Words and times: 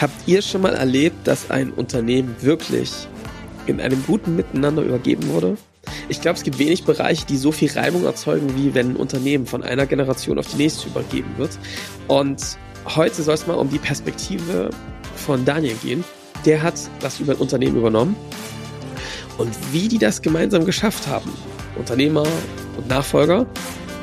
Habt 0.00 0.26
ihr 0.26 0.40
schon 0.40 0.62
mal 0.62 0.74
erlebt, 0.74 1.26
dass 1.26 1.50
ein 1.50 1.72
Unternehmen 1.72 2.34
wirklich 2.40 2.90
in 3.66 3.82
einem 3.82 4.02
guten 4.06 4.34
Miteinander 4.34 4.82
übergeben 4.82 5.28
wurde? 5.28 5.58
Ich 6.08 6.22
glaube, 6.22 6.38
es 6.38 6.42
gibt 6.42 6.58
wenig 6.58 6.84
Bereiche, 6.84 7.26
die 7.26 7.36
so 7.36 7.52
viel 7.52 7.70
Reibung 7.70 8.04
erzeugen, 8.04 8.56
wie 8.56 8.74
wenn 8.74 8.92
ein 8.92 8.96
Unternehmen 8.96 9.46
von 9.46 9.62
einer 9.62 9.84
Generation 9.84 10.38
auf 10.38 10.48
die 10.48 10.56
nächste 10.56 10.88
übergeben 10.88 11.28
wird. 11.36 11.50
Und 12.08 12.40
heute 12.86 13.22
soll 13.22 13.34
es 13.34 13.46
mal 13.46 13.54
um 13.54 13.68
die 13.68 13.78
Perspektive 13.78 14.70
von 15.16 15.44
Daniel 15.44 15.74
gehen. 15.82 16.02
Der 16.46 16.62
hat 16.62 16.76
das 17.00 17.20
über 17.20 17.34
ein 17.34 17.38
Unternehmen 17.38 17.76
übernommen. 17.76 18.16
Und 19.36 19.54
wie 19.72 19.88
die 19.88 19.98
das 19.98 20.22
gemeinsam 20.22 20.64
geschafft 20.64 21.08
haben, 21.08 21.30
Unternehmer 21.76 22.26
und 22.78 22.88
Nachfolger, 22.88 23.46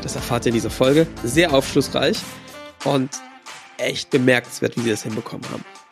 das 0.03 0.15
erfahrt 0.15 0.45
ihr 0.45 0.49
in 0.49 0.55
dieser 0.55 0.69
Folge. 0.69 1.07
Sehr 1.23 1.53
aufschlussreich 1.53 2.19
und 2.85 3.09
echt 3.77 4.11
bemerkenswert, 4.11 4.77
wie 4.77 4.81
sie 4.81 4.91
das 4.91 5.01
hinbekommen 5.01 5.49
haben. 5.51 5.63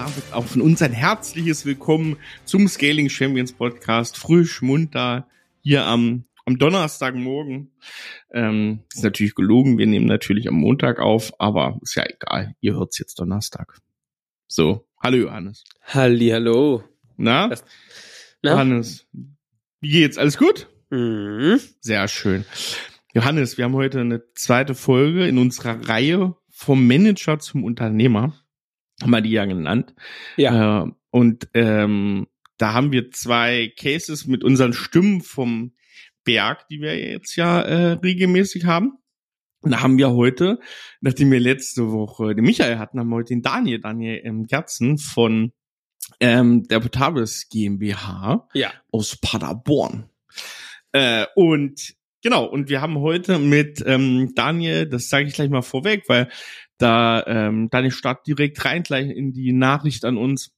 Damit 0.00 0.32
auch 0.32 0.46
von 0.46 0.62
uns 0.62 0.80
ein 0.80 0.94
herzliches 0.94 1.66
Willkommen 1.66 2.16
zum 2.46 2.68
Scaling 2.68 3.10
Champions 3.10 3.52
Podcast. 3.52 4.16
Frisch, 4.16 4.62
munter, 4.62 5.28
hier 5.60 5.84
am, 5.84 6.24
am 6.46 6.58
Donnerstagmorgen. 6.58 7.70
Ähm, 8.32 8.80
ist 8.94 9.04
natürlich 9.04 9.34
gelogen, 9.34 9.76
wir 9.76 9.86
nehmen 9.86 10.06
natürlich 10.06 10.48
am 10.48 10.54
Montag 10.54 11.00
auf, 11.00 11.38
aber 11.38 11.78
ist 11.82 11.96
ja 11.96 12.04
egal, 12.08 12.54
ihr 12.62 12.76
hört's 12.76 12.98
jetzt 12.98 13.20
Donnerstag. 13.20 13.76
So, 14.46 14.86
hallo 15.02 15.18
Johannes. 15.18 15.64
Halli, 15.82 16.30
hallo. 16.30 16.82
Na? 17.18 17.48
Na? 18.40 18.52
Johannes, 18.52 19.06
wie 19.82 19.90
geht's? 19.90 20.16
Alles 20.16 20.38
gut? 20.38 20.70
Mhm. 20.88 21.60
Sehr 21.80 22.08
schön. 22.08 22.46
Johannes, 23.12 23.58
wir 23.58 23.66
haben 23.66 23.74
heute 23.74 24.00
eine 24.00 24.22
zweite 24.32 24.74
Folge 24.74 25.26
in 25.26 25.36
unserer 25.36 25.86
Reihe 25.86 26.36
vom 26.48 26.86
Manager 26.86 27.38
zum 27.38 27.64
Unternehmer. 27.64 28.39
Haben 29.02 29.10
wir 29.10 29.20
die 29.20 29.30
ja 29.30 29.44
genannt. 29.44 29.94
Ja. 30.36 30.84
Äh, 30.84 30.90
und 31.10 31.48
ähm, 31.54 32.26
da 32.58 32.74
haben 32.74 32.92
wir 32.92 33.10
zwei 33.10 33.72
Cases 33.78 34.26
mit 34.26 34.44
unseren 34.44 34.72
Stimmen 34.72 35.22
vom 35.22 35.72
Berg, 36.24 36.68
die 36.68 36.80
wir 36.80 36.98
jetzt 36.98 37.36
ja 37.36 37.60
äh, 37.62 37.92
regelmäßig 37.92 38.66
haben. 38.66 38.98
Und 39.62 39.72
da 39.72 39.82
haben 39.82 39.98
wir 39.98 40.10
heute, 40.10 40.58
nachdem 41.00 41.30
wir 41.30 41.40
letzte 41.40 41.90
Woche 41.90 42.34
den 42.34 42.44
Michael 42.44 42.78
hatten, 42.78 42.98
haben 42.98 43.08
wir 43.08 43.16
heute 43.16 43.34
den 43.34 43.42
Daniel, 43.42 43.80
Daniel 43.80 44.20
ähm, 44.24 44.46
Gerzen 44.46 44.98
von 44.98 45.52
ähm, 46.18 46.66
der 46.68 46.80
Potables 46.80 47.48
GmbH 47.50 48.48
Ja. 48.54 48.72
aus 48.90 49.16
Paderborn. 49.16 50.08
Äh, 50.92 51.26
und 51.34 51.94
genau, 52.22 52.44
und 52.46 52.68
wir 52.68 52.80
haben 52.80 52.98
heute 52.98 53.38
mit 53.38 53.82
ähm, 53.86 54.32
Daniel, 54.34 54.86
das 54.86 55.08
sage 55.08 55.28
ich 55.28 55.34
gleich 55.34 55.50
mal 55.50 55.62
vorweg, 55.62 56.04
weil 56.08 56.28
da 56.80 57.24
ähm, 57.26 57.68
Daniel 57.70 57.92
startet 57.92 58.26
direkt 58.26 58.64
rein 58.64 58.82
gleich 58.82 59.10
in 59.10 59.32
die 59.32 59.52
Nachricht 59.52 60.04
an 60.04 60.16
uns 60.16 60.52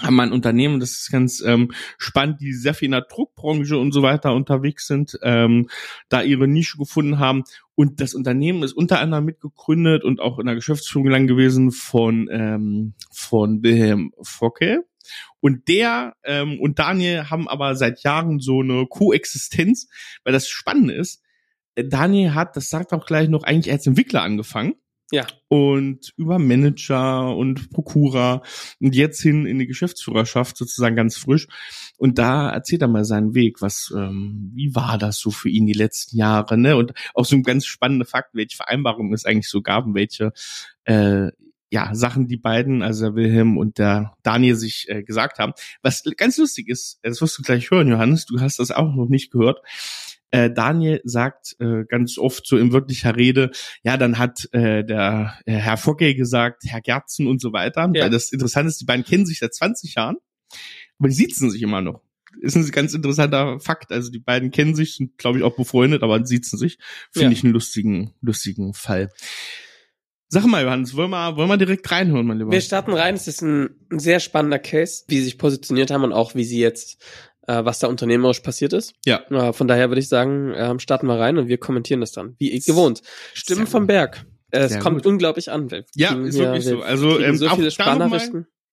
haben 0.00 0.18
ein 0.20 0.32
Unternehmen, 0.32 0.80
das 0.80 0.92
ist 0.92 1.10
ganz 1.10 1.42
ähm, 1.44 1.70
spannend, 1.98 2.40
die 2.40 2.52
sehr 2.52 2.74
viel 2.74 2.86
in 2.86 2.92
der 2.92 3.02
Druckbranche 3.02 3.76
und 3.76 3.92
so 3.92 4.02
weiter 4.02 4.34
unterwegs 4.34 4.86
sind, 4.86 5.18
ähm, 5.22 5.68
da 6.08 6.22
ihre 6.22 6.48
Nische 6.48 6.78
gefunden 6.78 7.18
haben. 7.18 7.44
Und 7.74 8.00
das 8.00 8.14
Unternehmen 8.14 8.62
ist 8.62 8.72
unter 8.72 9.00
anderem 9.00 9.24
mitgegründet 9.26 10.04
und 10.04 10.20
auch 10.20 10.38
in 10.38 10.46
der 10.46 10.54
Geschäftsführung 10.54 11.08
lang 11.08 11.26
gewesen 11.26 11.70
von, 11.72 12.28
ähm, 12.30 12.94
von 13.10 13.62
Wilhelm 13.62 14.12
Focke. 14.22 14.84
Und 15.40 15.68
der 15.68 16.14
ähm, 16.24 16.58
und 16.60 16.78
Daniel 16.78 17.28
haben 17.28 17.48
aber 17.48 17.74
seit 17.74 18.02
Jahren 18.02 18.38
so 18.38 18.60
eine 18.60 18.86
Koexistenz, 18.86 19.88
weil 20.24 20.32
das 20.32 20.48
Spannende 20.48 20.94
ist, 20.94 21.22
äh, 21.74 21.84
Daniel 21.84 22.34
hat, 22.34 22.56
das 22.56 22.70
sagt 22.70 22.92
auch 22.92 23.04
gleich 23.04 23.28
noch, 23.28 23.42
eigentlich 23.42 23.72
als 23.72 23.86
Entwickler 23.86 24.22
angefangen 24.22 24.74
Ja. 25.12 25.26
und 25.48 26.12
über 26.16 26.38
Manager 26.38 27.36
und 27.36 27.70
Prokura 27.70 28.42
und 28.80 28.94
jetzt 28.96 29.20
hin 29.20 29.44
in 29.44 29.58
die 29.58 29.66
Geschäftsführerschaft 29.66 30.56
sozusagen 30.56 30.96
ganz 30.96 31.18
frisch. 31.18 31.48
Und 31.98 32.18
da 32.18 32.50
erzählt 32.50 32.80
er 32.80 32.88
mal 32.88 33.04
seinen 33.04 33.34
Weg, 33.34 33.60
was, 33.60 33.92
ähm, 33.94 34.50
wie 34.54 34.74
war 34.74 34.96
das 34.96 35.18
so 35.18 35.30
für 35.30 35.50
ihn 35.50 35.66
die 35.66 35.74
letzten 35.74 36.16
Jahre, 36.16 36.56
ne? 36.56 36.76
Und 36.76 36.94
auch 37.14 37.26
so 37.26 37.36
ein 37.36 37.42
ganz 37.42 37.66
spannender 37.66 38.06
Fakt, 38.06 38.34
welche 38.34 38.56
Vereinbarungen 38.56 39.12
es 39.12 39.26
eigentlich 39.26 39.50
so 39.50 39.60
gab 39.60 39.84
und 39.84 39.94
welche 39.94 40.32
äh, 40.84 41.30
ja, 41.72 41.94
Sachen 41.94 42.28
die 42.28 42.36
beiden, 42.36 42.82
also 42.82 43.06
der 43.06 43.14
Wilhelm 43.14 43.56
und 43.56 43.78
der 43.78 44.14
Daniel 44.22 44.56
sich 44.56 44.86
äh, 44.88 45.02
gesagt 45.02 45.38
haben. 45.38 45.54
Was 45.80 46.02
ganz 46.18 46.36
lustig 46.36 46.68
ist, 46.68 46.98
das 47.02 47.20
wirst 47.22 47.38
du 47.38 47.42
gleich 47.42 47.70
hören, 47.70 47.88
Johannes, 47.88 48.26
du 48.26 48.40
hast 48.40 48.58
das 48.58 48.70
auch 48.70 48.94
noch 48.94 49.08
nicht 49.08 49.30
gehört. 49.30 49.60
Äh, 50.32 50.50
Daniel 50.50 51.00
sagt 51.04 51.54
äh, 51.60 51.84
ganz 51.88 52.18
oft 52.18 52.46
so 52.46 52.56
in 52.56 52.72
wirklicher 52.72 53.14
Rede, 53.16 53.50
ja, 53.84 53.96
dann 53.96 54.18
hat 54.18 54.48
äh, 54.52 54.82
der 54.84 55.38
äh, 55.46 55.52
Herr 55.52 55.76
Focke 55.76 56.14
gesagt, 56.14 56.64
Herr 56.66 56.80
Gerzen 56.80 57.26
und 57.28 57.40
so 57.40 57.52
weiter. 57.52 57.88
Ja. 57.94 58.04
Weil 58.04 58.10
das 58.10 58.32
Interessante 58.32 58.70
ist, 58.70 58.80
die 58.80 58.86
beiden 58.86 59.04
kennen 59.04 59.26
sich 59.26 59.38
seit 59.38 59.54
20 59.54 59.94
Jahren, 59.94 60.16
aber 60.98 61.08
die 61.08 61.14
sitzen 61.14 61.50
sich 61.50 61.62
immer 61.62 61.80
noch. 61.80 62.02
Ist 62.40 62.56
ein 62.56 62.68
ganz 62.70 62.94
interessanter 62.94 63.60
Fakt. 63.60 63.92
Also 63.92 64.10
die 64.10 64.18
beiden 64.20 64.50
kennen 64.50 64.74
sich, 64.74 64.96
sind, 64.96 65.18
glaube 65.18 65.36
ich, 65.38 65.44
auch 65.44 65.54
befreundet, 65.54 66.02
aber 66.02 66.24
sitzen 66.24 66.56
sich. 66.56 66.78
Finde 67.12 67.26
Ja. 67.26 67.32
ich 67.32 67.44
einen 67.44 67.52
lustigen, 67.52 68.14
lustigen 68.22 68.72
Fall. 68.72 69.10
Sag 70.28 70.46
mal, 70.46 70.64
Johannes, 70.64 70.96
wollen 70.96 71.10
wir, 71.10 71.36
wollen 71.36 71.50
wir 71.50 71.58
direkt 71.58 71.90
reinhören, 71.90 72.24
mein 72.26 72.38
Lieber? 72.38 72.50
Wir 72.50 72.62
starten 72.62 72.94
rein. 72.94 73.14
Es 73.16 73.28
ist 73.28 73.42
ein 73.42 73.76
ein 73.90 73.98
sehr 73.98 74.18
spannender 74.18 74.58
Case, 74.58 75.04
wie 75.08 75.18
sie 75.18 75.24
sich 75.24 75.36
positioniert 75.36 75.90
haben 75.90 76.04
und 76.04 76.14
auch 76.14 76.34
wie 76.34 76.44
sie 76.44 76.58
jetzt, 76.58 77.04
äh, 77.46 77.64
was 77.64 77.78
da 77.78 77.86
unternehmerisch 77.88 78.40
passiert 78.40 78.72
ist. 78.72 78.94
Ja. 79.04 79.20
Äh, 79.30 79.52
von 79.52 79.68
daher 79.68 79.90
würde 79.90 80.00
ich 80.00 80.08
sagen, 80.08 80.52
ähm, 80.56 80.78
starten 80.78 81.06
wir 81.06 81.18
rein 81.18 81.38
und 81.38 81.48
wir 81.48 81.58
kommentieren 81.58 82.00
das 82.00 82.12
dann. 82.12 82.36
Wie 82.38 82.58
gewohnt. 82.66 83.02
Stimmen 83.34 83.66
vom. 83.66 83.86
Berg. 83.86 84.24
Äh, 84.50 84.58
Es 84.60 84.78
kommt 84.80 84.98
gut. 84.98 85.06
unglaublich 85.06 85.50
an. 85.50 85.70
Wir 85.70 85.84
Ja, 85.94 86.14
ist 86.14 86.34
hier- 86.36 86.44
wirklich 86.46 86.66
wir 86.66 86.72
so. 86.76 86.82
Also, 86.82 87.18
ähm, 87.20 87.36
so 87.36 87.48
auch 87.48 87.56
viele. 87.56 87.70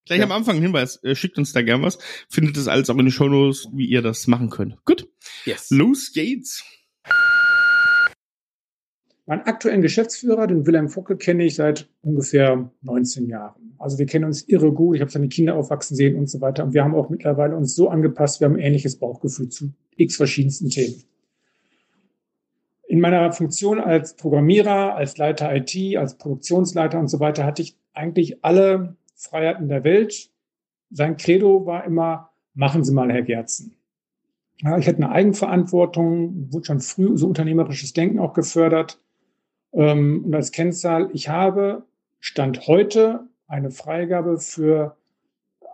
Gleich 0.06 0.19
Ja. 0.19 0.25
am 0.25 0.31
Anfang 0.31 0.56
ein 0.58 0.62
Hinweis, 0.62 1.02
äh, 1.03 1.16
schickt 1.16 1.38
uns 1.38 1.53
da 1.53 1.62
gern 1.62 1.81
was. 1.84 2.00
Findet 2.29 2.58
es 2.58 2.68
alles 2.68 2.90
auch 2.90 2.96
in 2.97 3.06
den 3.06 3.12
Shownotes, 3.12 3.68
wie 3.74 3.85
ihr 3.85 4.02
das 4.02 4.28
machen 4.28 4.50
könnt. 4.50 4.75
Gut, 4.84 5.08
Yes. 5.46 5.68
los 5.69 6.12
geht's. 6.13 6.63
Meinen 9.29 9.44
aktuellen 9.44 9.84
Geschäftsführer, 9.84 10.47
den 10.47 10.66
Wilhelm 10.66 10.90
Focke, 10.90 11.16
kenne 11.16 11.44
ich 11.44 11.53
seit 11.53 11.88
ungefähr 12.01 12.72
19 12.81 13.28
Jahren. 13.28 13.75
Also 13.78 14.00
wir 14.00 14.07
kennen 14.07 14.25
uns 14.25 14.41
irre 14.50 14.73
gut. 14.73 14.95
Ich 14.95 15.01
habe 15.01 15.12
seine 15.12 15.28
Kinder 15.28 15.53
aufwachsen 15.53 15.95
sehen 15.95 16.17
und 16.17 16.28
so 16.28 16.41
weiter. 16.41 16.63
Und 16.63 16.73
wir 16.73 16.84
haben 16.84 16.95
auch 16.95 17.12
mittlerweile 17.12 17.56
uns 17.56 17.75
so 17.75 17.90
angepasst, 17.90 18.40
wir 18.40 18.45
haben 18.45 18.56
ein 18.56 18.62
ähnliches 18.62 18.97
Bauchgefühl 18.97 19.50
zu 19.50 19.72
x 19.97 20.16
verschiedensten 20.16 20.72
Themen. 20.72 21.03
In 22.88 23.01
meiner 23.01 23.31
Funktion 23.31 23.79
als 23.79 24.16
Programmierer, 24.16 24.95
als 24.95 25.16
Leiter 25.17 25.56
IT, 25.56 25.75
als 25.96 26.17
Produktionsleiter 26.17 26.97
und 26.97 27.07
so 27.07 27.19
weiter 27.19 27.46
hatte 27.46 27.61
ich 27.61 27.78
eigentlich 27.94 28.44
alle 28.44 28.96
Freiheiten 29.13 29.67
der 29.67 29.84
Welt. 29.84 30.31
Sein 30.90 31.17
Credo 31.17 31.67
war 31.67 31.85
immer, 31.85 32.31
machen 32.56 32.84
Sie 32.84 32.94
mal, 32.94 33.11
Herr 33.11 33.22
Gerzen. 33.22 33.75
Ja, 34.63 34.79
ich 34.79 34.88
hatte 34.88 34.97
eine 34.97 35.11
Eigenverantwortung, 35.11 36.51
wurde 36.51 36.66
schon 36.66 36.79
früh 36.79 37.16
so 37.16 37.28
unternehmerisches 37.28 37.94
Denken 37.94 38.17
auch 38.17 38.34
gefördert. 38.34 39.00
Ähm, 39.74 40.25
und 40.25 40.35
als 40.35 40.52
Kennzahl, 40.52 41.09
ich 41.13 41.30
habe 41.30 41.84
Stand 42.19 42.68
heute 42.68 43.28
eine 43.47 43.72
Freigabe 43.72 44.40
für 44.40 44.96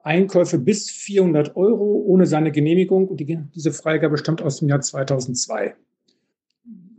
Einkäufe 0.03 0.59
bis 0.59 0.91
400 0.91 1.55
Euro 1.55 2.03
ohne 2.05 2.27
seine 2.27 2.51
Genehmigung. 2.51 3.07
Und 3.07 3.19
die, 3.19 3.39
diese 3.55 3.71
Freigabe 3.71 4.17
stammt 4.17 4.41
aus 4.41 4.59
dem 4.59 4.69
Jahr 4.69 4.81
2002. 4.81 5.75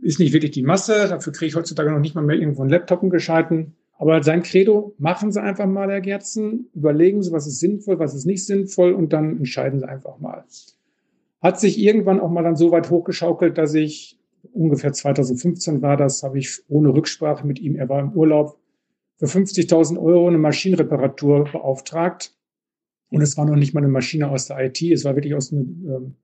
Ist 0.01 0.19
nicht 0.19 0.33
wirklich 0.33 0.51
die 0.51 0.63
Masse, 0.63 1.07
dafür 1.07 1.33
kriege 1.33 1.47
ich 1.47 1.55
heutzutage 1.55 1.91
noch 1.91 1.99
nicht 1.99 2.15
mal 2.15 2.21
mehr 2.21 2.35
irgendwo 2.35 2.61
einen 2.61 2.69
Laptop 2.69 3.09
gescheiten. 3.09 3.75
Aber 3.97 4.21
sein 4.21 4.43
Credo, 4.43 4.93
machen 4.99 5.31
Sie 5.31 5.41
einfach 5.41 5.65
mal, 5.65 5.89
Herr 5.89 6.01
Gerzen, 6.01 6.69
überlegen 6.73 7.23
Sie, 7.23 7.31
was 7.31 7.47
ist 7.47 7.59
sinnvoll, 7.59 7.97
was 7.97 8.13
ist 8.13 8.25
nicht 8.25 8.45
sinnvoll 8.45 8.93
und 8.93 9.11
dann 9.11 9.37
entscheiden 9.37 9.79
Sie 9.79 9.89
einfach 9.89 10.19
mal. 10.19 10.43
Hat 11.41 11.59
sich 11.59 11.79
irgendwann 11.79 12.19
auch 12.19 12.29
mal 12.29 12.43
dann 12.43 12.55
so 12.55 12.71
weit 12.71 12.89
hochgeschaukelt, 12.89 13.57
dass 13.57 13.73
ich 13.73 14.19
ungefähr 14.53 14.93
2015 14.93 15.81
war 15.81 15.97
das, 15.97 16.23
habe 16.23 16.39
ich 16.39 16.61
ohne 16.67 16.89
Rücksprache 16.89 17.45
mit 17.45 17.59
ihm, 17.59 17.75
er 17.75 17.89
war 17.89 17.99
im 17.99 18.13
Urlaub, 18.13 18.59
für 19.17 19.25
50.000 19.25 19.99
Euro 19.99 20.27
eine 20.27 20.37
Maschinenreparatur 20.37 21.45
beauftragt. 21.45 22.33
Und 23.09 23.21
es 23.21 23.37
war 23.37 23.45
noch 23.45 23.55
nicht 23.55 23.73
mal 23.73 23.81
eine 23.81 23.91
Maschine 23.91 24.29
aus 24.29 24.47
der 24.47 24.59
IT, 24.65 24.81
es 24.81 25.05
war 25.05 25.15
wirklich 25.15 25.33
aus 25.33 25.51
einer, 25.51 25.61
ähm, 25.61 26.15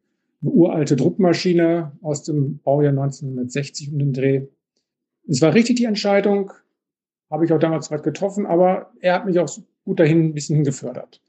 eine 0.41 0.51
uralte 0.51 0.95
Druckmaschine 0.95 1.93
aus 2.01 2.23
dem 2.23 2.59
Baujahr 2.59 2.91
1960 2.91 3.93
um 3.93 3.99
den 3.99 4.13
Dreh. 4.13 4.47
Es 5.27 5.41
war 5.41 5.53
richtig 5.53 5.77
die 5.77 5.85
Entscheidung, 5.85 6.51
habe 7.31 7.45
ich 7.45 7.53
auch 7.53 7.59
damals 7.59 7.89
weit 7.89 8.03
getroffen, 8.03 8.45
aber 8.45 8.91
er 8.99 9.15
hat 9.15 9.25
mich 9.25 9.39
auch 9.39 9.49
gut 9.85 9.99
dahin 9.99 10.25
ein 10.25 10.33
bisschen 10.33 10.63
gefördert. 10.65 11.21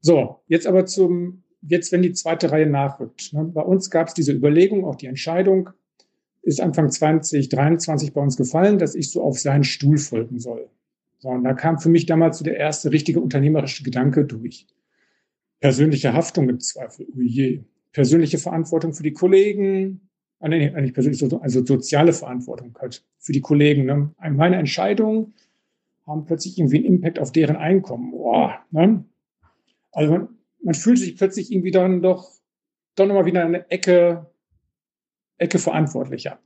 So, 0.00 0.40
jetzt 0.46 0.66
aber 0.66 0.86
zum, 0.86 1.42
jetzt 1.62 1.90
wenn 1.90 2.02
die 2.02 2.12
zweite 2.12 2.52
Reihe 2.52 2.66
nachrückt. 2.66 3.32
Ne? 3.32 3.44
Bei 3.44 3.62
uns 3.62 3.90
gab 3.90 4.08
es 4.08 4.14
diese 4.14 4.32
Überlegung, 4.32 4.84
auch 4.84 4.96
die 4.96 5.06
Entscheidung, 5.06 5.70
ist 6.42 6.60
Anfang 6.60 6.90
2023 6.90 8.12
bei 8.12 8.20
uns 8.20 8.36
gefallen, 8.36 8.78
dass 8.78 8.94
ich 8.94 9.10
so 9.10 9.22
auf 9.22 9.38
seinen 9.38 9.64
Stuhl 9.64 9.98
folgen 9.98 10.38
soll. 10.38 10.68
So, 11.18 11.28
und 11.28 11.44
da 11.44 11.54
kam 11.54 11.78
für 11.78 11.88
mich 11.88 12.06
damals 12.06 12.38
so 12.38 12.44
der 12.44 12.56
erste 12.56 12.90
richtige 12.90 13.20
unternehmerische 13.20 13.84
Gedanke 13.84 14.24
durch. 14.24 14.66
Persönliche 15.60 16.12
Haftung 16.12 16.48
im 16.48 16.58
Zweifel, 16.58 17.06
oh 17.16 17.20
je. 17.20 17.62
Persönliche 17.92 18.38
Verantwortung 18.38 18.92
für 18.92 19.04
die 19.04 19.12
Kollegen, 19.12 20.08
ah, 20.40 20.46
eigentlich 20.46 20.94
persönlich, 20.94 21.22
also 21.22 21.64
soziale 21.64 22.12
Verantwortung 22.12 22.76
halt 22.80 23.04
für 23.18 23.32
die 23.32 23.40
Kollegen. 23.40 23.84
Ne? 23.84 24.12
Meine 24.18 24.56
Entscheidungen 24.56 25.34
haben 26.06 26.24
plötzlich 26.24 26.58
irgendwie 26.58 26.78
einen 26.78 26.86
Impact 26.86 27.20
auf 27.20 27.30
deren 27.30 27.56
Einkommen. 27.56 28.10
Boah, 28.10 28.58
ne? 28.70 29.04
Also 29.92 30.12
man, 30.12 30.28
man 30.62 30.74
fühlt 30.74 30.98
sich 30.98 31.16
plötzlich 31.16 31.52
irgendwie 31.52 31.70
dann 31.70 32.02
doch, 32.02 32.30
doch 32.96 33.06
nochmal 33.06 33.26
wieder 33.26 33.44
eine 33.44 33.70
Ecke, 33.70 34.31
Ecke 35.38 35.58
verantwortlicher. 35.58 36.38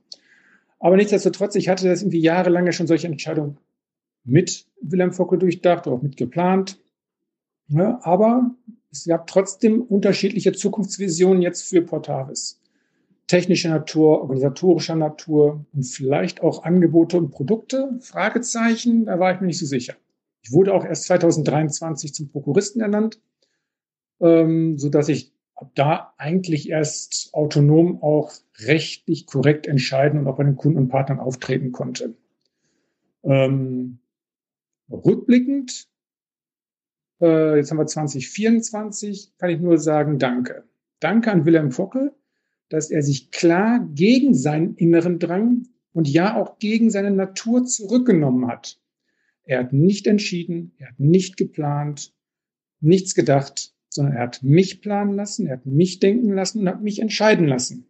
Aber 0.79 0.95
nichtsdestotrotz, 0.95 1.55
ich 1.55 1.69
hatte 1.69 1.87
das 1.87 2.01
irgendwie 2.01 2.21
jahrelang 2.21 2.65
ja 2.65 2.71
schon 2.71 2.87
solche 2.87 3.07
Entscheidungen 3.07 3.57
mit 4.23 4.67
Wilhelm 4.81 5.13
Focke 5.13 5.37
durchdacht, 5.37 5.87
auch 5.87 6.01
mit 6.01 6.17
geplant. 6.17 6.79
Ja, 7.67 7.99
aber 8.03 8.51
es 8.91 9.05
gab 9.05 9.27
trotzdem 9.27 9.81
unterschiedliche 9.81 10.53
Zukunftsvisionen 10.53 11.41
jetzt 11.41 11.67
für 11.67 11.81
Portavis. 11.81 12.61
Technischer 13.27 13.69
Natur, 13.69 14.21
organisatorischer 14.21 14.95
Natur 14.95 15.65
und 15.73 15.83
vielleicht 15.83 16.41
auch 16.41 16.63
Angebote 16.63 17.17
und 17.17 17.31
Produkte? 17.31 17.97
Fragezeichen, 17.99 19.05
da 19.05 19.19
war 19.19 19.33
ich 19.33 19.41
mir 19.41 19.47
nicht 19.47 19.59
so 19.59 19.65
sicher. 19.65 19.95
Ich 20.41 20.53
wurde 20.53 20.73
auch 20.73 20.85
erst 20.85 21.05
2023 21.05 22.13
zum 22.13 22.29
Prokuristen 22.29 22.81
ernannt, 22.81 23.19
ähm, 24.21 24.77
so 24.77 24.87
dass 24.89 25.09
ich 25.09 25.33
da 25.75 26.13
eigentlich 26.17 26.69
erst 26.69 27.29
autonom 27.33 28.01
auch 28.01 28.31
rechtlich 28.59 29.25
korrekt 29.25 29.67
entscheiden 29.67 30.19
und 30.19 30.27
auch 30.27 30.37
bei 30.37 30.43
den 30.43 30.55
Kunden 30.55 30.77
und 30.77 30.89
Partnern 30.89 31.19
auftreten 31.19 31.71
konnte. 31.71 32.15
Ähm, 33.23 33.99
Rückblickend, 34.89 35.87
äh, 37.21 37.57
jetzt 37.57 37.71
haben 37.71 37.77
wir 37.77 37.87
2024, 37.87 39.33
kann 39.37 39.49
ich 39.49 39.59
nur 39.59 39.77
sagen, 39.77 40.17
danke. 40.17 40.63
Danke 40.99 41.31
an 41.31 41.45
Wilhelm 41.45 41.71
Fockel, 41.71 42.13
dass 42.69 42.89
er 42.89 43.01
sich 43.01 43.31
klar 43.31 43.85
gegen 43.93 44.33
seinen 44.33 44.75
inneren 44.75 45.19
Drang 45.19 45.67
und 45.93 46.07
ja 46.07 46.35
auch 46.35 46.59
gegen 46.59 46.89
seine 46.89 47.11
Natur 47.11 47.65
zurückgenommen 47.65 48.47
hat. 48.47 48.79
Er 49.43 49.59
hat 49.59 49.73
nicht 49.73 50.07
entschieden, 50.07 50.73
er 50.77 50.89
hat 50.89 50.99
nicht 50.99 51.37
geplant, 51.37 52.13
nichts 52.79 53.15
gedacht, 53.15 53.73
sondern 53.97 54.15
er 54.15 54.23
hat 54.23 54.43
mich 54.43 54.81
planen 54.81 55.13
lassen, 55.13 55.47
er 55.47 55.57
hat 55.57 55.65
mich 55.65 55.99
denken 55.99 56.33
lassen 56.33 56.61
und 56.61 56.69
hat 56.69 56.81
mich 56.81 56.99
entscheiden 56.99 57.47
lassen. 57.47 57.89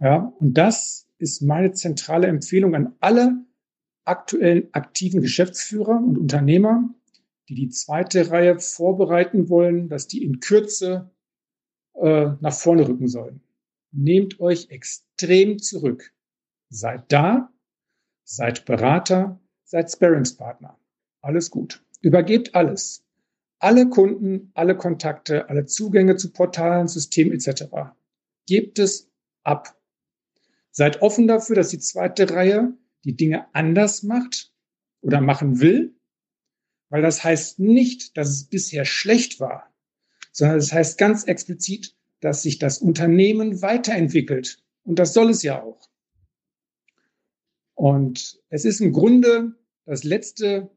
Ja, 0.00 0.34
und 0.38 0.54
das 0.54 1.08
ist 1.18 1.42
meine 1.42 1.72
zentrale 1.72 2.26
Empfehlung 2.26 2.74
an 2.74 2.94
alle 3.00 3.44
aktuellen 4.04 4.68
aktiven 4.72 5.20
Geschäftsführer 5.20 5.96
und 5.96 6.18
Unternehmer, 6.18 6.94
die 7.48 7.54
die 7.54 7.68
zweite 7.68 8.30
Reihe 8.30 8.58
vorbereiten 8.58 9.48
wollen, 9.48 9.88
dass 9.88 10.08
die 10.08 10.24
in 10.24 10.40
Kürze 10.40 11.10
äh, 11.94 12.30
nach 12.40 12.52
vorne 12.52 12.88
rücken 12.88 13.08
sollen. 13.08 13.40
Nehmt 13.92 14.40
euch 14.40 14.70
extrem 14.70 15.58
zurück. 15.58 16.12
Seid 16.68 17.10
da, 17.12 17.52
seid 18.24 18.64
Berater, 18.64 19.40
seid 19.64 19.90
Sparingspartner. 19.90 20.78
Alles 21.20 21.50
gut. 21.50 21.84
Übergebt 22.00 22.54
alles. 22.54 23.05
Alle 23.58 23.88
Kunden, 23.88 24.50
alle 24.54 24.76
Kontakte, 24.76 25.48
alle 25.48 25.66
Zugänge 25.66 26.16
zu 26.16 26.32
Portalen, 26.32 26.88
Systemen 26.88 27.32
etc. 27.32 27.64
Gebt 28.46 28.78
es 28.78 29.10
ab. 29.42 29.78
Seid 30.70 31.00
offen 31.00 31.26
dafür, 31.26 31.56
dass 31.56 31.70
die 31.70 31.78
zweite 31.78 32.28
Reihe 32.30 32.76
die 33.04 33.16
Dinge 33.16 33.46
anders 33.54 34.02
macht 34.02 34.52
oder 35.00 35.20
machen 35.20 35.60
will, 35.60 35.94
weil 36.90 37.02
das 37.02 37.24
heißt 37.24 37.58
nicht, 37.58 38.16
dass 38.16 38.28
es 38.28 38.44
bisher 38.44 38.84
schlecht 38.84 39.40
war, 39.40 39.72
sondern 40.32 40.58
es 40.58 40.66
das 40.68 40.74
heißt 40.74 40.98
ganz 40.98 41.24
explizit, 41.24 41.96
dass 42.20 42.42
sich 42.42 42.58
das 42.58 42.78
Unternehmen 42.78 43.62
weiterentwickelt. 43.62 44.62
Und 44.84 44.98
das 44.98 45.14
soll 45.14 45.30
es 45.30 45.42
ja 45.42 45.62
auch. 45.62 45.88
Und 47.74 48.40
es 48.48 48.64
ist 48.64 48.80
im 48.80 48.92
Grunde 48.92 49.54
das 49.84 50.02
letzte, 50.04 50.70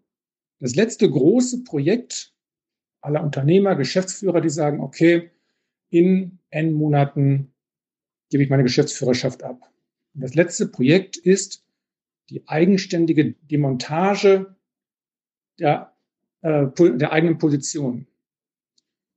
das 0.60 0.76
letzte 0.76 1.10
große 1.10 1.64
Projekt 1.64 2.34
aller 3.01 3.24
Unternehmer, 3.24 3.75
Geschäftsführer, 3.75 4.42
die 4.42 4.50
sagen, 4.50 4.81
okay, 4.81 5.31
in 5.90 6.40
N 6.50 6.74
Monaten 6.74 7.54
gebe 8.30 8.44
ich 8.44 8.50
meine 8.50 8.63
Geschäftsführerschaft 8.63 9.44
ab. 9.44 9.72
Und 10.13 10.22
das 10.22 10.36
letzte 10.36 10.68
Projekt 10.68 11.18
ist, 11.18 11.66
die 12.30 12.48
eigenständige 12.48 13.34
Demontage 13.42 14.56
der, 15.60 15.94
äh, 16.42 16.68
der 16.78 17.12
eigenen 17.12 17.38
Position. 17.38 18.07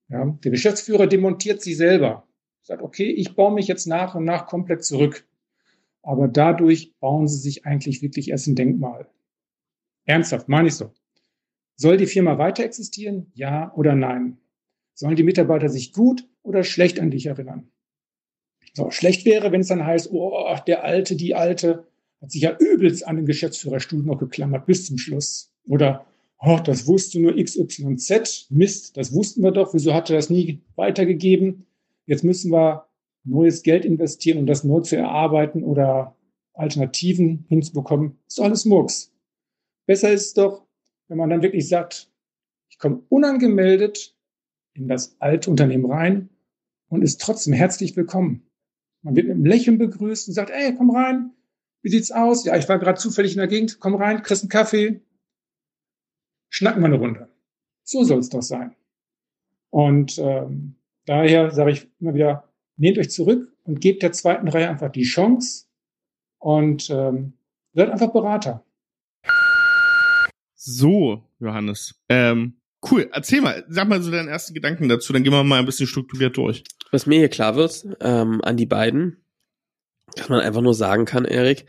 Ja, 0.08 0.26
der 0.26 0.50
Geschäftsführer 0.50 1.06
demontiert 1.06 1.62
sie 1.62 1.74
selber. 1.74 2.26
Sagt, 2.62 2.82
okay, 2.82 3.10
ich 3.10 3.34
baue 3.34 3.52
mich 3.52 3.66
jetzt 3.66 3.86
nach 3.86 4.14
und 4.14 4.24
nach 4.24 4.46
komplett 4.46 4.84
zurück. 4.84 5.26
Aber 6.02 6.28
dadurch 6.28 6.94
bauen 6.98 7.28
sie 7.28 7.38
sich 7.38 7.64
eigentlich 7.64 8.02
wirklich 8.02 8.30
erst 8.30 8.46
ein 8.46 8.56
Denkmal. 8.56 9.08
Ernsthaft, 10.04 10.48
meine 10.48 10.68
ich 10.68 10.74
so. 10.74 10.92
Soll 11.82 11.96
die 11.96 12.06
Firma 12.06 12.38
weiter 12.38 12.62
existieren? 12.62 13.32
Ja 13.34 13.72
oder 13.74 13.96
nein? 13.96 14.36
Sollen 14.94 15.16
die 15.16 15.24
Mitarbeiter 15.24 15.68
sich 15.68 15.92
gut 15.92 16.28
oder 16.44 16.62
schlecht 16.62 17.00
an 17.00 17.10
dich 17.10 17.26
erinnern? 17.26 17.72
So, 18.72 18.92
schlecht 18.92 19.24
wäre, 19.24 19.50
wenn 19.50 19.62
es 19.62 19.66
dann 19.66 19.84
heißt, 19.84 20.12
oh, 20.12 20.56
der 20.64 20.84
Alte, 20.84 21.16
die 21.16 21.34
Alte, 21.34 21.88
hat 22.20 22.30
sich 22.30 22.42
ja 22.42 22.56
übelst 22.56 23.04
an 23.04 23.16
den 23.16 23.26
Geschäftsführerstuhl 23.26 24.04
noch 24.04 24.18
geklammert 24.18 24.64
bis 24.64 24.86
zum 24.86 24.96
Schluss. 24.96 25.52
Oder, 25.66 26.06
oh, 26.38 26.60
das 26.64 26.86
wusste 26.86 27.20
nur 27.20 27.34
XYZ. 27.34 28.46
Mist, 28.50 28.96
das 28.96 29.12
wussten 29.12 29.42
wir 29.42 29.50
doch. 29.50 29.74
Wieso 29.74 29.92
hat 29.92 30.08
er 30.08 30.14
das 30.14 30.30
nie 30.30 30.60
weitergegeben? 30.76 31.66
Jetzt 32.06 32.22
müssen 32.22 32.52
wir 32.52 32.86
neues 33.24 33.64
Geld 33.64 33.84
investieren, 33.84 34.38
um 34.38 34.46
das 34.46 34.62
neu 34.62 34.82
zu 34.82 34.96
erarbeiten 34.96 35.64
oder 35.64 36.14
Alternativen 36.54 37.44
hinzubekommen. 37.48 38.18
ist 38.28 38.38
doch 38.38 38.44
alles 38.44 38.66
Murks. 38.66 39.12
Besser 39.86 40.12
ist 40.12 40.38
doch, 40.38 40.61
wenn 41.12 41.18
man 41.18 41.28
dann 41.28 41.42
wirklich 41.42 41.68
sagt, 41.68 42.10
ich 42.70 42.78
komme 42.78 43.02
unangemeldet 43.10 44.16
in 44.72 44.88
das 44.88 45.14
alte 45.20 45.50
Unternehmen 45.50 45.84
rein 45.84 46.30
und 46.88 47.02
ist 47.02 47.20
trotzdem 47.20 47.52
herzlich 47.52 47.94
willkommen. 47.98 48.46
Man 49.02 49.14
wird 49.14 49.26
mit 49.26 49.34
einem 49.34 49.44
Lächeln 49.44 49.76
begrüßt 49.76 50.28
und 50.28 50.32
sagt, 50.32 50.48
ey, 50.48 50.74
komm 50.74 50.88
rein, 50.88 51.34
wie 51.82 51.90
sieht's 51.90 52.12
aus? 52.12 52.46
Ja, 52.46 52.56
ich 52.56 52.66
war 52.66 52.78
gerade 52.78 52.98
zufällig 52.98 53.32
in 53.32 53.40
der 53.40 53.46
Gegend. 53.46 53.78
Komm 53.78 53.94
rein, 53.94 54.22
kriegst 54.22 54.42
einen 54.42 54.48
Kaffee. 54.48 55.02
Schnacken 56.48 56.80
wir 56.80 56.86
eine 56.86 56.96
Runde. 56.96 57.28
So 57.82 58.04
soll 58.04 58.20
es 58.20 58.30
doch 58.30 58.40
sein. 58.40 58.74
Und 59.68 60.16
ähm, 60.16 60.76
daher 61.04 61.50
sage 61.50 61.72
ich 61.72 61.90
immer 62.00 62.14
wieder, 62.14 62.48
nehmt 62.78 62.96
euch 62.96 63.10
zurück 63.10 63.54
und 63.64 63.82
gebt 63.82 64.02
der 64.02 64.12
zweiten 64.12 64.48
Reihe 64.48 64.70
einfach 64.70 64.90
die 64.90 65.02
Chance 65.02 65.66
und 66.38 66.88
ähm, 66.88 67.34
werdet 67.74 67.92
einfach 67.92 68.14
Berater. 68.14 68.64
So, 70.64 71.24
Johannes. 71.40 71.96
Ähm, 72.08 72.54
cool. 72.88 73.10
Erzähl 73.12 73.40
mal, 73.40 73.64
sag 73.68 73.88
mal 73.88 74.00
so 74.00 74.12
deinen 74.12 74.28
ersten 74.28 74.54
Gedanken 74.54 74.88
dazu, 74.88 75.12
dann 75.12 75.24
gehen 75.24 75.32
wir 75.32 75.42
mal 75.42 75.58
ein 75.58 75.66
bisschen 75.66 75.88
strukturiert 75.88 76.36
durch. 76.36 76.62
Was 76.92 77.04
mir 77.04 77.18
hier 77.18 77.28
klar 77.28 77.56
wird, 77.56 77.84
ähm, 78.00 78.40
an 78.44 78.56
die 78.56 78.66
beiden, 78.66 79.24
dass 80.14 80.28
man 80.28 80.38
einfach 80.38 80.60
nur 80.60 80.74
sagen 80.74 81.04
kann, 81.04 81.24
Erik, 81.24 81.66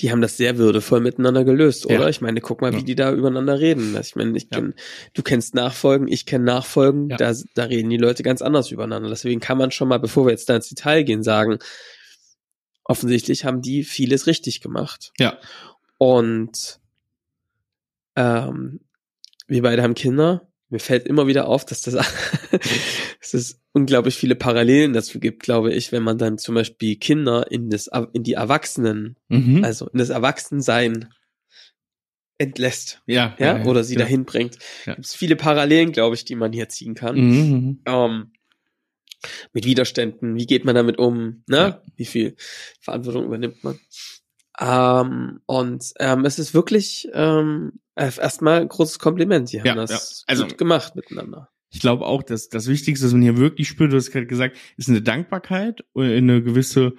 die 0.00 0.10
haben 0.10 0.20
das 0.20 0.36
sehr 0.36 0.58
würdevoll 0.58 0.98
miteinander 0.98 1.44
gelöst, 1.44 1.86
oder? 1.86 2.00
Ja. 2.00 2.08
Ich 2.08 2.20
meine, 2.20 2.40
guck 2.40 2.60
mal, 2.60 2.72
wie 2.72 2.78
ja. 2.78 2.82
die 2.82 2.96
da 2.96 3.12
übereinander 3.12 3.60
reden. 3.60 3.96
Ich 4.00 4.16
meine, 4.16 4.36
ich 4.36 4.50
kenn, 4.50 4.74
ja. 4.76 4.82
du 5.12 5.22
kennst 5.22 5.54
Nachfolgen, 5.54 6.08
ich 6.08 6.26
kenne 6.26 6.44
Nachfolgen, 6.44 7.10
da, 7.10 7.32
da 7.54 7.64
reden 7.64 7.90
die 7.90 7.98
Leute 7.98 8.24
ganz 8.24 8.42
anders 8.42 8.72
übereinander. 8.72 9.10
Deswegen 9.10 9.38
kann 9.38 9.58
man 9.58 9.70
schon 9.70 9.86
mal, 9.86 9.98
bevor 9.98 10.26
wir 10.26 10.32
jetzt 10.32 10.48
da 10.48 10.56
ins 10.56 10.68
Detail 10.68 11.04
gehen, 11.04 11.22
sagen, 11.22 11.58
offensichtlich 12.82 13.44
haben 13.44 13.62
die 13.62 13.84
vieles 13.84 14.26
richtig 14.26 14.60
gemacht. 14.60 15.12
Ja. 15.20 15.38
Und 15.98 16.80
ähm, 18.16 18.80
wir 19.46 19.62
beide 19.62 19.82
haben 19.82 19.94
Kinder 19.94 20.48
mir 20.74 20.80
fällt 20.80 21.06
immer 21.06 21.28
wieder 21.28 21.46
auf, 21.46 21.64
dass 21.64 21.82
das, 21.82 21.94
dass 23.20 23.34
es 23.34 23.60
unglaublich 23.72 24.16
viele 24.16 24.34
Parallelen 24.34 24.92
dazu 24.92 25.20
gibt, 25.20 25.42
glaube 25.42 25.72
ich, 25.72 25.92
wenn 25.92 26.02
man 26.02 26.18
dann 26.18 26.36
zum 26.36 26.56
Beispiel 26.56 26.96
Kinder 26.96 27.50
in 27.50 27.70
das, 27.70 27.88
in 28.12 28.24
die 28.24 28.32
Erwachsenen, 28.32 29.16
mhm. 29.28 29.62
also 29.62 29.86
in 29.88 29.98
das 29.98 30.10
Erwachsensein 30.10 31.10
entlässt. 32.38 33.02
Ja. 33.06 33.36
Ja, 33.38 33.58
ja 33.58 33.64
oder 33.66 33.84
sie 33.84 33.94
ja. 33.94 34.00
dahin 34.00 34.24
bringt. 34.24 34.58
Ja. 34.84 34.94
Gibt 34.94 35.06
es 35.06 35.14
viele 35.14 35.36
Parallelen, 35.36 35.92
glaube 35.92 36.16
ich, 36.16 36.24
die 36.24 36.34
man 36.34 36.52
hier 36.52 36.68
ziehen 36.68 36.94
kann. 36.94 37.16
Mhm. 37.16 37.38
mhm. 37.38 37.80
Ähm, 37.86 38.32
mit 39.54 39.64
Widerständen, 39.64 40.34
wie 40.34 40.44
geht 40.44 40.66
man 40.66 40.74
damit 40.74 40.98
um, 40.98 41.44
ne? 41.46 41.56
Ja. 41.56 41.82
Wie 41.96 42.04
viel 42.04 42.36
Verantwortung 42.80 43.24
übernimmt 43.24 43.64
man? 43.64 43.78
Ähm, 44.60 45.40
und 45.46 45.92
ähm, 45.98 46.24
es 46.26 46.38
ist 46.38 46.52
wirklich 46.52 47.08
ähm, 47.14 47.80
erstmal 47.96 48.60
ein 48.60 48.68
großes 48.68 48.98
Kompliment. 48.98 49.52
Die 49.52 49.60
haben 49.60 49.66
Ja, 49.66 49.74
das 49.74 49.90
ja. 49.90 50.24
Also- 50.32 50.46
gut 50.46 50.58
gemacht 50.58 50.96
miteinander. 50.96 51.48
Ich 51.70 51.80
glaube 51.80 52.06
auch, 52.06 52.22
dass 52.22 52.48
das 52.48 52.68
Wichtigste, 52.68 53.04
was 53.04 53.12
man 53.12 53.22
hier 53.22 53.36
wirklich 53.36 53.66
spürt, 53.66 53.92
du 53.92 53.96
hast 53.96 54.12
gerade 54.12 54.26
gesagt, 54.28 54.56
ist 54.76 54.88
eine 54.88 55.02
Dankbarkeit, 55.02 55.80
eine 55.96 56.40
gewisse, 56.40 56.92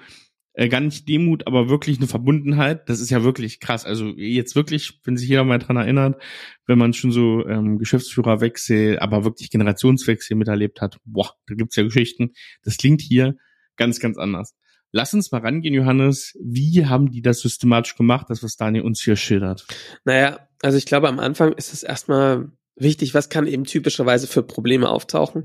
äh, 0.52 0.68
gar 0.68 0.82
nicht 0.82 1.08
Demut, 1.08 1.48
aber 1.48 1.70
wirklich 1.70 1.98
eine 1.98 2.08
Verbundenheit. 2.08 2.90
Das 2.90 3.00
ist 3.00 3.10
ja 3.10 3.24
wirklich 3.24 3.62
krass. 3.62 3.86
Also 3.86 4.08
jetzt 4.18 4.54
wirklich, 4.58 5.00
wenn 5.06 5.16
sich 5.16 5.30
jeder 5.30 5.46
mal 5.46 5.60
dran 5.60 5.78
erinnert, 5.78 6.22
wenn 6.66 6.78
man 6.78 6.92
schon 6.92 7.14
so 7.14 7.48
ähm, 7.48 7.78
Geschäftsführerwechsel, 7.78 9.00
aber 9.00 9.24
wirklich 9.24 9.50
Generationswechsel 9.50 10.36
miterlebt 10.36 10.82
hat, 10.82 10.98
boah, 11.06 11.32
da 11.48 11.56
gibt's 11.56 11.78
ja 11.78 11.84
Geschichten. 11.84 12.34
Das 12.64 12.75
klingt 12.75 13.00
hier 13.00 13.36
ganz, 13.78 14.02
ganz 14.02 14.18
anders. 14.18 14.56
Lass 14.96 15.14
uns 15.14 15.30
mal 15.34 15.42
rangehen, 15.42 15.74
Johannes. 15.74 16.38
Wie 16.42 16.86
haben 16.86 17.12
die 17.12 17.22
das 17.22 17.42
systematisch 17.42 17.98
gemacht, 17.98 18.28
das, 18.30 18.42
was 18.44 18.56
Daniel 18.56 18.86
uns 18.86 19.02
hier 19.02 19.18
schildert? 19.18 19.68
Naja, 20.06 20.48
also 20.62 20.78
ich 20.78 20.86
glaube, 20.86 21.10
am 21.10 21.20
Anfang 21.20 21.52
ist 21.52 21.74
es 21.74 21.84
erstmal 21.84 22.50
wichtig, 22.78 23.14
was 23.14 23.28
kann 23.28 23.46
eben 23.46 23.66
typischerweise 23.66 24.25
für 24.25 24.42
Probleme 24.42 24.88
auftauchen. 24.88 25.44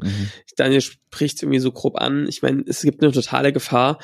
Daniel 0.56 0.80
spricht 0.82 1.34
es 1.34 1.42
irgendwie 1.42 1.58
so 1.58 1.72
grob 1.72 1.96
an. 1.96 2.28
Ich 2.28 2.42
meine, 2.42 2.62
es 2.64 2.82
gibt 2.82 3.02
eine 3.02 3.10
totale 3.10 3.52
Gefahr, 3.52 3.98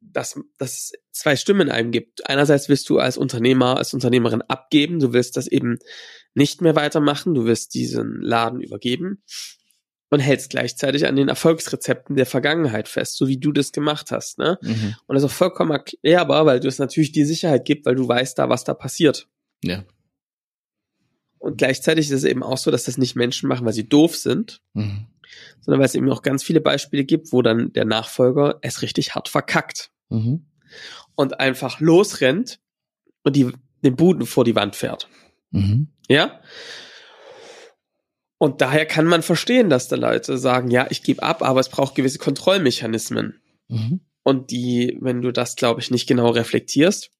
dass, 0.00 0.40
dass 0.58 0.72
es 0.72 0.92
zwei 1.12 1.36
Stimmen 1.36 1.68
in 1.68 1.70
einem 1.70 1.92
gibt. 1.92 2.28
Einerseits 2.28 2.68
willst 2.68 2.90
du 2.90 2.98
als 2.98 3.16
Unternehmer, 3.16 3.76
als 3.76 3.94
Unternehmerin 3.94 4.42
abgeben, 4.42 4.98
du 4.98 5.12
willst 5.12 5.36
das 5.36 5.46
eben 5.46 5.78
nicht 6.34 6.62
mehr 6.62 6.74
weitermachen, 6.74 7.32
du 7.32 7.44
willst 7.44 7.74
diesen 7.74 8.20
Laden 8.22 8.60
übergeben 8.60 9.22
und 10.10 10.20
hältst 10.20 10.50
gleichzeitig 10.50 11.06
an 11.06 11.16
den 11.16 11.28
Erfolgsrezepten 11.28 12.16
der 12.16 12.26
Vergangenheit 12.26 12.88
fest, 12.88 13.16
so 13.16 13.28
wie 13.28 13.38
du 13.38 13.52
das 13.52 13.72
gemacht 13.72 14.10
hast. 14.10 14.38
Ne? 14.38 14.58
Mhm. 14.62 14.94
Und 15.06 15.14
das 15.14 15.22
ist 15.22 15.30
auch 15.30 15.34
vollkommen 15.34 15.70
erklärbar, 15.70 16.46
weil 16.46 16.60
du 16.60 16.68
es 16.68 16.78
natürlich 16.78 17.12
die 17.12 17.24
Sicherheit 17.24 17.64
gibt, 17.64 17.84
weil 17.86 17.94
du 17.94 18.08
weißt 18.08 18.38
da, 18.38 18.48
was 18.48 18.64
da 18.64 18.74
passiert. 18.74 19.28
Ja. 19.62 19.84
Und 21.38 21.58
gleichzeitig 21.58 22.06
ist 22.06 22.12
es 22.12 22.24
eben 22.24 22.42
auch 22.42 22.58
so, 22.58 22.70
dass 22.70 22.84
das 22.84 22.98
nicht 22.98 23.16
Menschen 23.16 23.48
machen, 23.48 23.64
weil 23.66 23.72
sie 23.72 23.88
doof 23.88 24.16
sind, 24.16 24.60
Mhm. 24.72 25.06
sondern 25.60 25.80
weil 25.80 25.86
es 25.86 25.94
eben 25.94 26.10
auch 26.10 26.22
ganz 26.22 26.42
viele 26.42 26.60
Beispiele 26.60 27.04
gibt, 27.04 27.32
wo 27.32 27.42
dann 27.42 27.72
der 27.72 27.84
Nachfolger 27.84 28.58
es 28.62 28.82
richtig 28.82 29.14
hart 29.14 29.28
verkackt 29.28 29.90
Mhm. 30.08 30.46
und 31.14 31.38
einfach 31.38 31.80
losrennt 31.80 32.60
und 33.24 33.36
die, 33.36 33.52
den 33.84 33.94
Buden 33.94 34.26
vor 34.26 34.44
die 34.44 34.54
Wand 34.56 34.74
fährt. 34.74 35.08
Mhm. 35.50 35.88
Ja? 36.08 36.40
Und 38.38 38.60
daher 38.60 38.86
kann 38.86 39.04
man 39.06 39.22
verstehen, 39.22 39.68
dass 39.68 39.88
da 39.88 39.96
Leute 39.96 40.38
sagen, 40.38 40.70
ja, 40.70 40.86
ich 40.90 41.02
gebe 41.02 41.22
ab, 41.22 41.42
aber 41.42 41.58
es 41.60 41.68
braucht 41.68 41.94
gewisse 41.96 42.18
Kontrollmechanismen. 42.18 43.40
Mhm. 43.68 44.00
Und 44.22 44.50
die, 44.50 44.96
wenn 45.00 45.22
du 45.22 45.32
das, 45.32 45.56
glaube 45.56 45.80
ich, 45.80 45.90
nicht 45.90 46.06
genau 46.06 46.30
reflektierst, 46.30 47.10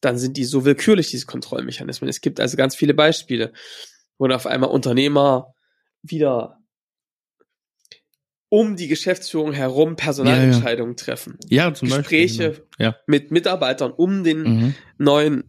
dann 0.00 0.18
sind 0.18 0.36
die 0.36 0.44
so 0.44 0.64
willkürlich, 0.64 1.10
diese 1.10 1.26
Kontrollmechanismen. 1.26 2.08
Es 2.08 2.20
gibt 2.20 2.40
also 2.40 2.56
ganz 2.56 2.74
viele 2.76 2.94
Beispiele, 2.94 3.52
wo 4.18 4.26
auf 4.28 4.46
einmal 4.46 4.70
Unternehmer 4.70 5.54
wieder 6.02 6.58
um 8.48 8.76
die 8.76 8.88
Geschäftsführung 8.88 9.52
herum 9.52 9.96
Personalentscheidungen 9.96 10.96
treffen. 10.96 11.38
Ja, 11.48 11.74
zum 11.74 11.88
Gespräche 11.88 12.48
Beispiel. 12.50 12.66
genau. 12.78 12.90
Ja. 12.90 12.96
mit 13.06 13.30
Mitarbeitern 13.32 13.90
um 13.90 14.22
den 14.22 14.42
Mhm. 14.42 14.74
neuen 14.98 15.44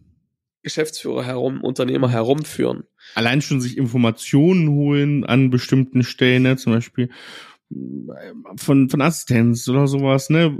Geschäftsführer 0.66 1.24
herum, 1.24 1.62
Unternehmer 1.62 2.10
herumführen. 2.10 2.82
allein 3.14 3.40
schon 3.40 3.60
sich 3.60 3.78
Informationen 3.78 4.68
holen 4.70 5.24
an 5.24 5.48
bestimmten 5.50 6.02
Stellen, 6.02 6.42
ne, 6.42 6.56
zum 6.56 6.72
Beispiel 6.72 7.08
äh, 7.70 8.32
von, 8.56 8.88
von 8.90 9.00
Assistenz 9.00 9.68
oder 9.68 9.86
sowas, 9.86 10.28
ne? 10.28 10.58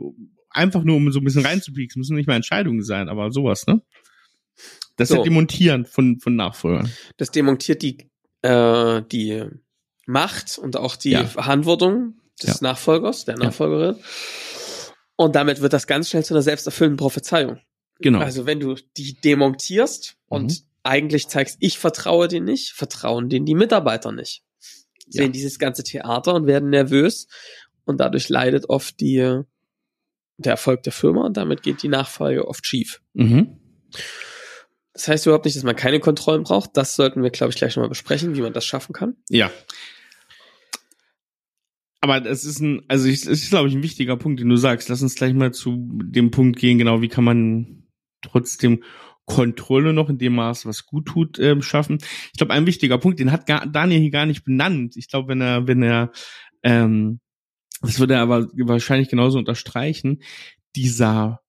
Einfach 0.51 0.85
nur, 0.85 0.97
um 0.97 1.11
so 1.11 1.19
ein 1.19 1.25
bisschen 1.25 1.45
reinzupieksen, 1.45 1.99
müssen 2.01 2.15
nicht 2.17 2.29
mal 2.29 2.37
Entscheidungen 2.37 2.83
sein, 2.83 3.09
aber 3.09 3.33
sowas, 3.33 3.67
ne? 3.67 3.83
Das 4.97 5.09
So. 5.09 5.17
ist 5.17 5.25
Demontieren 5.25 5.85
von, 5.85 6.21
von 6.21 6.37
Nachfolgern. 6.37 6.91
Das 7.17 7.31
demontiert 7.33 7.83
die, 7.83 8.09
äh, 8.43 9.03
die 9.13 9.45
Macht 10.07 10.57
und 10.57 10.77
auch 10.77 10.95
die 10.97 11.11
Ja. 11.11 11.25
Verantwortung 11.27 12.15
des 12.41 12.61
Ja. 12.61 12.69
Nachfolgers, 12.69 13.25
der 13.25 13.37
Nachfolgerin. 13.37 13.97
Und 15.17 15.35
damit 15.35 15.61
wird 15.61 15.73
das 15.73 15.87
ganz 15.89 16.09
schnell 16.11 16.25
zu 16.25 16.33
einer 16.35 16.43
selbsterfüllenden 16.43 16.97
Prophezeiung. 16.99 17.59
Genau. 18.01 18.19
Also 18.21 18.47
wenn 18.47 18.61
du 18.61 18.75
die 18.97 19.15
demontierst 19.15 20.17
und 20.29 20.51
Mhm. 20.53 20.57
eigentlich 20.83 21.29
zeigst, 21.29 21.57
ich 21.61 21.79
vertraue 21.79 22.29
dir 22.29 22.41
nicht, 22.41 22.71
vertrauen 22.73 23.29
denen 23.29 23.47
die 23.47 23.55
Mitarbeiter 23.55 24.13
nicht. 24.13 24.43
Ja. 25.09 25.23
Sehen 25.23 25.33
dieses 25.33 25.59
ganze 25.59 25.83
Theater 25.85 26.35
und 26.35 26.47
werden 26.47 26.71
nervös 26.71 27.27
und 27.85 27.99
dadurch 27.99 28.29
leidet 28.29 28.69
oft 28.69 29.01
die, 29.01 29.41
der 30.39 30.53
Erfolg 30.53 30.83
der 30.83 30.93
Firma 30.93 31.25
und 31.27 31.37
damit 31.37 31.63
geht 31.63 31.83
die 31.83 31.89
Nachfolge 31.89 32.47
oft 32.47 32.67
schief. 32.67 33.01
mhm. 33.15 33.59
Das 34.93 35.09
heißt 35.09 35.27
überhaupt 35.27 35.45
nicht, 35.45 35.55
dass 35.57 35.63
man 35.63 35.77
keine 35.77 36.01
Kontrollen 36.01 36.43
braucht. 36.43 36.71
Das 36.75 36.97
sollten 36.97 37.23
wir, 37.23 37.29
glaube 37.29 37.51
ich, 37.53 37.57
gleich 37.59 37.77
nochmal 37.77 37.91
besprechen, 37.91 38.35
wie 38.35 38.41
man 38.41 38.55
das 38.55 38.65
schaffen 38.65 38.95
kann. 38.95 39.15
Ja. 39.29 39.51
Aber 42.01 42.21
das 42.21 42.45
ist 42.45 42.61
ein, 42.61 42.83
also 42.89 43.09
es 43.09 43.27
ist, 43.27 43.51
glaube 43.51 43.69
ich, 43.69 43.75
ein 43.75 43.83
wichtiger 43.83 44.17
Punkt, 44.17 44.41
den 44.41 44.49
du 44.49 44.57
sagst. 44.57 44.89
Lass 44.89 45.03
uns 45.03 45.15
gleich 45.15 45.35
mal 45.35 45.53
zu 45.53 45.77
dem 46.03 46.31
Punkt 46.31 46.59
gehen, 46.59 46.79
genau, 46.79 47.03
wie 47.03 47.09
kann 47.09 47.25
man 47.25 47.86
trotzdem 48.27 48.83
Kontrolle 49.25 49.93
noch 49.93 50.09
in 50.09 50.19
dem 50.19 50.37
Maß, 50.37 50.67
was 50.67 50.87
gut 50.87 51.07
tut, 51.07 51.39
ähm, 51.39 51.61
schaffen. 51.61 51.99
Ich 52.33 52.39
glaube, 52.39 52.53
ein 52.53 52.67
wichtiger 52.67 52.99
Punkt, 52.99 53.19
den 53.19 53.33
hat 53.33 53.47
gar, 53.47 53.67
Daniel 53.67 54.01
hier 54.01 54.11
gar 54.11 54.27
nicht 54.27 54.45
benannt. 54.45 54.97
Ich 54.97 55.09
glaube, 55.09 55.29
wenn 55.29 55.41
er, 55.41 55.67
wenn 55.67 55.83
er, 55.83 56.13
ähm, 56.63 57.21
das 57.83 57.99
würde 57.99 58.15
er 58.15 58.21
aber 58.21 58.49
wahrscheinlich 58.55 59.09
genauso 59.09 59.39
unterstreichen, 59.39 60.23
dieser 60.77 61.41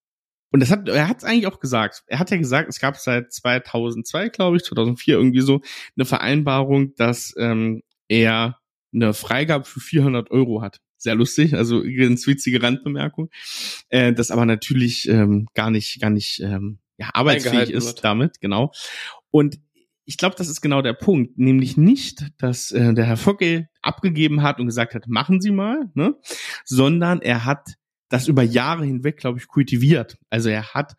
und 0.51 0.61
das 0.61 0.71
hat, 0.71 0.87
er 0.87 1.09
hat 1.09 1.17
es 1.17 1.23
eigentlich 1.23 1.47
auch 1.47 1.59
gesagt. 1.59 2.03
Er 2.07 2.19
hat 2.19 2.31
ja 2.31 2.37
gesagt, 2.37 2.69
es 2.69 2.79
gab 2.79 2.95
seit 2.97 3.33
2002, 3.33 4.29
glaube 4.29 4.57
ich, 4.57 4.63
2004 4.63 5.15
irgendwie 5.15 5.41
so 5.41 5.61
eine 5.97 6.05
Vereinbarung, 6.05 6.95
dass 6.95 7.35
ähm, 7.37 7.83
er 8.07 8.57
eine 8.93 9.13
Freigabe 9.13 9.65
für 9.65 9.81
400 9.81 10.31
Euro 10.31 10.61
hat. 10.61 10.79
Sehr 10.97 11.15
lustig, 11.15 11.53
also 11.53 11.83
ganz 11.83 12.25
witzige 12.25 12.61
Randbemerkung. 12.61 13.29
Äh, 13.89 14.13
das 14.13 14.31
aber 14.31 14.45
natürlich 14.45 15.07
ähm, 15.07 15.47
gar 15.53 15.69
nicht, 15.69 16.01
gar 16.01 16.09
nicht 16.09 16.39
ähm, 16.39 16.79
ja, 16.97 17.09
arbeitsfähig 17.13 17.69
ist 17.69 17.85
wird. 17.85 18.03
damit, 18.03 18.41
genau. 18.41 18.71
Und 19.29 19.59
ich 20.05 20.17
glaube, 20.17 20.35
das 20.37 20.47
ist 20.47 20.61
genau 20.61 20.81
der 20.81 20.93
Punkt, 20.93 21.37
nämlich 21.37 21.75
nicht, 21.77 22.25
dass 22.37 22.71
äh, 22.71 22.93
der 22.93 23.05
Herr 23.05 23.17
Focke 23.17 23.67
abgegeben 23.81 24.41
hat 24.41 24.59
und 24.59 24.65
gesagt 24.65 24.95
hat, 24.95 25.07
machen 25.07 25.41
Sie 25.41 25.51
mal, 25.51 25.91
ne, 25.93 26.15
sondern 26.63 27.21
er 27.21 27.45
hat 27.45 27.75
das 28.09 28.27
über 28.27 28.41
Jahre 28.41 28.85
hinweg, 28.85 29.17
glaube 29.17 29.37
ich, 29.37 29.47
kultiviert. 29.47 30.17
Also 30.29 30.49
er 30.49 30.73
hat 30.73 30.93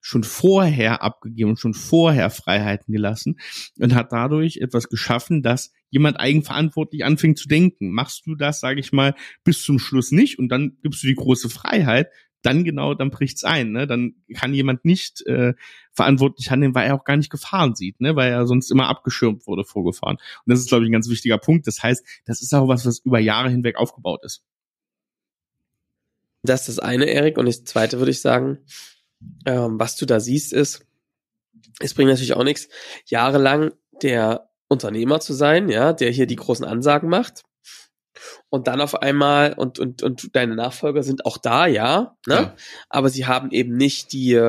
schon 0.00 0.24
vorher 0.24 1.02
abgegeben 1.02 1.50
und 1.50 1.60
schon 1.60 1.74
vorher 1.74 2.30
Freiheiten 2.30 2.92
gelassen 2.92 3.38
und 3.78 3.94
hat 3.94 4.12
dadurch 4.12 4.58
etwas 4.58 4.88
geschaffen, 4.88 5.42
dass 5.42 5.72
jemand 5.92 6.18
eigenverantwortlich 6.18 7.04
anfängt 7.04 7.38
zu 7.38 7.46
denken. 7.46 7.92
Machst 7.92 8.26
du 8.26 8.34
das, 8.34 8.60
sage 8.60 8.80
ich 8.80 8.92
mal, 8.92 9.14
bis 9.44 9.62
zum 9.62 9.78
Schluss 9.78 10.10
nicht 10.10 10.38
und 10.38 10.48
dann 10.48 10.78
gibst 10.82 11.02
du 11.02 11.06
die 11.06 11.14
große 11.14 11.50
Freiheit, 11.50 12.08
dann 12.40 12.64
genau, 12.64 12.94
dann 12.94 13.10
bricht's 13.10 13.44
ein. 13.44 13.72
Ne? 13.72 13.86
Dann 13.86 14.14
kann 14.34 14.54
jemand 14.54 14.86
nicht 14.86 15.24
äh, 15.26 15.52
verantwortlich 15.92 16.50
handeln, 16.50 16.74
weil 16.74 16.88
er 16.88 16.94
auch 16.94 17.04
gar 17.04 17.16
nicht 17.16 17.30
Gefahren 17.30 17.74
sieht, 17.74 18.00
ne? 18.00 18.16
weil 18.16 18.32
er 18.32 18.46
sonst 18.46 18.70
immer 18.70 18.88
abgeschirmt 18.88 19.46
wurde, 19.46 19.64
vorgefahren. 19.64 20.16
Und 20.16 20.50
das 20.50 20.60
ist, 20.60 20.68
glaube 20.68 20.84
ich, 20.84 20.88
ein 20.88 20.94
ganz 20.94 21.08
wichtiger 21.10 21.38
Punkt. 21.38 21.66
Das 21.66 21.82
heißt, 21.82 22.04
das 22.24 22.40
ist 22.42 22.54
auch 22.54 22.66
was, 22.68 22.86
was 22.86 22.98
über 23.00 23.20
Jahre 23.20 23.50
hinweg 23.50 23.76
aufgebaut 23.76 24.24
ist. 24.24 24.42
Das 26.42 26.68
ist 26.68 26.78
das 26.78 26.78
eine, 26.80 27.04
Erik. 27.04 27.36
Und 27.36 27.46
das 27.46 27.64
zweite 27.64 27.98
würde 27.98 28.10
ich 28.10 28.22
sagen, 28.22 28.58
ähm, 29.44 29.78
was 29.78 29.96
du 29.96 30.06
da 30.06 30.18
siehst, 30.18 30.54
ist, 30.54 30.86
es 31.80 31.94
bringt 31.94 32.08
natürlich 32.08 32.34
auch 32.34 32.44
nichts, 32.44 32.68
jahrelang 33.04 33.72
der 34.02 34.51
Unternehmer 34.72 35.20
zu 35.20 35.32
sein, 35.34 35.68
ja, 35.68 35.92
der 35.92 36.10
hier 36.10 36.26
die 36.26 36.36
großen 36.36 36.64
Ansagen 36.64 37.08
macht. 37.08 37.42
Und 38.50 38.66
dann 38.66 38.80
auf 38.80 39.00
einmal, 39.02 39.54
und, 39.54 39.78
und, 39.78 40.02
und 40.02 40.34
deine 40.36 40.54
Nachfolger 40.54 41.02
sind 41.02 41.24
auch 41.26 41.38
da, 41.38 41.66
ja, 41.66 42.16
ne? 42.26 42.34
Ja. 42.34 42.54
aber 42.88 43.08
sie 43.08 43.26
haben 43.26 43.50
eben 43.50 43.76
nicht 43.76 44.12
die, 44.12 44.40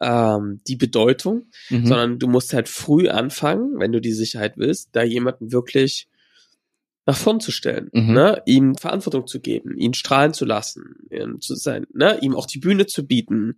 ähm, 0.00 0.60
die 0.68 0.76
Bedeutung, 0.76 1.46
Mhm. 1.70 1.86
sondern 1.86 2.18
du 2.18 2.28
musst 2.28 2.52
halt 2.52 2.68
früh 2.68 3.08
anfangen, 3.08 3.78
wenn 3.80 3.92
du 3.92 4.00
die 4.00 4.12
Sicherheit 4.12 4.54
willst, 4.56 4.90
da 4.92 5.02
jemanden 5.02 5.50
wirklich 5.52 6.08
nach 7.06 7.16
vorn 7.16 7.40
zu 7.40 7.50
stellen, 7.50 7.88
Mhm. 7.92 8.12
ne? 8.12 8.42
ihm 8.46 8.76
Verantwortung 8.76 9.26
zu 9.26 9.40
geben, 9.40 9.76
ihn 9.78 9.94
strahlen 9.94 10.34
zu 10.34 10.44
lassen, 10.44 11.08
ihm 11.10 11.40
zu 11.40 11.54
sein, 11.56 11.86
ne? 11.92 12.18
ihm 12.20 12.36
auch 12.36 12.46
die 12.46 12.58
Bühne 12.58 12.86
zu 12.86 13.06
bieten. 13.06 13.56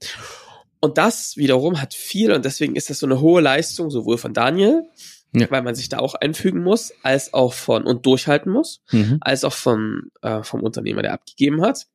Und 0.80 0.96
das 0.96 1.36
wiederum 1.36 1.82
hat 1.82 1.92
viel, 1.92 2.32
und 2.32 2.44
deswegen 2.44 2.76
ist 2.76 2.88
das 2.88 3.00
so 3.00 3.06
eine 3.06 3.20
hohe 3.20 3.42
Leistung, 3.42 3.90
sowohl 3.90 4.16
von 4.18 4.32
Daniel, 4.32 4.84
Ja. 5.32 5.50
weil 5.50 5.62
man 5.62 5.74
sich 5.76 5.88
da 5.88 5.98
auch 5.98 6.14
einfügen 6.14 6.62
muss, 6.62 6.92
als 7.02 7.32
auch 7.34 7.52
von 7.52 7.84
und 7.84 8.04
durchhalten 8.06 8.50
muss, 8.52 8.82
Mhm. 8.90 9.18
als 9.20 9.44
auch 9.44 9.52
von, 9.52 10.10
äh, 10.22 10.42
vom 10.42 10.62
Unternehmer, 10.62 11.02
der 11.02 11.12
abgegeben 11.12 11.62
hat. 11.62 11.86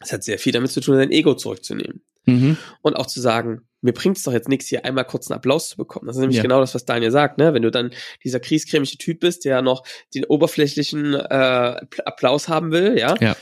Es 0.00 0.12
hat 0.12 0.24
sehr 0.24 0.38
viel 0.38 0.52
damit 0.52 0.70
zu 0.70 0.80
tun, 0.80 0.96
sein 0.96 1.10
Ego 1.10 1.34
zurückzunehmen 1.34 2.02
Mhm. 2.26 2.56
und 2.82 2.94
auch 2.96 3.06
zu 3.06 3.20
sagen, 3.20 3.62
mir 3.82 3.92
bringt 3.92 4.16
es 4.16 4.22
doch 4.22 4.32
jetzt 4.32 4.48
nichts, 4.48 4.66
hier 4.68 4.84
einmal 4.86 5.04
kurz 5.04 5.30
einen 5.30 5.36
Applaus 5.36 5.68
zu 5.68 5.76
bekommen. 5.76 6.06
Das 6.06 6.16
ist 6.16 6.20
nämlich 6.20 6.38
Ja. 6.38 6.42
genau 6.42 6.60
das, 6.60 6.74
was 6.74 6.86
Daniel 6.86 7.10
sagt, 7.10 7.36
ne? 7.36 7.52
Wenn 7.52 7.60
du 7.62 7.70
dann 7.70 7.90
dieser 8.24 8.40
kriescremische 8.40 8.96
Typ 8.96 9.20
bist, 9.20 9.44
der 9.44 9.60
noch 9.60 9.84
den 10.14 10.24
oberflächlichen 10.24 11.12
äh, 11.14 11.80
Applaus 12.06 12.48
haben 12.48 12.72
will, 12.72 12.98
ja, 12.98 13.14
Ja. 13.20 13.36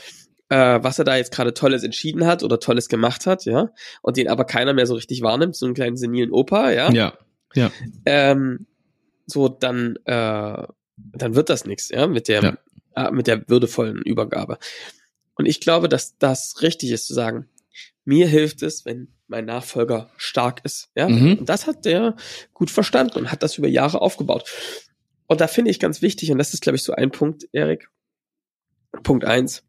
äh, 0.49 0.83
was 0.83 0.99
er 0.99 1.05
da 1.05 1.15
jetzt 1.15 1.31
gerade 1.33 1.53
Tolles 1.53 1.83
entschieden 1.83 2.25
hat 2.25 2.43
oder 2.43 2.59
Tolles 2.59 2.89
gemacht 2.89 3.25
hat, 3.25 3.45
ja, 3.45 3.69
und 4.01 4.17
den 4.17 4.27
aber 4.27 4.43
keiner 4.43 4.73
mehr 4.73 4.85
so 4.87 4.95
richtig 4.95 5.21
wahrnimmt, 5.21 5.55
so 5.55 5.65
einen 5.65 5.75
kleinen 5.75 5.95
senilen 5.95 6.31
Opa, 6.31 6.71
ja. 6.71 6.91
Ja. 6.91 7.13
Ja. 7.55 7.71
Ähm, 8.05 8.67
so, 9.25 9.47
dann, 9.49 9.95
äh, 10.05 10.67
dann 10.97 11.35
wird 11.35 11.49
das 11.49 11.65
nichts, 11.65 11.89
ja, 11.89 12.07
mit 12.07 12.27
der, 12.27 12.43
Ja. 12.95 13.07
äh, 13.07 13.11
mit 13.11 13.27
der 13.27 13.47
würdevollen 13.49 14.01
Übergabe. 14.01 14.57
Und 15.35 15.45
ich 15.45 15.59
glaube, 15.59 15.89
dass 15.89 16.17
das 16.17 16.61
richtig 16.61 16.91
ist 16.91 17.07
zu 17.07 17.13
sagen, 17.13 17.49
mir 18.05 18.27
hilft 18.27 18.61
es, 18.61 18.85
wenn 18.85 19.07
mein 19.27 19.45
Nachfolger 19.45 20.11
stark 20.17 20.61
ist, 20.63 20.89
ja. 20.95 21.07
Mhm. 21.09 21.39
Und 21.39 21.49
das 21.49 21.65
hat 21.67 21.85
der 21.85 22.15
gut 22.53 22.69
verstanden 22.69 23.17
und 23.17 23.31
hat 23.31 23.41
das 23.43 23.57
über 23.57 23.67
Jahre 23.67 24.01
aufgebaut. 24.01 24.49
Und 25.27 25.41
da 25.41 25.47
finde 25.47 25.71
ich 25.71 25.79
ganz 25.79 26.01
wichtig, 26.01 26.31
und 26.31 26.37
das 26.37 26.53
ist, 26.53 26.61
glaube 26.61 26.75
ich, 26.75 26.83
so 26.83 26.93
ein 26.93 27.11
Punkt, 27.11 27.47
Erik. 27.53 27.89
Punkt 29.01 29.25
eins. 29.25 29.63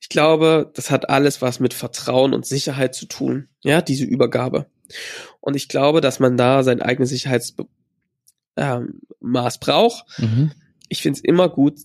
Ich 0.00 0.10
glaube, 0.10 0.70
das 0.74 0.90
hat 0.90 1.08
alles 1.08 1.40
was 1.40 1.60
mit 1.60 1.72
Vertrauen 1.72 2.34
und 2.34 2.44
Sicherheit 2.44 2.94
zu 2.94 3.06
tun, 3.06 3.48
ja, 3.62 3.80
diese 3.80 4.04
Übergabe. 4.04 4.66
Und 5.40 5.54
ich 5.54 5.68
glaube, 5.68 6.02
dass 6.02 6.20
man 6.20 6.36
da 6.36 6.62
sein 6.62 6.82
eigenes 6.82 7.08
Sicherheitsmaß 7.08 7.66
ähm, 8.56 9.00
Maß 9.20 9.58
braucht. 9.58 10.04
Mhm. 10.18 10.52
Ich 10.88 11.02
finde 11.02 11.18
es 11.18 11.24
immer 11.24 11.48
gut 11.48 11.78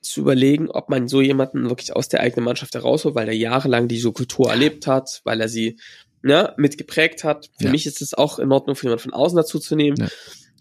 zu 0.00 0.20
überlegen, 0.20 0.68
ob 0.68 0.88
man 0.90 1.06
so 1.08 1.20
jemanden 1.20 1.68
wirklich 1.68 1.94
aus 1.94 2.08
der 2.08 2.20
eigenen 2.20 2.44
Mannschaft 2.44 2.74
herausholt, 2.74 3.14
weil 3.14 3.28
er 3.28 3.36
jahrelang 3.36 3.86
diese 3.88 4.10
Kultur 4.12 4.50
erlebt 4.50 4.86
hat, 4.86 5.20
weil 5.24 5.40
er 5.40 5.48
sie 5.48 5.78
ne, 6.22 6.54
mitgeprägt 6.56 7.22
hat. 7.24 7.50
Für 7.58 7.66
Ja. 7.66 7.70
mich 7.70 7.86
ist 7.86 8.02
es 8.02 8.12
auch 8.14 8.38
in 8.38 8.50
Ordnung, 8.50 8.74
für 8.76 8.86
jemanden 8.86 9.02
von 9.04 9.12
außen 9.12 9.36
dazu 9.36 9.58
zu 9.58 9.76
nehmen. 9.76 9.96
Ja. 9.98 10.08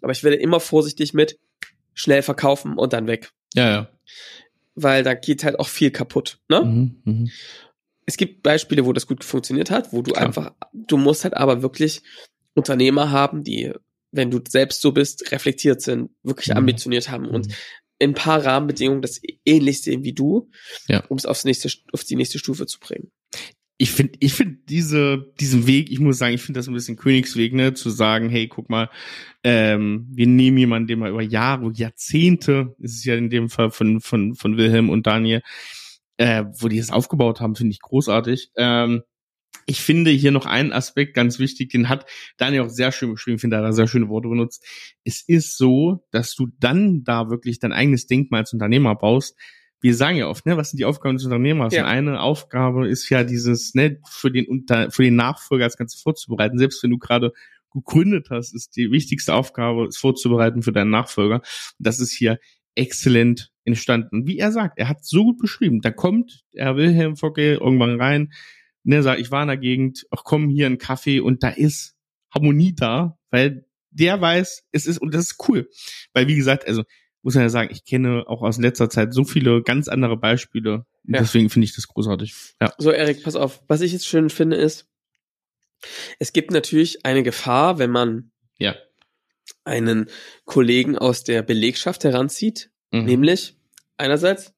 Aber 0.01 0.12
ich 0.12 0.24
werde 0.24 0.38
immer 0.38 0.60
vorsichtig 0.60 1.13
mit 1.13 1.39
schnell 1.93 2.22
verkaufen 2.22 2.77
und 2.77 2.93
dann 2.93 3.08
weg. 3.08 3.31
Ja, 3.55 3.70
ja. 3.70 3.89
Weil 4.75 5.03
da 5.03 5.13
geht 5.15 5.43
halt 5.43 5.60
auch 5.60 5.67
viel 5.67 5.91
kaputt. 5.91 6.39
Ne? 6.48 6.62
Mhm. 6.62 7.01
Mhm. 7.03 7.31
es 8.05 8.17
gibt 8.17 8.43
Beispiele, 8.43 8.86
wo 8.86 8.93
das 8.93 9.08
gut 9.08 9.24
funktioniert 9.24 9.72
hat, 9.72 9.91
wo 9.93 10.01
du 10.01 10.12
Klar. 10.12 10.25
einfach, 10.25 10.53
du 10.74 10.98
musst 10.98 11.24
halt 11.24 11.36
aber 11.36 11.62
wirklich 11.62 12.01
Unternehmer 12.55 13.10
haben, 13.12 13.43
die, 13.43 13.72
wenn 14.12 14.32
du 14.32 14.39
selbst 14.48 14.82
so 14.82 14.91
bist, 14.91 15.32
reflektiert 15.32 15.82
sind, 15.82 16.12
wirklich 16.24 16.50
Mhm. 16.50 16.58
ambitioniert 16.58 17.10
haben 17.10 17.25
und 17.27 17.48
Mhm. 17.48 17.53
in 18.00 18.10
ein 18.12 18.15
paar 18.15 18.44
Rahmenbedingungen 18.46 19.01
das 19.01 19.22
ähnlich 19.46 19.82
sehen 19.82 20.03
wie 20.03 20.13
du, 20.13 20.50
Ja. 20.88 21.03
um 21.08 21.18
es 21.18 21.25
aufs 21.25 21.46
nächste, 21.46 21.70
auf 21.94 22.03
die 22.03 22.15
nächste 22.15 22.39
Stufe 22.39 22.65
zu 22.65 22.80
bringen. 22.80 23.12
ich 23.77 23.89
finde, 23.91 24.13
ich 24.20 24.34
finde 24.36 24.60
diese, 24.70 25.34
diesen 25.39 25.65
Weg, 25.65 25.89
ich 25.91 26.00
muss 26.00 26.20
sagen, 26.20 26.36
ich 26.36 26.41
finde 26.44 26.60
das 26.60 26.68
ein 26.68 26.74
bisschen 26.75 26.98
Königsweg, 26.98 27.51
ne, 27.53 27.74
zu 27.74 27.89
sagen, 27.89 28.30
hey, 28.30 28.48
guck 28.48 28.70
mal, 28.70 28.91
ähm, 29.44 30.06
wir 30.12 30.27
nehmen 30.27 30.60
jemanden, 30.60 30.86
den 30.88 31.00
wir 31.00 31.10
über 31.10 31.24
Jahre, 31.24 31.72
Jahrzehnte, 31.74 32.75
ist 32.77 32.98
es 32.98 33.06
ja 33.06 33.15
in 33.15 33.32
dem 33.32 33.50
Fall 33.50 33.72
von, 33.72 34.00
von, 34.00 34.36
von 34.36 34.56
Wilhelm 34.56 34.91
und 34.91 35.08
Daniel, 35.08 35.41
äh, 36.18 36.44
wo 36.60 36.68
die 36.68 36.77
es 36.77 36.91
aufgebaut 36.91 37.39
haben, 37.41 37.56
finde 37.56 37.72
ich 37.72 37.80
großartig. 37.82 38.51
Ähm, 38.56 39.01
ich 39.65 39.81
finde 39.81 40.12
hier 40.12 40.31
noch 40.31 40.46
einen 40.46 40.74
Aspekt 40.74 41.13
ganz 41.13 41.39
wichtig, 41.39 41.70
den 41.70 41.89
hat 41.89 42.05
Daniel 42.38 42.63
auch 42.63 42.70
sehr 42.70 42.91
schön 42.91 43.12
beschrieben, 43.12 43.36
ich 43.36 43.41
finde, 43.41 43.58
er 43.58 43.60
hat 43.60 43.70
da 43.70 43.74
sehr 43.74 43.88
schöne 43.88 44.10
Worte 44.10 44.27
benutzt. 44.27 44.65
Es 45.03 45.22
ist 45.22 45.58
so, 45.58 46.05
dass 46.12 46.36
du 46.36 46.48
dann 46.60 47.03
da 47.03 47.29
wirklich 47.29 47.60
dein 47.60 47.74
eigenes 47.74 48.08
Denkmal 48.08 48.41
als 48.41 48.53
Unternehmer 48.53 48.96
baust, 48.96 49.38
wir 49.81 49.96
sagen 49.96 50.17
ja 50.17 50.27
oft, 50.27 50.46
ne, 50.46 50.55
was 50.58 50.70
sind 50.70 50.77
die 50.77 50.86
Aufgaben 50.86 51.17
des 51.17 51.25
Unternehmers? 51.25 51.74
Ja. 51.74 51.84
Und 51.84 51.89
eine 51.89 52.22
Aufgabe 52.22 52.88
ist 52.88 53.10
ja 53.10 53.24
dieses, 53.24 53.74
ne, 53.74 54.00
für 54.08 54.31
den 54.31 54.46
Unter, 54.46 54.91
für 54.91 55.03
den 55.03 55.15
Nachfolger 55.15 55.65
das 55.65 55.75
Ganze 55.75 55.98
vorzubereiten. 55.98 56.60
Selbst 56.60 56.84
wenn 56.84 56.91
du 56.91 57.00
gerade 57.00 57.34
gegründet 57.74 58.27
hast, 58.29 58.53
ist 58.53 58.75
die 58.75 58.91
wichtigste 58.91 59.34
Aufgabe, 59.34 59.86
es 59.86 59.98
vorzubereiten 59.98 60.62
für 60.62 60.72
deinen 60.72 60.91
Nachfolger. 60.91 61.36
Und 61.36 61.43
das 61.79 62.00
ist 62.00 62.12
hier 62.12 62.39
exzellent 62.75 63.51
entstanden. 63.65 64.27
Wie 64.27 64.38
er 64.38 64.51
sagt, 64.51 64.77
er 64.77 64.88
hat 64.88 65.03
so 65.03 65.24
gut 65.24 65.39
beschrieben. 65.39 65.81
Da 65.81 65.89
kommt 65.89 66.43
Herr 66.53 66.75
Wilhelm 66.75 67.15
Focke 67.15 67.53
irgendwann 67.53 68.00
rein, 68.00 68.31
ne, 68.84 69.04
sagt, 69.04 69.20
ich 69.22 69.32
war 69.32 69.42
in 69.42 69.48
der 69.48 69.58
Gegend, 69.58 70.06
ach 70.12 70.24
komm, 70.24 70.50
hier 70.50 70.66
ein 70.68 70.78
Kaffee 70.78 71.20
und 71.20 71.44
da 71.44 71.50
ist 71.50 71.96
Harmonie 72.34 72.74
da, 72.74 73.18
weil 73.30 73.66
der 73.92 74.20
weiß, 74.22 74.64
es 74.72 74.86
ist, 74.86 75.00
und 75.00 75.14
das 75.14 75.32
ist 75.32 75.50
cool. 75.50 75.70
Weil, 76.14 76.28
wie 76.28 76.36
gesagt, 76.36 76.68
also, 76.68 76.84
muss 77.24 77.36
man 77.36 77.44
ja 77.44 77.50
sagen, 77.50 77.70
ich 77.72 77.86
kenne 77.86 78.24
auch 78.28 78.42
aus 78.42 78.58
letzter 78.58 78.90
Zeit 78.90 79.14
so 79.14 79.24
viele 79.25 79.62
ganz 79.62 79.88
andere 79.88 80.18
Beispiele. 80.18 80.86
Und 81.05 81.14
Ja. 81.16 81.20
Deswegen 81.20 81.50
finde 81.50 81.66
ich 81.66 81.75
das 81.75 81.88
großartig. 81.88 82.34
Ja. 82.62 82.74
So, 82.77 82.90
Erik, 82.92 83.24
pass 83.24 83.36
auf. 83.36 83.62
Was 83.68 83.82
ich 83.82 83.92
jetzt 83.92 84.08
schön 84.08 84.29
finde, 84.29 84.55
ist, 84.55 84.88
es 86.20 86.34
gibt 86.34 86.51
natürlich 86.51 87.05
eine 87.05 87.22
Gefahr, 87.24 87.77
wenn 87.79 87.92
man 87.92 88.32
Ja. 88.58 88.75
einen 89.66 90.10
Kollegen 90.46 90.98
aus 90.98 91.24
der 91.24 91.44
Belegschaft 91.44 92.03
heranzieht, 92.03 92.72
Mhm. 92.92 93.05
nämlich 93.05 93.55
einerseits, 93.98 94.53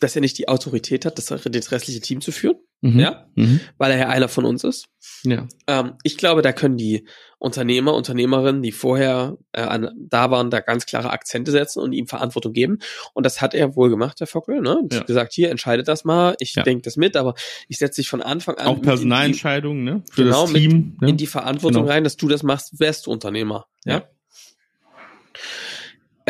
dass 0.00 0.14
er 0.14 0.20
nicht 0.20 0.38
die 0.38 0.48
Autorität 0.48 1.04
hat, 1.04 1.18
das, 1.18 1.26
das 1.26 1.72
restliche 1.72 2.00
Team 2.00 2.20
zu 2.20 2.30
führen, 2.32 2.56
Mhm. 2.80 3.00
ja, 3.00 3.26
Mhm. 3.34 3.60
weil 3.76 3.90
er 3.90 3.98
ja 3.98 4.08
einer 4.08 4.28
von 4.28 4.44
uns 4.44 4.62
ist. 4.62 4.86
Ja. 5.24 5.48
Ähm, 5.66 5.94
ich 6.04 6.16
glaube, 6.16 6.42
da 6.42 6.52
können 6.52 6.76
die 6.76 7.08
Unternehmer, 7.38 7.94
Unternehmerinnen, 7.94 8.62
die 8.62 8.70
vorher 8.72 9.36
äh, 9.52 9.62
an, 9.62 9.90
da 9.98 10.30
waren, 10.30 10.50
da 10.50 10.60
ganz 10.60 10.86
klare 10.86 11.10
Akzente 11.10 11.50
setzen 11.50 11.80
und 11.80 11.92
ihm 11.92 12.06
Verantwortung 12.06 12.52
geben. 12.52 12.78
Und 13.14 13.26
das 13.26 13.40
hat 13.40 13.52
er 13.54 13.74
wohl 13.74 13.90
gemacht, 13.90 14.20
Herr 14.20 14.26
Fockel. 14.28 14.60
Ne? 14.60 14.78
Und 14.78 14.92
Ja. 14.94 15.00
hat 15.00 15.06
gesagt, 15.08 15.32
hier, 15.32 15.50
entscheidet 15.50 15.88
das 15.88 16.04
mal, 16.04 16.36
ich 16.38 16.54
Ja. 16.54 16.62
denke 16.62 16.82
das 16.82 16.96
mit, 16.96 17.16
aber 17.16 17.34
ich 17.66 17.78
setze 17.78 18.00
dich 18.00 18.08
von 18.08 18.22
Anfang 18.22 18.56
an 18.58 18.66
Auch 18.68 18.74
mit 18.76 18.84
Personalentscheidungen, 18.84 19.82
ne? 19.82 20.02
Für 20.12 20.22
Genau, 20.24 20.42
das 20.44 20.52
Team. 20.52 20.96
ne? 21.00 21.08
in 21.10 21.16
die 21.16 21.26
Verantwortung 21.26 21.82
Genau. 21.82 21.92
rein, 21.92 22.04
dass 22.04 22.16
du 22.16 22.28
das 22.28 22.42
machst, 22.44 22.78
wärst 22.78 23.06
du 23.06 23.10
Unternehmer. 23.10 23.66
Ja. 23.84 23.92
Ja. 23.94 24.08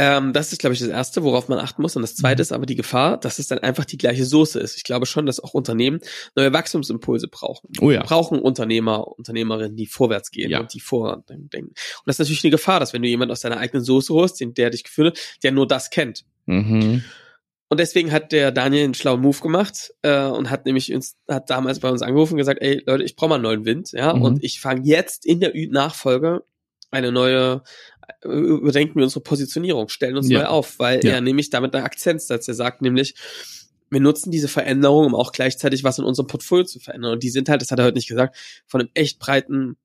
Ähm, 0.01 0.33
das 0.33 0.53
ist, 0.53 0.61
glaube 0.61 0.75
ich, 0.75 0.79
das 0.81 0.89
Erste, 0.91 1.25
worauf 1.25 1.49
man 1.49 1.59
achten 1.59 1.83
muss. 1.83 1.97
Und 1.97 2.03
das 2.03 2.15
Zweite 2.15 2.41
Mhm. 2.41 2.43
ist 2.43 2.53
aber 2.53 2.67
die 2.67 2.77
Gefahr, 2.77 3.19
dass 3.19 3.41
es 3.41 3.49
dann 3.49 3.59
einfach 3.59 3.85
die 3.85 3.99
gleiche 3.99 4.25
Soße 4.25 4.61
ist. 4.61 4.77
Ich 4.77 4.85
glaube 4.85 5.07
schon, 5.07 5.27
dass 5.27 5.41
auch 5.41 5.55
Unternehmen 5.55 5.99
neue 6.37 6.53
Wachstumsimpulse 6.53 7.27
brauchen. 7.27 7.71
Oh 7.81 7.91
ja. 7.91 8.05
brauchen 8.05 8.39
Unternehmer, 8.39 9.09
Unternehmerinnen, 9.19 9.77
die 9.77 9.87
vorwärts 9.87 10.31
gehen 10.31 10.51
Ja. 10.51 10.61
und 10.61 10.73
die 10.73 10.79
vordenken. 10.81 11.69
Und 11.69 11.75
das 12.07 12.15
ist 12.15 12.19
natürlich 12.21 12.45
eine 12.45 12.53
Gefahr, 12.53 12.79
dass 12.79 12.93
wenn 12.93 13.03
du 13.03 13.09
jemanden 13.09 13.33
aus 13.33 13.41
deiner 13.41 13.57
eigenen 13.59 13.83
Soße 13.85 14.15
holst, 14.15 14.41
den 14.41 14.55
der 14.55 14.71
dich 14.71 14.85
geführt 14.85 15.19
hat, 15.19 15.43
der 15.43 15.51
nur 15.53 15.67
das 15.67 15.91
kennt. 15.91 16.25
Mhm. 16.47 17.03
Und 17.71 17.81
deswegen 17.81 18.13
hat 18.13 18.31
der 18.33 18.51
Daniel 18.53 18.85
einen 18.85 18.95
schlauen 18.95 19.21
Move 19.21 19.41
gemacht 19.41 19.93
äh, 20.03 20.23
und 20.27 20.49
hat 20.49 20.65
nämlich 20.65 20.95
uns, 20.95 21.17
hat 21.29 21.51
damals 21.51 21.81
bei 21.81 21.91
uns 21.91 22.03
angerufen 22.03 22.35
und 22.35 22.39
gesagt, 22.39 22.63
ey 22.63 22.83
Leute, 22.87 23.03
ich 23.05 23.15
brauche 23.17 23.31
mal 23.31 23.35
einen 23.35 23.43
neuen 23.45 23.65
Wind, 23.67 23.93
ja, 23.93 24.15
Mhm. 24.15 24.23
und 24.23 24.45
ich 24.45 24.61
fange 24.61 24.87
jetzt 24.87 25.27
in 25.27 25.41
der 25.41 25.55
Ü- 25.55 25.69
Nachfolge 25.71 26.45
eine 26.91 27.13
neue, 27.13 27.63
überdenken 28.25 28.97
wir 28.97 29.05
unsere 29.05 29.23
Positionierung, 29.23 29.89
stellen 29.89 30.17
uns 30.17 30.29
Ja. 30.29 30.41
neu 30.41 30.47
auf, 30.47 30.79
weil 30.79 31.05
Ja. 31.05 31.13
er 31.15 31.21
nämlich 31.21 31.51
damit 31.51 31.75
einen 31.75 31.85
Akzent 31.85 32.23
setzt. 32.23 32.49
Er 32.49 32.55
sagt 32.55 32.83
nämlich, 32.83 33.15
wir 33.91 34.01
nutzen 34.01 34.31
diese 34.31 34.49
Veränderung, 34.49 35.07
um 35.07 35.15
auch 35.15 35.33
gleichzeitig 35.33 35.85
was 35.85 35.99
in 35.99 36.05
unserem 36.05 36.27
Portfolio 36.27 36.65
zu 36.65 36.79
verändern. 36.81 37.13
Und 37.13 37.23
die 37.23 37.31
sind 37.31 37.49
halt, 37.49 37.63
das 37.63 37.71
hat 37.71 37.79
er 37.79 37.87
heute 37.87 37.97
nicht 37.97 38.09
gesagt, 38.09 38.37
von 38.67 38.81
einem 38.83 38.91
echt 38.95 39.19
breiten 39.19 39.77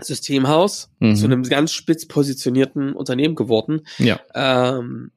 Systemhaus 0.00 0.90
Mhm. 1.00 1.16
zu 1.16 1.24
einem 1.24 1.42
ganz 1.42 1.72
spitz 1.72 2.06
positionierten 2.06 2.92
Unternehmen 2.92 3.34
geworden. 3.34 3.86
Ja. 3.98 4.20
Ähm, 4.34 5.10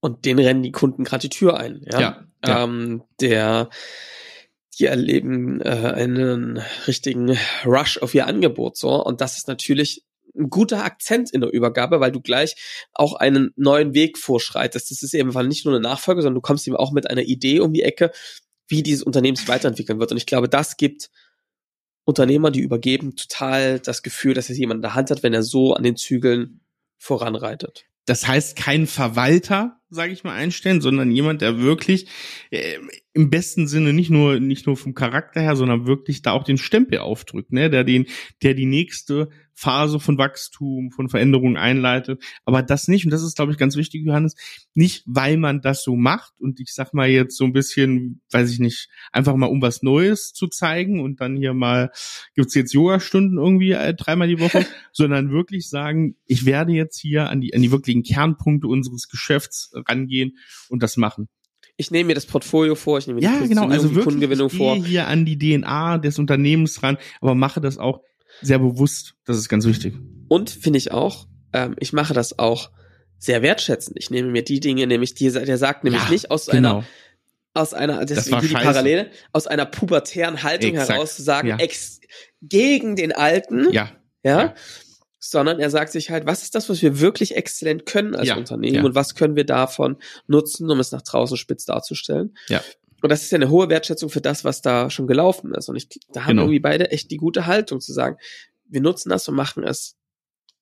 und 0.00 0.24
denen 0.24 0.40
rennen 0.44 0.62
die 0.62 0.72
Kunden 0.72 1.04
gerade 1.04 1.22
die 1.22 1.28
Tür 1.30 1.56
ein. 1.58 1.82
Ja. 1.90 2.00
Ja, 2.00 2.24
ja. 2.46 2.64
Ähm, 2.64 3.02
der, 3.20 3.70
die 4.78 4.86
erleben 4.86 5.60
äh, 5.60 5.68
einen 5.68 6.60
richtigen 6.86 7.38
Rush 7.64 7.98
auf 7.98 8.14
ihr 8.14 8.26
Angebot 8.26 8.76
so. 8.76 9.02
Und 9.02 9.20
das 9.20 9.38
ist 9.38 9.48
natürlich 9.48 10.02
ein 10.36 10.50
guter 10.50 10.84
Akzent 10.84 11.30
in 11.30 11.40
der 11.40 11.52
Übergabe, 11.52 12.00
weil 12.00 12.12
du 12.12 12.20
gleich 12.20 12.88
auch 12.92 13.14
einen 13.14 13.52
neuen 13.56 13.94
Weg 13.94 14.18
vorschreitest. 14.18 14.90
Das 14.90 15.02
ist 15.02 15.14
eben 15.14 15.30
nicht 15.46 15.64
nur 15.64 15.74
eine 15.74 15.82
Nachfolge, 15.82 16.22
sondern 16.22 16.36
du 16.36 16.40
kommst 16.40 16.66
eben 16.66 16.76
auch 16.76 16.92
mit 16.92 17.08
einer 17.08 17.22
Idee 17.22 17.60
um 17.60 17.72
die 17.72 17.82
Ecke, 17.82 18.10
wie 18.66 18.82
dieses 18.82 19.02
Unternehmen 19.02 19.36
sich 19.36 19.48
weiterentwickeln 19.48 20.00
wird. 20.00 20.10
Und 20.10 20.18
ich 20.18 20.26
glaube, 20.26 20.48
das 20.48 20.76
gibt 20.76 21.10
Unternehmer, 22.04 22.50
die 22.50 22.60
übergeben, 22.60 23.16
total 23.16 23.80
das 23.80 24.02
Gefühl, 24.02 24.34
dass 24.34 24.50
es 24.50 24.58
jemand 24.58 24.78
in 24.78 24.82
der 24.82 24.94
Hand 24.94 25.10
hat, 25.10 25.22
wenn 25.22 25.34
er 25.34 25.42
so 25.42 25.74
an 25.74 25.82
den 25.82 25.96
Zügeln 25.96 26.60
voranreitet. 26.98 27.86
Das 28.06 28.26
heißt, 28.26 28.56
kein 28.56 28.86
Verwalter, 28.86 29.80
sage 29.94 30.12
ich 30.12 30.24
mal, 30.24 30.34
einstellen, 30.34 30.80
sondern 30.80 31.10
jemand, 31.10 31.42
der 31.42 31.58
wirklich 31.58 32.08
äh, 32.50 32.78
im 33.14 33.30
besten 33.30 33.68
Sinne 33.68 33.92
nicht 33.92 34.10
nur 34.10 34.40
nicht 34.40 34.66
nur 34.66 34.76
vom 34.76 34.94
Charakter 34.94 35.40
her, 35.40 35.56
sondern 35.56 35.86
wirklich 35.86 36.22
da 36.22 36.32
auch 36.32 36.44
den 36.44 36.58
Stempel 36.58 36.98
aufdrückt, 36.98 37.52
ne, 37.52 37.70
der 37.70 37.84
den, 37.84 38.06
der 38.42 38.54
die 38.54 38.66
nächste 38.66 39.28
Phase 39.54 40.00
von 40.00 40.18
Wachstum, 40.18 40.90
von 40.90 41.08
Veränderung 41.08 41.56
einleitet. 41.56 42.22
Aber 42.44 42.62
das 42.62 42.88
nicht, 42.88 43.04
und 43.04 43.12
das 43.12 43.22
ist, 43.22 43.36
glaube 43.36 43.52
ich, 43.52 43.58
ganz 43.58 43.76
wichtig, 43.76 44.04
Johannes, 44.04 44.34
nicht, 44.74 45.04
weil 45.06 45.36
man 45.36 45.60
das 45.60 45.84
so 45.84 45.94
macht 45.94 46.32
und 46.40 46.58
ich 46.60 46.74
sag 46.74 46.92
mal 46.92 47.08
jetzt 47.08 47.36
so 47.36 47.44
ein 47.44 47.52
bisschen, 47.52 48.20
weiß 48.32 48.50
ich 48.50 48.58
nicht, 48.58 48.88
einfach 49.12 49.36
mal 49.36 49.46
um 49.46 49.62
was 49.62 49.82
Neues 49.82 50.32
zu 50.32 50.48
zeigen 50.48 51.00
und 51.00 51.20
dann 51.20 51.36
hier 51.36 51.54
mal 51.54 51.92
gibt's 52.34 52.54
jetzt 52.54 52.74
Yoga-Stunden 52.74 53.38
irgendwie 53.38 53.72
äh, 53.72 53.94
dreimal 53.94 54.28
die 54.28 54.40
Woche, 54.40 54.66
sondern 54.92 55.30
wirklich 55.30 55.68
sagen, 55.68 56.16
ich 56.26 56.46
werde 56.46 56.72
jetzt 56.72 56.98
hier 56.98 57.30
an 57.30 57.40
die, 57.40 57.54
an 57.54 57.62
die 57.62 57.70
wirklichen 57.70 58.02
Kernpunkte 58.02 58.66
unseres 58.66 59.08
Geschäfts 59.08 59.72
rangehen 59.88 60.38
und 60.68 60.82
das 60.82 60.96
machen. 60.96 61.28
Ich 61.76 61.90
nehme 61.90 62.08
mir 62.08 62.14
das 62.14 62.26
Portfolio 62.26 62.74
vor, 62.76 62.98
ich 62.98 63.06
nehme 63.06 63.20
mir 63.20 63.26
die 63.28 63.34
Ja, 63.34 63.46
genau, 63.46 63.66
also 63.68 63.88
die 63.88 63.94
wirklich, 63.96 64.04
Kundengewinnung 64.04 64.46
ich 64.48 64.56
vor. 64.56 64.74
gehe 64.76 64.84
hier 64.84 65.08
an 65.08 65.24
die 65.24 65.38
DNA 65.38 65.98
des 65.98 66.18
Unternehmens 66.18 66.82
ran, 66.82 66.98
aber 67.20 67.34
mache 67.34 67.60
das 67.60 67.78
auch 67.78 68.00
sehr 68.42 68.58
bewusst. 68.58 69.14
Das 69.24 69.36
ist 69.38 69.48
ganz 69.48 69.66
wichtig. 69.66 69.94
Und 70.28 70.50
finde 70.50 70.78
ich 70.78 70.92
auch, 70.92 71.26
ähm, 71.52 71.74
ich 71.80 71.92
mache 71.92 72.14
das 72.14 72.38
auch 72.38 72.70
sehr 73.18 73.42
wertschätzend. 73.42 73.96
Ich 73.98 74.10
nehme 74.10 74.30
mir 74.30 74.44
die 74.44 74.60
Dinge, 74.60 74.86
nämlich 74.86 75.14
die, 75.14 75.30
der 75.30 75.58
sagt 75.58 75.82
nämlich 75.84 76.02
Ja, 76.04 76.10
nicht 76.10 76.30
aus 76.30 76.46
Genau. 76.46 76.78
einer 76.78 76.84
aus 77.56 77.72
einer, 77.72 78.04
deswegen 78.04 78.40
die 78.40 78.48
scheiße. 78.48 78.64
Parallele, 78.64 79.10
aus 79.32 79.46
einer 79.46 79.64
pubertären 79.64 80.42
Haltung 80.42 80.70
Exakt. 80.72 80.90
heraus 80.90 81.14
zu 81.14 81.22
sagen, 81.22 81.46
Ja. 81.46 81.56
ex, 81.58 82.00
gegen 82.42 82.96
den 82.96 83.12
Alten, 83.12 83.70
Ja, 83.72 83.92
ja, 84.24 84.40
Ja. 84.40 84.54
Sondern 85.30 85.58
er 85.60 85.70
sagt 85.70 85.90
sich 85.92 86.10
halt, 86.10 86.26
was 86.26 86.42
ist 86.42 86.54
das, 86.54 86.68
was 86.68 86.82
wir 86.82 87.00
wirklich 87.00 87.34
exzellent 87.36 87.86
können 87.86 88.14
als 88.14 88.28
Ja, 88.28 88.36
Unternehmen 88.36 88.76
ja. 88.76 88.84
und 88.84 88.94
was 88.94 89.14
können 89.14 89.36
wir 89.36 89.44
davon 89.44 89.96
nutzen, 90.26 90.70
um 90.70 90.78
es 90.80 90.92
nach 90.92 91.02
draußen 91.02 91.36
spitz 91.36 91.64
darzustellen. 91.64 92.36
Ja. 92.48 92.62
Und 93.02 93.10
das 93.10 93.22
ist 93.22 93.32
ja 93.32 93.36
eine 93.36 93.50
hohe 93.50 93.68
Wertschätzung 93.68 94.08
für 94.10 94.20
das, 94.20 94.44
was 94.44 94.62
da 94.62 94.90
schon 94.90 95.06
gelaufen 95.06 95.54
ist. 95.54 95.68
Und 95.68 95.76
ich, 95.76 95.88
da 96.12 96.22
haben 96.22 96.28
Genau. 96.30 96.42
irgendwie 96.42 96.60
beide 96.60 96.90
echt 96.90 97.10
die 97.10 97.16
gute 97.18 97.46
Haltung 97.46 97.80
zu 97.80 97.92
sagen, 97.92 98.16
wir 98.66 98.80
nutzen 98.80 99.08
das 99.10 99.28
und 99.28 99.34
machen 99.34 99.62
es 99.64 99.96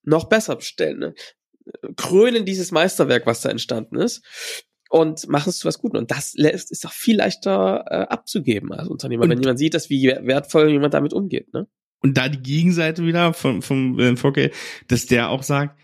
noch 0.02 0.24
besser 0.28 0.56
bestellen, 0.56 0.98
ne? 0.98 1.14
krönen 1.96 2.44
dieses 2.44 2.72
Meisterwerk, 2.72 3.26
was 3.26 3.40
da 3.40 3.48
entstanden 3.50 3.96
ist 3.96 4.22
und 4.90 5.28
machen 5.28 5.50
es 5.50 5.58
zu 5.58 5.68
was 5.68 5.78
Guten. 5.78 5.96
Und 5.96 6.10
das 6.10 6.34
lässt, 6.34 6.70
ist 6.72 6.84
auch 6.86 6.92
viel 6.92 7.16
leichter 7.16 7.84
äh, 7.88 7.94
abzugeben 8.12 8.72
als 8.72 8.88
Unternehmer, 8.88 9.24
Und- 9.24 9.30
wenn 9.30 9.40
jemand 9.40 9.58
sieht, 9.60 9.74
dass 9.74 9.88
wie 9.90 10.06
wertvoll 10.06 10.70
jemand 10.70 10.94
damit 10.94 11.12
umgeht. 11.12 11.52
Ne? 11.54 11.68
Und 12.02 12.18
da 12.18 12.28
die 12.28 12.42
Gegenseite 12.42 13.04
wieder 13.06 13.32
vom, 13.32 13.62
vom 13.62 13.98
äh, 13.98 14.16
Focke, 14.16 14.50
dass 14.88 15.06
der 15.06 15.30
auch 15.30 15.42
sagt, 15.42 15.78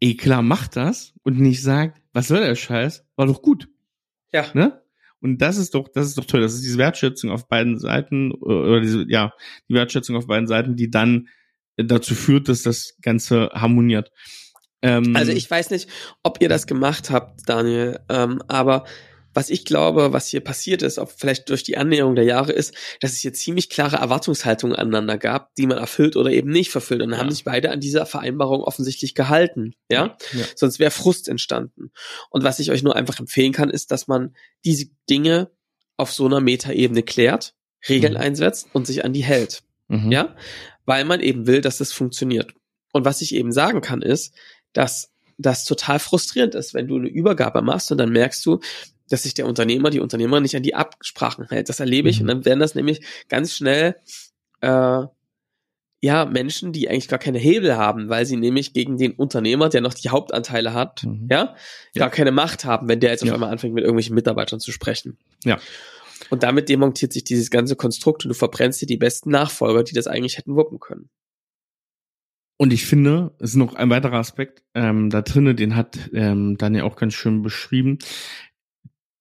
ey 0.00 0.16
klar, 0.16 0.42
mach 0.42 0.66
das 0.68 1.12
und 1.22 1.38
nicht 1.38 1.62
sagt, 1.62 2.00
was 2.12 2.28
soll 2.28 2.40
der 2.40 2.54
Scheiß? 2.56 3.04
War 3.16 3.26
doch 3.26 3.42
gut, 3.42 3.68
Ja. 4.32 4.46
ne? 4.54 4.80
Und 5.20 5.38
das 5.40 5.56
ist 5.56 5.74
doch, 5.74 5.86
das 5.88 6.06
ist 6.08 6.18
doch 6.18 6.24
toll. 6.24 6.40
Das 6.40 6.52
ist 6.54 6.64
diese 6.64 6.78
Wertschätzung 6.78 7.30
auf 7.30 7.46
beiden 7.46 7.78
Seiten, 7.78 8.32
äh, 8.32 8.34
oder 8.34 8.80
diese, 8.80 9.04
ja, 9.08 9.32
die 9.68 9.74
Wertschätzung 9.74 10.16
auf 10.16 10.26
beiden 10.26 10.48
Seiten, 10.48 10.74
die 10.74 10.90
dann 10.90 11.28
dazu 11.76 12.14
führt, 12.16 12.48
dass 12.48 12.62
das 12.62 12.96
Ganze 13.02 13.50
harmoniert. 13.54 14.10
Ähm, 14.82 15.14
Also 15.14 15.30
ich 15.30 15.48
weiß 15.48 15.70
nicht, 15.70 15.88
ob 16.24 16.42
ihr 16.42 16.48
das 16.48 16.66
gemacht 16.66 17.10
habt, 17.10 17.48
Daniel, 17.48 18.00
ähm, 18.08 18.42
aber 18.48 18.84
was 19.34 19.50
ich 19.50 19.64
glaube, 19.64 20.12
was 20.12 20.26
hier 20.28 20.40
passiert 20.40 20.82
ist, 20.82 20.98
auch 20.98 21.10
vielleicht 21.10 21.48
durch 21.48 21.62
die 21.62 21.76
Annäherung 21.78 22.14
der 22.14 22.24
Jahre, 22.24 22.52
ist, 22.52 22.74
dass 23.00 23.12
es 23.12 23.18
hier 23.18 23.32
ziemlich 23.32 23.70
klare 23.70 23.96
Erwartungshaltungen 23.96 24.76
aneinander 24.76 25.16
gab, 25.18 25.54
die 25.54 25.66
man 25.66 25.78
erfüllt 25.78 26.16
oder 26.16 26.30
eben 26.30 26.50
nicht 26.50 26.70
verfüllt. 26.70 27.02
Und 27.02 27.10
dann 27.10 27.18
haben 27.18 27.28
Ja. 27.28 27.32
sich 27.34 27.44
beide 27.44 27.70
an 27.70 27.80
dieser 27.80 28.04
Vereinbarung 28.06 28.62
offensichtlich 28.62 29.14
gehalten. 29.14 29.74
Ja, 29.90 30.16
ja. 30.32 30.44
sonst 30.56 30.78
wäre 30.78 30.90
Frust 30.90 31.28
entstanden. 31.28 31.92
Und 32.30 32.44
was 32.44 32.58
ich 32.58 32.70
euch 32.70 32.82
nur 32.82 32.94
einfach 32.96 33.18
empfehlen 33.20 33.52
kann, 33.52 33.70
ist, 33.70 33.90
dass 33.90 34.06
man 34.08 34.34
diese 34.64 34.86
Dinge 35.08 35.50
auf 35.96 36.12
so 36.12 36.26
einer 36.26 36.40
Metaebene 36.40 37.02
klärt, 37.02 37.54
Regeln 37.88 38.14
Mhm. 38.14 38.20
einsetzt 38.20 38.68
und 38.72 38.86
sich 38.86 39.04
an 39.04 39.12
die 39.12 39.24
hält. 39.24 39.62
Mhm. 39.88 40.12
Ja, 40.12 40.36
weil 40.84 41.04
man 41.04 41.20
eben 41.20 41.46
will, 41.46 41.60
dass 41.60 41.78
das 41.78 41.92
funktioniert. 41.92 42.54
Und 42.92 43.04
was 43.04 43.20
ich 43.22 43.34
eben 43.34 43.52
sagen 43.52 43.80
kann, 43.80 44.02
ist, 44.02 44.34
dass 44.72 45.10
das 45.38 45.64
total 45.64 45.98
frustrierend 45.98 46.54
ist, 46.54 46.74
wenn 46.74 46.86
du 46.86 46.96
eine 46.96 47.08
Übergabe 47.08 47.62
machst 47.62 47.90
und 47.90 47.98
dann 47.98 48.10
merkst 48.10 48.44
du, 48.46 48.60
dass 49.12 49.22
sich 49.24 49.34
der 49.34 49.46
Unternehmer, 49.46 49.90
die 49.90 50.00
Unternehmerin 50.00 50.42
nicht 50.42 50.56
an 50.56 50.62
die 50.62 50.74
Absprachen 50.74 51.46
hält. 51.48 51.68
Das 51.68 51.80
erlebe 51.80 52.08
ich 52.08 52.16
Mhm. 52.16 52.22
und 52.22 52.28
dann 52.28 52.44
werden 52.44 52.60
das 52.60 52.74
nämlich 52.74 53.04
ganz 53.28 53.54
schnell 53.54 53.96
äh, 54.60 55.02
ja 56.04 56.24
Menschen, 56.24 56.72
die 56.72 56.88
eigentlich 56.88 57.08
gar 57.08 57.18
keine 57.18 57.38
Hebel 57.38 57.76
haben, 57.76 58.08
weil 58.08 58.26
sie 58.26 58.36
nämlich 58.36 58.72
gegen 58.72 58.96
den 58.96 59.12
Unternehmer, 59.12 59.68
der 59.68 59.80
noch 59.82 59.94
die 59.94 60.08
Hauptanteile 60.08 60.72
hat, 60.74 61.04
Mhm. 61.04 61.28
ja, 61.30 61.54
Ja. 61.94 62.00
gar 62.00 62.10
keine 62.10 62.32
Macht 62.32 62.64
haben, 62.64 62.88
wenn 62.88 63.00
der 63.00 63.10
jetzt 63.10 63.22
auf 63.22 63.28
Ja. 63.28 63.34
einmal 63.34 63.50
anfängt, 63.52 63.74
mit 63.74 63.82
irgendwelchen 63.84 64.14
Mitarbeitern 64.14 64.58
zu 64.60 64.72
sprechen. 64.72 65.18
Ja. 65.44 65.60
Und 66.30 66.42
damit 66.44 66.68
demontiert 66.68 67.12
sich 67.12 67.24
dieses 67.24 67.50
ganze 67.50 67.76
Konstrukt 67.76 68.24
und 68.24 68.30
du 68.30 68.34
verbrennst 68.34 68.80
dir 68.80 68.86
die 68.86 68.96
besten 68.96 69.30
Nachfolger, 69.30 69.82
die 69.84 69.94
das 69.94 70.06
eigentlich 70.06 70.38
hätten 70.38 70.56
wuppen 70.56 70.78
können. 70.80 71.10
Und 72.58 72.72
ich 72.72 72.86
finde, 72.86 73.34
es 73.40 73.50
ist 73.50 73.56
noch 73.56 73.74
ein 73.74 73.90
weiterer 73.90 74.18
Aspekt 74.18 74.62
ähm, 74.74 75.10
da 75.10 75.22
drinne, 75.22 75.54
den 75.56 75.74
hat 75.74 75.98
ähm, 76.12 76.56
Daniel 76.58 76.84
auch 76.84 76.94
ganz 76.96 77.14
schön 77.14 77.42
beschrieben. 77.42 77.98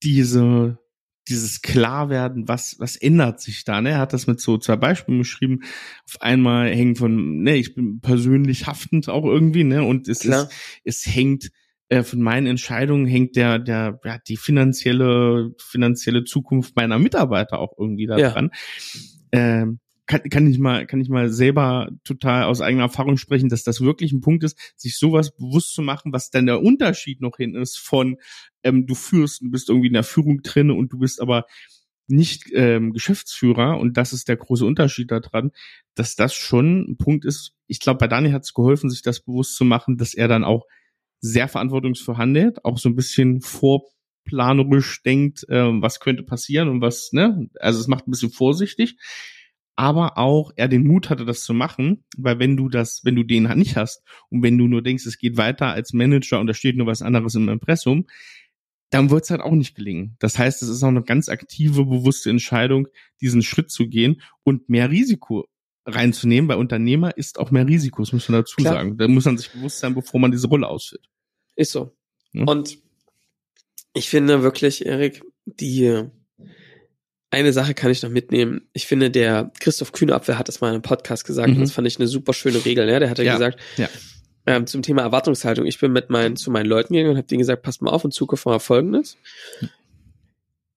Diese, 0.04 0.80
dieses 1.28 1.62
Klarwerden, 1.62 2.48
was, 2.48 2.78
was 2.80 2.96
ändert 2.96 3.42
sich 3.42 3.64
da? 3.64 3.82
Ne? 3.82 3.92
Er 3.92 4.00
hat 4.00 4.14
das 4.14 4.28
mit 4.28 4.42
so 4.42 4.58
zwei 4.58 4.76
Beispielen 4.76 5.20
beschrieben. 5.20 5.62
Auf 6.08 6.22
einmal 6.22 6.70
hängen 6.72 6.96
von, 6.96 7.42
ne, 7.42 7.56
ich 7.56 7.76
bin 7.76 8.02
persönlich 8.02 8.68
haftend 8.68 9.10
auch 9.10 9.26
irgendwie, 9.26 9.64
ne? 9.64 9.84
Und 9.84 10.08
es 10.08 10.20
Klar. 10.20 10.44
ist, 10.44 10.52
es 10.84 11.16
hängt 11.16 11.52
äh, 11.92 12.04
von 12.04 12.22
meinen 12.22 12.48
Entscheidungen 12.48 13.06
hängt 13.06 13.36
der, 13.36 13.60
der, 13.60 14.00
ja, 14.06 14.18
die 14.26 14.38
finanzielle, 14.38 15.52
finanzielle 15.60 16.24
Zukunft 16.24 16.74
meiner 16.78 16.98
Mitarbeiter 16.98 17.60
auch 17.60 17.74
irgendwie 17.78 18.08
da 18.08 18.18
Ja. 18.18 18.50
Ähm, 19.34 19.81
kann, 20.12 20.30
kann 20.30 20.48
ich 20.48 20.60
mal, 20.60 20.86
kann 20.86 21.00
ich 21.00 21.08
mal 21.08 21.30
selber 21.30 21.90
total 22.04 22.44
aus 22.44 22.60
eigener 22.60 22.84
Erfahrung 22.84 23.16
sprechen, 23.16 23.48
dass 23.48 23.64
das 23.64 23.80
wirklich 23.80 24.12
ein 24.12 24.20
Punkt 24.20 24.44
ist, 24.44 24.58
sich 24.76 24.98
sowas 24.98 25.34
bewusst 25.34 25.74
zu 25.74 25.82
machen, 25.82 26.12
was 26.12 26.30
dann 26.30 26.48
der 26.48 26.62
Unterschied 26.62 27.22
noch 27.22 27.38
hin 27.38 27.56
ist 27.56 27.78
von, 27.78 28.18
ähm, 28.64 28.86
du 28.86 28.94
führst, 28.94 29.42
du 29.42 29.50
bist 29.50 29.70
irgendwie 29.70 29.88
in 29.88 29.94
der 29.94 30.04
Führung 30.04 30.42
drin 30.42 30.70
und 30.70 30.92
du 30.92 31.00
bist 31.00 31.22
aber 31.22 31.46
nicht 32.08 32.52
ähm, 32.54 32.92
Geschäftsführer 32.92 33.80
und 33.80 33.96
das 33.96 34.12
ist 34.12 34.28
der 34.28 34.36
große 34.36 34.66
Unterschied 34.66 35.12
daran, 35.12 35.52
dass 35.96 36.18
das 36.18 36.34
schon 36.34 36.92
ein 36.92 36.98
Punkt 36.98 37.24
ist. 37.24 37.54
Ich 37.68 37.80
glaube, 37.80 38.00
bei 38.00 38.08
Dani 38.08 38.32
hat 38.32 38.44
es 38.44 38.54
geholfen, 38.54 38.90
sich 38.90 39.04
das 39.04 39.22
bewusst 39.22 39.56
zu 39.56 39.64
machen, 39.64 39.96
dass 39.96 40.14
er 40.14 40.28
dann 40.28 40.44
auch 40.44 40.66
sehr 41.22 41.48
verantwortungsvoll 41.48 42.18
handelt, 42.18 42.66
auch 42.66 42.80
so 42.80 42.90
ein 42.90 42.98
bisschen 42.98 43.40
vorplanerisch 43.40 45.04
denkt, 45.04 45.46
ähm, 45.48 45.82
was 45.82 46.02
könnte 46.02 46.24
passieren 46.24 46.68
und 46.68 46.82
was, 46.82 47.14
ne? 47.14 47.48
Also 47.62 47.80
es 47.80 47.88
macht 47.88 48.08
ein 48.08 48.12
bisschen 48.12 48.32
vorsichtig, 48.32 48.98
aber 49.82 50.20
auch 50.20 50.52
er 50.58 50.68
den 50.68 50.86
Mut 50.86 51.10
hatte, 51.10 51.26
das 51.26 51.42
zu 51.42 51.56
machen, 51.56 52.04
weil 52.16 52.38
wenn 52.38 52.56
du 52.56 52.70
das, 52.70 53.02
wenn 53.04 53.16
du 53.16 53.24
den 53.24 53.46
nicht 53.58 53.78
hast 53.78 54.04
und 54.30 54.44
wenn 54.44 54.56
du 54.56 54.68
nur 54.68 54.84
denkst, 54.84 55.08
es 55.08 55.18
geht 55.18 55.38
weiter 55.38 55.70
als 55.70 55.92
Manager 55.92 56.40
und 56.40 56.46
da 56.46 56.54
steht 56.54 56.78
nur 56.78 56.86
was 56.86 57.02
anderes 57.02 57.34
im 57.34 57.50
Impressum, 57.50 58.06
dann 58.92 59.10
wird 59.10 59.24
es 59.24 59.32
halt 59.32 59.42
auch 59.42 59.54
nicht 59.54 59.74
gelingen. 59.74 60.18
Das 60.20 60.38
heißt, 60.38 60.62
es 60.62 60.70
ist 60.70 60.84
auch 60.84 60.90
eine 60.90 61.02
ganz 61.02 61.30
aktive, 61.30 61.84
bewusste 61.86 62.30
Entscheidung, 62.30 62.90
diesen 63.22 63.42
Schritt 63.42 63.72
zu 63.72 63.88
gehen 63.88 64.22
und 64.44 64.70
mehr 64.70 64.92
Risiko 64.92 65.48
reinzunehmen, 65.88 66.48
weil 66.48 66.58
Unternehmer 66.58 67.18
ist 67.18 67.40
auch 67.40 67.50
mehr 67.50 67.66
Risiko, 67.66 68.04
das 68.04 68.14
muss 68.14 68.30
man 68.30 68.42
dazu 68.42 68.58
Klar. 68.58 68.76
sagen. 68.76 68.98
Da 69.00 69.08
muss 69.08 69.26
man 69.26 69.40
sich 69.40 69.50
bewusst 69.50 69.80
sein, 69.80 69.96
bevor 69.96 70.20
man 70.20 70.30
diese 70.30 70.48
Rolle 70.48 70.68
ausführt. 70.68 71.10
Ist 71.56 71.72
so. 71.72 71.98
Hm? 72.34 72.48
Und 72.48 72.78
ich 73.96 74.10
finde 74.12 74.44
wirklich, 74.44 74.86
Erik, 74.86 75.24
die 75.46 76.12
eine 77.32 77.54
Sache 77.54 77.74
kann 77.74 77.92
ich 77.92 78.02
noch 78.04 78.10
mitnehmen. 78.10 78.68
Ich 78.74 78.86
finde, 78.88 79.10
der 79.10 79.52
Christoph 79.60 79.92
Kühneapfel 79.94 80.38
hat 80.38 80.48
das 80.48 80.62
mal 80.62 80.68
in 80.68 80.74
einem 80.76 80.82
Podcast 80.84 81.26
gesagt 81.26 81.50
Mhm. 81.50 81.56
und 81.56 81.62
das 81.62 81.72
fand 81.72 81.88
ich 81.88 81.98
eine 81.98 82.08
super 82.08 82.34
schöne 82.34 82.64
Regel. 82.66 82.88
Ja? 82.90 83.00
Der 83.00 83.10
hat 83.10 83.18
ja, 83.18 83.24
Ja, 83.24 83.34
gesagt, 83.34 83.60
ja. 83.78 83.90
ähm, 84.46 84.68
zum 84.68 84.82
Thema 84.82 85.02
Erwartungshaltung. 85.02 85.66
Ich 85.66 85.80
bin 85.80 85.92
mit 85.94 86.10
meinen, 86.10 86.36
zu 86.36 86.52
meinen 86.52 86.66
Leuten 86.68 86.94
gegangen 86.94 87.12
und 87.12 87.18
habe 87.18 87.28
denen 87.28 87.40
gesagt, 87.40 87.64
passt 87.64 87.82
mal 87.82 87.92
auf, 87.92 88.04
in 88.04 88.12
Zukunft 88.12 88.46
mal 88.46 88.60
folgendes. 88.60 89.18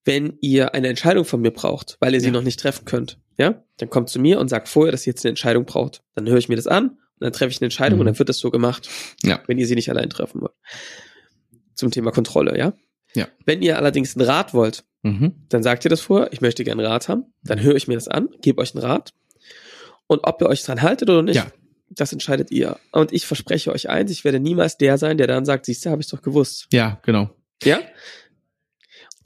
Wenn 0.05 0.37
ihr 0.41 0.73
eine 0.75 0.87
Entscheidung 0.87 1.25
von 1.25 1.41
mir 1.41 1.51
braucht, 1.51 1.97
weil 1.99 2.13
ihr 2.13 2.19
sie 2.21 2.27
Ja. 2.27 2.31
noch 2.33 2.43
nicht 2.43 2.59
treffen 2.59 2.85
könnt, 2.85 3.17
ja, 3.37 3.63
dann 3.77 3.89
kommt 3.89 4.09
zu 4.09 4.19
mir 4.19 4.39
und 4.39 4.49
sagt 4.49 4.69
vorher, 4.69 4.91
dass 4.91 5.05
ihr 5.07 5.11
jetzt 5.11 5.25
eine 5.25 5.31
Entscheidung 5.31 5.65
braucht. 5.65 6.03
Dann 6.13 6.27
höre 6.29 6.37
ich 6.37 6.47
mir 6.47 6.55
das 6.55 6.67
an 6.67 6.89
und 6.89 6.97
dann 7.19 7.33
treffe 7.33 7.51
ich 7.51 7.57
eine 7.59 7.65
Entscheidung 7.65 7.97
Mhm. 7.97 8.01
und 8.01 8.05
dann 8.05 8.19
wird 8.19 8.29
das 8.29 8.37
so 8.37 8.51
gemacht, 8.51 8.87
Ja. 9.23 9.41
wenn 9.47 9.57
ihr 9.57 9.65
sie 9.67 9.75
nicht 9.75 9.89
allein 9.89 10.09
treffen 10.09 10.41
wollt. 10.41 10.53
Zum 11.73 11.91
Thema 11.91 12.11
Kontrolle, 12.11 12.57
ja? 12.57 12.73
Ja. 13.15 13.27
Wenn 13.45 13.61
ihr 13.61 13.77
allerdings 13.77 14.15
einen 14.15 14.25
Rat 14.27 14.53
wollt, 14.53 14.83
Mhm. 15.05 15.33
dann 15.49 15.61
sagt 15.63 15.85
ihr 15.85 15.89
das 15.89 16.01
vorher, 16.01 16.33
ich 16.33 16.41
möchte 16.41 16.63
gerne 16.63 16.83
Rat 16.87 17.09
haben, 17.09 17.25
dann 17.43 17.61
höre 17.61 17.75
ich 17.75 17.87
mir 17.87 17.93
das 17.95 18.07
an, 18.07 18.29
gebe 18.41 18.61
euch 18.61 18.73
einen 18.75 18.83
Rat 18.83 19.13
und 20.07 20.21
ob 20.23 20.41
ihr 20.41 20.47
euch 20.47 20.63
dran 20.63 20.81
haltet 20.81 21.09
oder 21.09 21.21
nicht, 21.21 21.35
Ja. 21.35 21.47
das 21.89 22.11
entscheidet 22.11 22.49
ihr. 22.51 22.77
Und 22.91 23.13
ich 23.13 23.25
verspreche 23.25 23.71
euch 23.71 23.87
eins, 23.89 24.09
ich 24.11 24.23
werde 24.23 24.39
niemals 24.39 24.77
der 24.77 24.97
sein, 24.97 25.17
der 25.17 25.27
dann 25.27 25.45
sagt, 25.45 25.65
siehst 25.65 25.85
du, 25.85 25.89
habe 25.91 26.01
ich 26.01 26.07
doch 26.09 26.21
gewusst. 26.21 26.67
Ja, 26.73 26.99
genau. 27.03 27.29
Ja? 27.63 27.79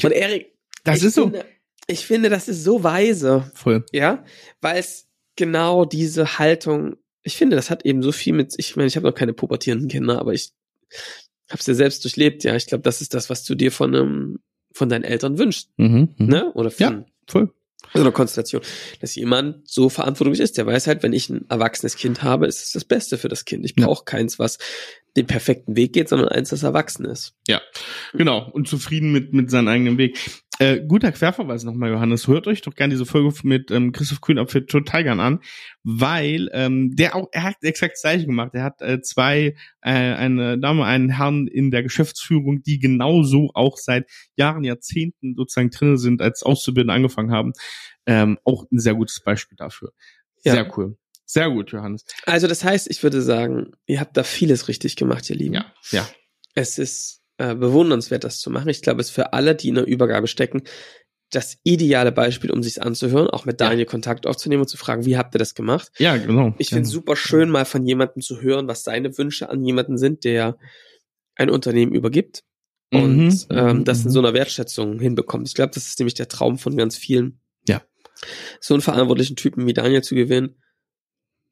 Und 0.03 0.11
Erik, 0.11 0.53
Das 0.83 1.01
ist 1.03 1.15
so. 1.15 1.23
finde, 1.23 1.45
ich 1.87 2.05
finde, 2.05 2.29
das 2.29 2.47
ist 2.47 2.63
so 2.63 2.83
weise, 2.83 3.49
Voll. 3.55 3.85
ja, 3.91 4.23
weil 4.61 4.79
es 4.79 5.07
genau 5.35 5.85
diese 5.85 6.39
Haltung, 6.39 6.95
ich 7.23 7.35
finde, 7.37 7.55
das 7.55 7.69
hat 7.69 7.85
eben 7.85 8.01
so 8.03 8.11
viel 8.11 8.33
mit, 8.33 8.53
ich 8.57 8.75
meine, 8.75 8.87
ich 8.87 8.95
habe 8.95 9.07
noch 9.07 9.15
keine 9.15 9.33
pubertierenden 9.33 9.89
Kinder, 9.89 10.19
aber 10.19 10.33
ich 10.33 10.51
habe 11.49 11.59
es 11.59 11.65
ja 11.67 11.73
selbst 11.73 12.03
durchlebt, 12.03 12.43
ja. 12.43 12.55
Ich 12.55 12.67
glaube, 12.67 12.83
das 12.83 13.01
ist 13.01 13.13
das, 13.13 13.29
was 13.29 13.43
du 13.43 13.55
dir 13.55 13.71
von 13.71 13.95
einem, 13.95 14.39
von 14.79 14.89
deinen 14.89 15.03
Eltern 15.03 15.37
wünschst, 15.37 15.69
Mhm. 15.77 16.15
mhm. 16.17 16.25
ne? 16.25 16.51
Oder 16.53 16.71
von 16.71 16.83
Ja. 16.83 17.05
Voll. 17.27 17.51
so 17.93 18.01
einer 18.01 18.11
Konstellation, 18.11 18.61
dass 19.01 19.15
jemand 19.15 19.67
so 19.67 19.89
verantwortlich 19.89 20.39
ist. 20.39 20.57
Der 20.57 20.65
weiß 20.65 20.87
halt, 20.87 21.01
wenn 21.03 21.13
ich 21.13 21.29
ein 21.29 21.45
erwachsenes 21.49 21.95
Kind 21.95 22.23
habe, 22.23 22.45
ist 22.47 22.61
es 22.65 22.71
das 22.71 22.85
Beste 22.85 23.17
für 23.17 23.27
das 23.29 23.45
Kind. 23.45 23.65
Ich 23.65 23.73
Ja. 23.77 23.85
brauche 23.85 24.05
keins, 24.05 24.37
was 24.39 24.57
den 25.17 25.25
perfekten 25.27 25.75
Weg 25.75 25.93
geht, 25.93 26.07
sondern 26.09 26.29
eins, 26.29 26.49
das 26.49 26.63
erwachsen 26.63 27.05
ist. 27.05 27.33
Genau. 28.13 28.49
Und 28.51 28.67
zufrieden 28.67 29.11
mit, 29.11 29.33
mit 29.33 29.49
seinem 29.51 29.67
eigenen 29.69 29.97
Weg. 29.97 30.17
Äh, 30.61 30.81
guter 30.85 31.13
Querverweis 31.13 31.63
nochmal, 31.63 31.89
Johannes. 31.89 32.27
Hört 32.27 32.45
euch 32.45 32.61
doch 32.61 32.75
gerne 32.75 32.93
diese 32.93 33.05
Folge 33.05 33.33
mit 33.43 33.71
ähm, 33.71 33.93
Christoph 33.93 34.19
Kühnapfel 34.19 34.65
total 34.65 35.05
gern 35.05 35.21
an, 35.21 35.39
weil 35.83 36.49
ähm, 36.51 36.93
der 36.97 37.15
auch, 37.15 37.29
er 37.31 37.43
hat 37.43 37.55
exakt 37.61 37.93
das 37.93 38.01
gleiche 38.01 38.25
gemacht. 38.25 38.51
Er 38.53 38.63
hat 38.63 38.81
äh, 38.81 39.01
zwei, 39.01 39.55
äh, 39.79 39.89
eine 39.89 40.59
Dame, 40.59 40.83
einen 40.83 41.11
Herrn 41.11 41.47
in 41.47 41.71
der 41.71 41.81
Geschäftsführung, 41.81 42.61
die 42.61 42.77
genauso 42.77 43.51
auch 43.53 43.77
seit 43.77 44.09
Jahren, 44.35 44.65
Jahrzehnten 44.65 45.33
sozusagen 45.35 45.69
drin 45.69 45.97
sind, 45.97 46.21
als 46.21 46.43
Auszubildende 46.43 46.93
angefangen 46.93 47.31
haben. 47.31 47.53
Ähm, 48.05 48.37
auch 48.43 48.65
ein 48.69 48.79
sehr 48.79 48.95
gutes 48.95 49.21
Beispiel 49.21 49.55
dafür. 49.55 49.93
Ja. 50.43 50.51
Sehr 50.51 50.77
cool. 50.77 50.97
Sehr 51.23 51.49
gut, 51.51 51.71
Johannes. 51.71 52.03
Also 52.25 52.47
das 52.47 52.65
heißt, 52.65 52.89
ich 52.89 53.01
würde 53.01 53.21
sagen, 53.21 53.71
ihr 53.85 54.01
habt 54.01 54.17
da 54.17 54.23
vieles 54.23 54.67
richtig 54.67 54.97
gemacht, 54.97 55.29
ihr 55.29 55.37
Lieben. 55.37 55.53
Ja, 55.53 55.73
ja. 55.91 56.09
Es 56.53 56.77
ist 56.77 57.21
äh, 57.39 57.55
bewundernswert, 57.55 58.23
das 58.23 58.39
zu 58.39 58.49
machen. 58.49 58.69
Ich 58.69 58.81
glaube, 58.81 59.01
es 59.01 59.07
ist 59.07 59.15
für 59.15 59.33
alle, 59.33 59.55
die 59.55 59.69
in 59.69 59.75
der 59.75 59.87
Übergabe 59.87 60.27
stecken, 60.27 60.63
das 61.31 61.57
ideale 61.63 62.11
Beispiel, 62.11 62.51
um 62.51 62.63
sich's 62.63 62.79
anzuhören, 62.79 63.29
auch 63.29 63.45
mit 63.45 63.61
Daniel 63.61 63.85
ja. 63.85 63.85
Kontakt 63.85 64.27
aufzunehmen 64.27 64.61
und 64.61 64.67
zu 64.67 64.77
fragen, 64.77 65.05
wie 65.05 65.17
habt 65.17 65.35
ihr 65.35 65.39
das 65.39 65.55
gemacht? 65.55 65.89
Ja, 65.97 66.17
genau. 66.17 66.53
Ich 66.57 66.69
finde 66.69 66.83
es 66.83 66.89
super 66.89 67.15
schön, 67.15 67.49
mal 67.49 67.65
von 67.65 67.85
jemandem 67.85 68.21
zu 68.21 68.41
hören, 68.41 68.67
was 68.67 68.83
seine 68.83 69.17
Wünsche 69.17 69.49
an 69.49 69.63
jemanden 69.63 69.97
sind, 69.97 70.23
der 70.23 70.57
ein 71.35 71.49
Unternehmen 71.49 71.93
übergibt 71.93 72.43
und 72.91 73.27
mhm. 73.27 73.45
ähm, 73.51 73.83
das 73.85 73.99
in 73.99 74.07
mhm. 74.07 74.11
so 74.11 74.19
einer 74.19 74.33
Wertschätzung 74.33 74.99
hinbekommt. 74.99 75.47
Ich 75.47 75.53
glaube, 75.53 75.71
das 75.73 75.87
ist 75.87 75.99
nämlich 75.99 76.15
der 76.15 76.27
Traum 76.27 76.57
von 76.57 76.75
ganz 76.75 76.97
vielen. 76.97 77.39
Ja. 77.67 77.83
So 78.59 78.73
einen 78.73 78.81
verantwortlichen 78.81 79.35
Typen 79.35 79.67
wie 79.67 79.73
Daniel 79.73 80.01
zu 80.01 80.15
gewinnen, 80.15 80.55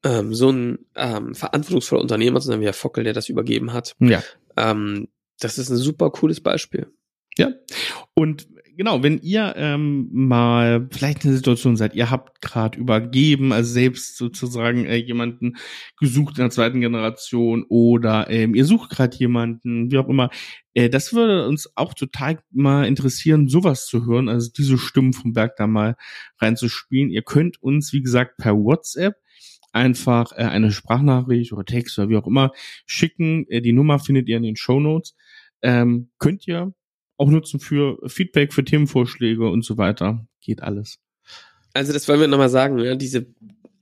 ähm, 0.03 0.33
so 0.33 0.51
ein 0.51 0.79
ähm, 0.95 1.35
verantwortungsvoller 1.35 2.01
Unternehmer 2.01 2.41
zu 2.41 2.47
sein 2.47 2.59
wie 2.61 2.65
Herr 2.65 2.73
Fockel, 2.73 3.03
der 3.03 3.13
das 3.13 3.29
übergeben 3.29 3.73
hat. 3.73 3.95
Ja. 3.99 4.23
Ähm, 4.57 5.07
das 5.39 5.57
ist 5.57 5.69
ein 5.69 5.77
super 5.77 6.09
cooles 6.11 6.41
Beispiel. 6.41 6.91
Ja. 7.37 7.51
Und 8.13 8.47
genau, 8.75 9.03
wenn 9.03 9.19
ihr 9.19 9.53
ähm, 9.57 10.09
mal 10.11 10.87
vielleicht 10.91 11.23
eine 11.23 11.35
Situation 11.35 11.75
seid, 11.75 11.95
ihr 11.95 12.09
habt 12.09 12.41
gerade 12.41 12.79
übergeben, 12.79 13.51
also 13.51 13.71
selbst 13.71 14.17
sozusagen 14.17 14.85
äh, 14.85 14.95
jemanden 14.95 15.57
gesucht 15.99 16.37
in 16.37 16.43
der 16.43 16.51
zweiten 16.51 16.81
Generation 16.81 17.65
oder 17.69 18.29
ähm, 18.29 18.55
ihr 18.55 18.65
sucht 18.65 18.89
gerade 18.89 19.17
jemanden, 19.17 19.91
wie 19.91 19.97
auch 19.97 20.07
immer, 20.07 20.29
äh, 20.73 20.89
das 20.89 21.13
würde 21.13 21.47
uns 21.47 21.69
auch 21.75 21.93
total 21.93 22.39
mal 22.51 22.85
interessieren, 22.85 23.47
sowas 23.47 23.85
zu 23.85 24.05
hören, 24.05 24.29
also 24.29 24.49
diese 24.55 24.77
Stimmen 24.77 25.13
vom 25.13 25.33
Berg 25.33 25.55
da 25.57 25.67
mal 25.67 25.95
reinzuspielen. 26.39 27.09
Ihr 27.09 27.23
könnt 27.23 27.61
uns, 27.61 27.93
wie 27.93 28.01
gesagt, 28.01 28.37
per 28.37 28.55
WhatsApp 28.55 29.15
einfach 29.71 30.31
äh, 30.33 30.43
eine 30.43 30.71
Sprachnachricht 30.71 31.53
oder 31.53 31.65
Text 31.65 31.97
oder 31.99 32.09
wie 32.09 32.17
auch 32.17 32.27
immer 32.27 32.51
schicken. 32.85 33.45
Äh, 33.49 33.61
die 33.61 33.73
Nummer 33.73 33.99
findet 33.99 34.27
ihr 34.27 34.37
in 34.37 34.43
den 34.43 34.55
Show 34.55 34.79
Notes. 34.79 35.15
Ähm, 35.61 36.09
könnt 36.19 36.47
ihr 36.47 36.73
auch 37.17 37.29
nutzen 37.29 37.59
für 37.59 37.97
Feedback, 38.07 38.53
für 38.53 38.63
Themenvorschläge 38.63 39.49
und 39.49 39.65
so 39.65 39.77
weiter. 39.77 40.25
Geht 40.41 40.61
alles. 40.61 40.99
Also 41.73 41.93
das 41.93 42.07
wollen 42.07 42.19
wir 42.19 42.27
nochmal 42.27 42.49
sagen, 42.49 42.79
ja, 42.79 42.95
diese 42.95 43.27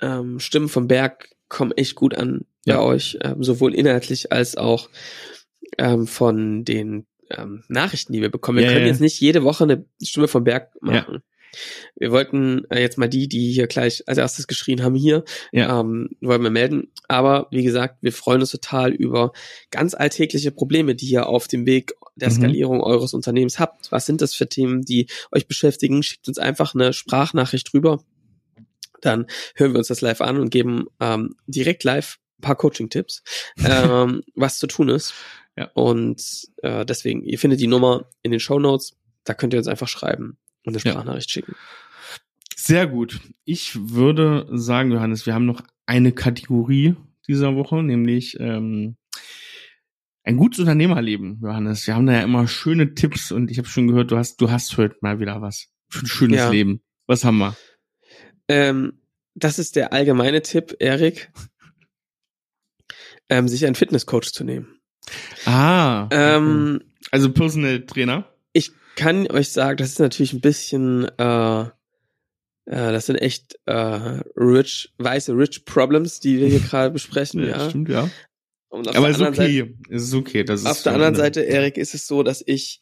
ähm, 0.01 0.39
Stimmen 0.39 0.69
vom 0.69 0.87
Berg 0.87 1.29
kommen 1.49 1.71
echt 1.71 1.95
gut 1.95 2.15
an 2.15 2.45
ja. 2.65 2.77
bei 2.77 2.83
euch, 2.83 3.17
ähm, 3.21 3.43
sowohl 3.43 3.73
inhaltlich 3.73 4.31
als 4.31 4.57
auch 4.57 4.89
ähm, 5.77 6.07
von 6.07 6.65
den 6.65 7.05
ähm, 7.29 7.63
Nachrichten, 7.67 8.13
die 8.13 8.21
wir 8.21 8.29
bekommen. 8.29 8.57
Wir 8.57 8.65
ja, 8.65 8.71
können 8.71 8.85
ja. 8.85 8.91
jetzt 8.91 9.01
nicht 9.01 9.19
jede 9.19 9.43
Woche 9.43 9.63
eine 9.63 9.85
Stimme 10.01 10.27
vom 10.27 10.43
Berg 10.43 10.71
machen. 10.81 11.21
Wir 11.95 12.11
wollten 12.11 12.63
äh, 12.69 12.81
jetzt 12.81 12.97
mal 12.97 13.09
die, 13.09 13.27
die 13.27 13.51
hier 13.51 13.67
gleich 13.67 14.03
als 14.07 14.17
erstes 14.17 14.47
geschrien 14.47 14.83
haben, 14.83 14.95
hier, 14.95 15.23
ja. 15.51 15.79
ähm, 15.79 16.09
wollen 16.21 16.43
wir 16.43 16.49
melden. 16.49 16.91
Aber 17.07 17.47
wie 17.51 17.63
gesagt, 17.63 17.97
wir 18.01 18.13
freuen 18.13 18.41
uns 18.41 18.51
total 18.51 18.91
über 18.91 19.31
ganz 19.71 19.93
alltägliche 19.93 20.51
Probleme, 20.51 20.95
die 20.95 21.07
ihr 21.07 21.27
auf 21.27 21.47
dem 21.47 21.65
Weg 21.65 21.93
der 22.15 22.29
mhm. 22.29 22.35
Skalierung 22.35 22.77
mhm. 22.77 22.83
eures 22.83 23.13
Unternehmens 23.13 23.59
habt. 23.59 23.91
Was 23.91 24.05
sind 24.05 24.21
das 24.21 24.33
für 24.33 24.47
Themen, 24.47 24.81
die 24.81 25.07
euch 25.31 25.47
beschäftigen? 25.47 26.03
Schickt 26.03 26.27
uns 26.27 26.39
einfach 26.39 26.73
eine 26.73 26.93
Sprachnachricht 26.93 27.73
rüber. 27.73 28.03
Dann 29.01 29.27
hören 29.55 29.73
wir 29.73 29.79
uns 29.79 29.87
das 29.87 30.01
live 30.01 30.21
an 30.21 30.39
und 30.39 30.49
geben 30.49 30.87
ähm, 30.99 31.35
direkt 31.47 31.83
live 31.83 32.17
ein 32.39 32.41
paar 32.41 32.55
Coaching-Tipps, 32.55 33.23
ähm, 33.65 34.23
was 34.33 34.59
zu 34.59 34.67
tun 34.67 34.89
ist. 34.89 35.13
Ja. 35.57 35.69
Und 35.73 36.47
äh, 36.63 36.85
deswegen, 36.85 37.23
ihr 37.23 37.39
findet 37.39 37.59
die 37.59 37.67
Nummer 37.67 38.09
in 38.23 38.31
den 38.31 38.39
Show 38.39 38.59
Notes. 38.59 38.97
Da 39.23 39.33
könnt 39.33 39.53
ihr 39.53 39.59
uns 39.59 39.67
einfach 39.67 39.87
schreiben 39.87 40.37
eine 40.67 40.79
Sprachnachricht 40.79 41.29
ja. 41.29 41.33
schicken. 41.33 41.55
Sehr 42.55 42.87
gut. 42.87 43.19
Ich 43.43 43.91
würde 43.91 44.47
sagen, 44.51 44.91
Johannes, 44.91 45.25
wir 45.25 45.33
haben 45.33 45.45
noch 45.45 45.61
eine 45.85 46.11
Kategorie 46.11 46.95
dieser 47.27 47.55
Woche, 47.55 47.83
nämlich 47.83 48.39
ähm, 48.39 48.97
ein 50.23 50.37
gutes 50.37 50.59
Unternehmerleben, 50.59 51.39
Johannes. 51.43 51.85
Wir 51.85 51.95
haben 51.95 52.07
da 52.07 52.13
ja 52.13 52.23
immer 52.23 52.47
schöne 52.47 52.95
Tipps 52.95 53.31
und 53.31 53.51
ich 53.51 53.59
habe 53.59 53.67
schon 53.67 53.87
gehört, 53.87 54.11
du 54.11 54.17
hast, 54.17 54.41
du 54.41 54.49
hast 54.49 54.75
heute 54.77 54.95
mal 55.01 55.19
wieder 55.19 55.41
was 55.41 55.67
für 55.89 56.05
ein 56.05 56.07
schönes 56.07 56.37
ja. 56.37 56.49
Leben. 56.49 56.81
Was 57.05 57.23
haben 57.23 57.37
wir? 57.37 57.55
Ähm, 58.47 59.01
das 59.35 59.59
ist 59.59 59.75
der 59.75 59.93
allgemeine 59.93 60.41
Tipp, 60.41 60.75
Erik, 60.79 61.31
ähm, 63.29 63.47
sich 63.47 63.65
einen 63.65 63.75
Fitnesscoach 63.75 64.31
zu 64.31 64.43
nehmen. 64.43 64.79
Ah. 65.45 66.07
Ähm, 66.11 66.81
also 67.11 67.31
Personal 67.31 67.85
Trainer 67.85 68.34
kann 68.95 69.29
euch 69.31 69.49
sagen, 69.49 69.77
das 69.77 69.89
ist 69.89 69.99
natürlich 69.99 70.33
ein 70.33 70.41
bisschen, 70.41 71.05
äh, 71.17 71.61
äh, 71.61 71.69
das 72.65 73.05
sind 73.05 73.17
echt 73.17 73.59
äh, 73.65 73.73
rich, 74.35 74.93
weiße 74.97 75.35
rich 75.35 75.65
Problems, 75.65 76.19
die 76.19 76.39
wir 76.39 76.47
hier 76.47 76.59
gerade 76.69 76.91
besprechen. 76.91 77.41
ja, 77.41 77.49
ja, 77.49 77.69
stimmt, 77.69 77.89
ja. 77.89 78.09
Aber 78.69 79.09
ist 79.09 79.21
okay, 79.21 79.33
Seite, 79.33 79.73
es 79.89 80.03
ist 80.03 80.13
okay. 80.13 80.43
Das 80.43 80.61
ist 80.61 80.67
auf 80.67 80.83
der 80.83 80.93
anderen 80.93 81.15
Seite, 81.15 81.41
Erik, 81.41 81.77
ist 81.77 81.93
es 81.93 82.07
so, 82.07 82.23
dass 82.23 82.43
ich 82.45 82.81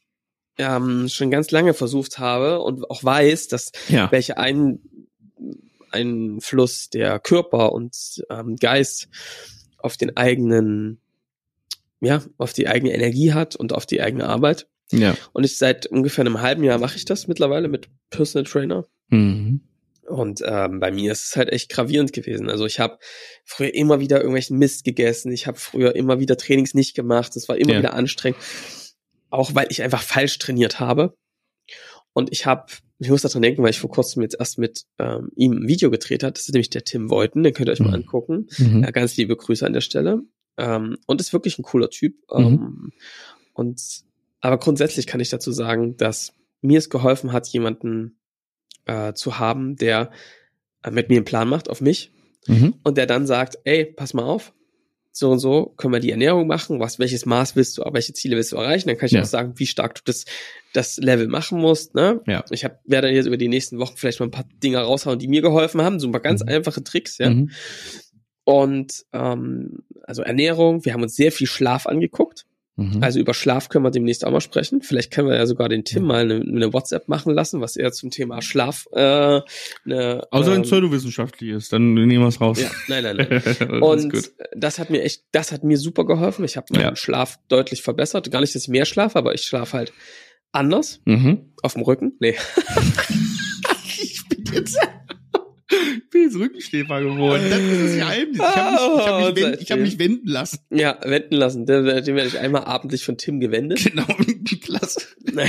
ähm, 0.57 1.07
schon 1.07 1.29
ganz 1.29 1.51
lange 1.51 1.73
versucht 1.73 2.17
habe 2.17 2.61
und 2.61 2.89
auch 2.89 3.03
weiß, 3.03 3.47
dass 3.47 3.71
ja. 3.89 4.11
welche 4.11 4.37
ein 4.37 4.79
Einfluss 5.91 6.89
der 6.89 7.19
Körper 7.19 7.73
und 7.73 8.23
ähm, 8.29 8.55
Geist 8.55 9.09
auf 9.77 9.97
den 9.97 10.17
eigenen, 10.17 10.99
ja, 12.01 12.23
auf 12.37 12.53
die 12.53 12.67
eigene 12.67 12.93
Energie 12.93 13.33
hat 13.33 13.55
und 13.55 13.73
auf 13.73 13.85
die 13.85 14.01
eigene 14.01 14.27
Arbeit. 14.27 14.67
Ja. 14.91 15.15
Und 15.33 15.43
ich 15.43 15.57
seit 15.57 15.87
ungefähr 15.87 16.25
einem 16.25 16.41
halben 16.41 16.63
Jahr 16.63 16.77
mache 16.79 16.97
ich 16.97 17.05
das 17.05 17.27
mittlerweile 17.27 17.67
mit 17.67 17.89
Personal 18.09 18.45
Trainer. 18.45 18.85
Mhm. 19.09 19.61
Und 20.07 20.41
ähm, 20.45 20.79
bei 20.79 20.91
mir 20.91 21.11
ist 21.11 21.29
es 21.29 21.35
halt 21.37 21.49
echt 21.49 21.69
gravierend 21.69 22.11
gewesen. 22.11 22.49
Also 22.49 22.65
ich 22.65 22.79
habe 22.79 22.99
früher 23.45 23.73
immer 23.73 23.99
wieder 23.99 24.17
irgendwelchen 24.17 24.57
Mist 24.57 24.83
gegessen. 24.83 25.31
Ich 25.31 25.47
habe 25.47 25.57
früher 25.57 25.95
immer 25.95 26.19
wieder 26.19 26.37
Trainings 26.37 26.73
nicht 26.73 26.93
gemacht. 26.95 27.35
Das 27.35 27.47
war 27.47 27.57
immer 27.57 27.73
ja. 27.73 27.79
wieder 27.79 27.93
anstrengend. 27.93 28.37
Auch 29.29 29.55
weil 29.55 29.67
ich 29.69 29.81
einfach 29.81 30.03
falsch 30.03 30.37
trainiert 30.39 30.79
habe. 30.79 31.15
Und 32.11 32.31
ich 32.31 32.45
habe, 32.45 32.65
ich 32.99 33.09
muss 33.09 33.21
daran 33.21 33.41
denken, 33.41 33.63
weil 33.63 33.71
ich 33.71 33.79
vor 33.79 33.89
kurzem 33.89 34.21
jetzt 34.21 34.35
erst 34.37 34.59
mit 34.59 34.83
ähm, 34.99 35.31
ihm 35.35 35.53
ein 35.53 35.67
Video 35.67 35.89
gedreht 35.89 36.23
hat. 36.23 36.37
Das 36.37 36.43
ist 36.43 36.53
nämlich 36.53 36.69
der 36.69 36.83
Tim 36.83 37.09
Voiten, 37.09 37.41
den 37.41 37.53
könnt 37.53 37.69
ihr 37.69 37.71
euch 37.71 37.79
mhm. 37.79 37.87
mal 37.87 37.95
angucken. 37.95 38.47
Mhm. 38.57 38.83
Ja, 38.83 38.91
ganz 38.91 39.15
liebe 39.17 39.35
Grüße 39.35 39.65
an 39.65 39.73
der 39.73 39.81
Stelle. 39.81 40.21
Ähm, 40.57 40.97
und 41.07 41.21
ist 41.21 41.33
wirklich 41.33 41.57
ein 41.57 41.63
cooler 41.63 41.89
Typ. 41.89 42.15
Mhm. 42.31 42.45
Ähm, 42.45 42.91
und 43.53 43.81
aber 44.43 44.57
grundsätzlich 44.57 45.07
kann 45.07 45.21
ich 45.21 45.29
dazu 45.29 45.53
sagen, 45.53 45.95
dass 45.95 46.33
mir 46.61 46.77
es 46.77 46.89
geholfen 46.89 47.31
hat, 47.31 47.47
jemanden 47.47 48.19
äh, 48.85 49.13
zu 49.13 49.39
haben, 49.39 49.77
der 49.77 50.11
äh, 50.83 50.91
mit 50.91 51.07
mir 51.07 51.15
einen 51.15 51.25
Plan 51.25 51.47
macht 51.47 51.69
auf 51.69 51.79
mich 51.79 52.11
mhm. 52.47 52.75
und 52.83 52.97
der 52.97 53.05
dann 53.05 53.25
sagt, 53.25 53.57
ey, 53.63 53.85
pass 53.85 54.13
mal 54.13 54.25
auf, 54.25 54.53
so 55.13 55.31
und 55.31 55.39
so 55.39 55.67
können 55.77 55.93
wir 55.93 56.01
die 56.01 56.11
Ernährung 56.11 56.45
machen, 56.45 56.81
was, 56.81 56.99
welches 56.99 57.25
Maß 57.25 57.55
willst 57.55 57.77
du, 57.77 57.83
welche 57.93 58.11
Ziele 58.11 58.35
willst 58.35 58.51
du 58.51 58.57
erreichen, 58.57 58.89
dann 58.89 58.97
kann 58.97 59.05
ich 59.05 59.13
ja. 59.13 59.21
auch 59.21 59.25
sagen, 59.25 59.53
wie 59.55 59.65
stark 59.65 59.95
du 59.95 60.01
das, 60.03 60.25
das 60.73 60.97
Level 60.97 61.29
machen 61.29 61.61
musst, 61.61 61.95
ne? 61.95 62.19
Ja. 62.27 62.43
Ich 62.49 62.65
hab, 62.65 62.81
werde 62.83 63.09
jetzt 63.11 63.27
über 63.27 63.37
die 63.37 63.47
nächsten 63.47 63.79
Wochen 63.79 63.95
vielleicht 63.95 64.19
mal 64.19 64.25
ein 64.25 64.31
paar 64.31 64.49
Dinge 64.61 64.79
raushauen, 64.79 65.19
die 65.19 65.29
mir 65.29 65.41
geholfen 65.41 65.81
haben, 65.81 66.01
so 66.01 66.07
ein 66.07 66.11
paar 66.11 66.19
ganz 66.19 66.41
mhm. 66.43 66.49
einfache 66.49 66.83
Tricks, 66.83 67.17
ja. 67.17 67.29
Mhm. 67.29 67.51
Und 68.43 69.05
ähm, 69.13 69.83
also 70.03 70.21
Ernährung, 70.21 70.83
wir 70.83 70.91
haben 70.91 71.03
uns 71.03 71.15
sehr 71.15 71.31
viel 71.31 71.47
Schlaf 71.47 71.87
angeguckt. 71.87 72.45
Mhm. 72.75 73.03
Also 73.03 73.19
über 73.19 73.35
Schlaf 73.35 73.69
können 73.69 73.85
wir 73.85 73.91
demnächst 73.91 74.25
auch 74.25 74.31
mal 74.31 74.41
sprechen. 74.41 74.81
Vielleicht 74.81 75.11
können 75.11 75.29
wir 75.29 75.35
ja 75.35 75.45
sogar 75.45 75.69
den 75.69 75.83
Tim 75.83 76.05
mal 76.05 76.21
eine, 76.21 76.35
eine 76.35 76.73
WhatsApp 76.73 77.07
machen 77.07 77.33
lassen, 77.33 77.61
was 77.61 77.75
er 77.75 77.91
zum 77.91 78.09
Thema 78.09 78.41
Schlaf 78.41 78.87
äh, 78.93 79.41
eine, 79.85 80.27
Außer 80.31 80.55
ähm, 80.55 80.63
pseudowissenschaftlich 80.63 81.51
ist, 81.51 81.71
dann 81.71 81.93
nehmen 81.93 82.23
wir 82.23 82.27
es 82.27 82.41
raus. 82.41 82.59
Ja, 82.59 82.71
nein, 82.87 83.03
nein, 83.03 83.27
nein. 83.29 83.81
Und 83.81 84.31
das 84.55 84.79
hat 84.79 84.89
mir 84.89 85.03
echt, 85.03 85.23
das 85.31 85.51
hat 85.51 85.63
mir 85.63 85.77
super 85.77 86.05
geholfen. 86.05 86.43
Ich 86.45 86.57
habe 86.57 86.67
meinen 86.71 86.81
ja. 86.81 86.95
Schlaf 86.95 87.37
deutlich 87.47 87.83
verbessert. 87.83 88.31
Gar 88.31 88.41
nicht, 88.41 88.55
dass 88.55 88.63
ich 88.63 88.69
mehr 88.69 88.85
schlafe, 88.85 89.19
aber 89.19 89.35
ich 89.35 89.43
schlafe 89.43 89.77
halt 89.77 89.93
anders. 90.51 90.99
Mhm. 91.05 91.53
Auf 91.61 91.73
dem 91.73 91.83
Rücken. 91.83 92.13
Nee. 92.19 92.35
ich 94.01 94.27
bin 94.27 94.45
jetzt 94.51 94.79
bin 96.11 96.23
jetzt 96.23 96.35
Rückenschläfer 96.35 97.01
geworden. 97.01 97.43
Das 97.49 97.59
ist 97.59 97.83
das 97.83 97.95
Geheimnis. 97.95 98.37
Ich 98.37 98.43
habe 98.43 98.71
mich, 98.71 98.81
ich 98.99 99.07
hab 99.07 99.19
mich, 99.19 99.43
wend, 99.43 99.61
ich 99.61 99.71
hab 99.71 99.79
mich 99.79 99.99
wenden 99.99 100.27
lassen. 100.27 100.59
Ja, 100.69 100.99
wenden 101.03 101.35
lassen. 101.35 101.65
Den, 101.65 101.85
den 101.85 102.15
werde 102.15 102.27
ich 102.27 102.39
einmal 102.39 102.63
abendlich 102.65 103.03
von 103.03 103.17
Tim 103.17 103.39
gewendet. 103.39 103.83
Genau, 103.83 104.05
klasse. 104.61 105.01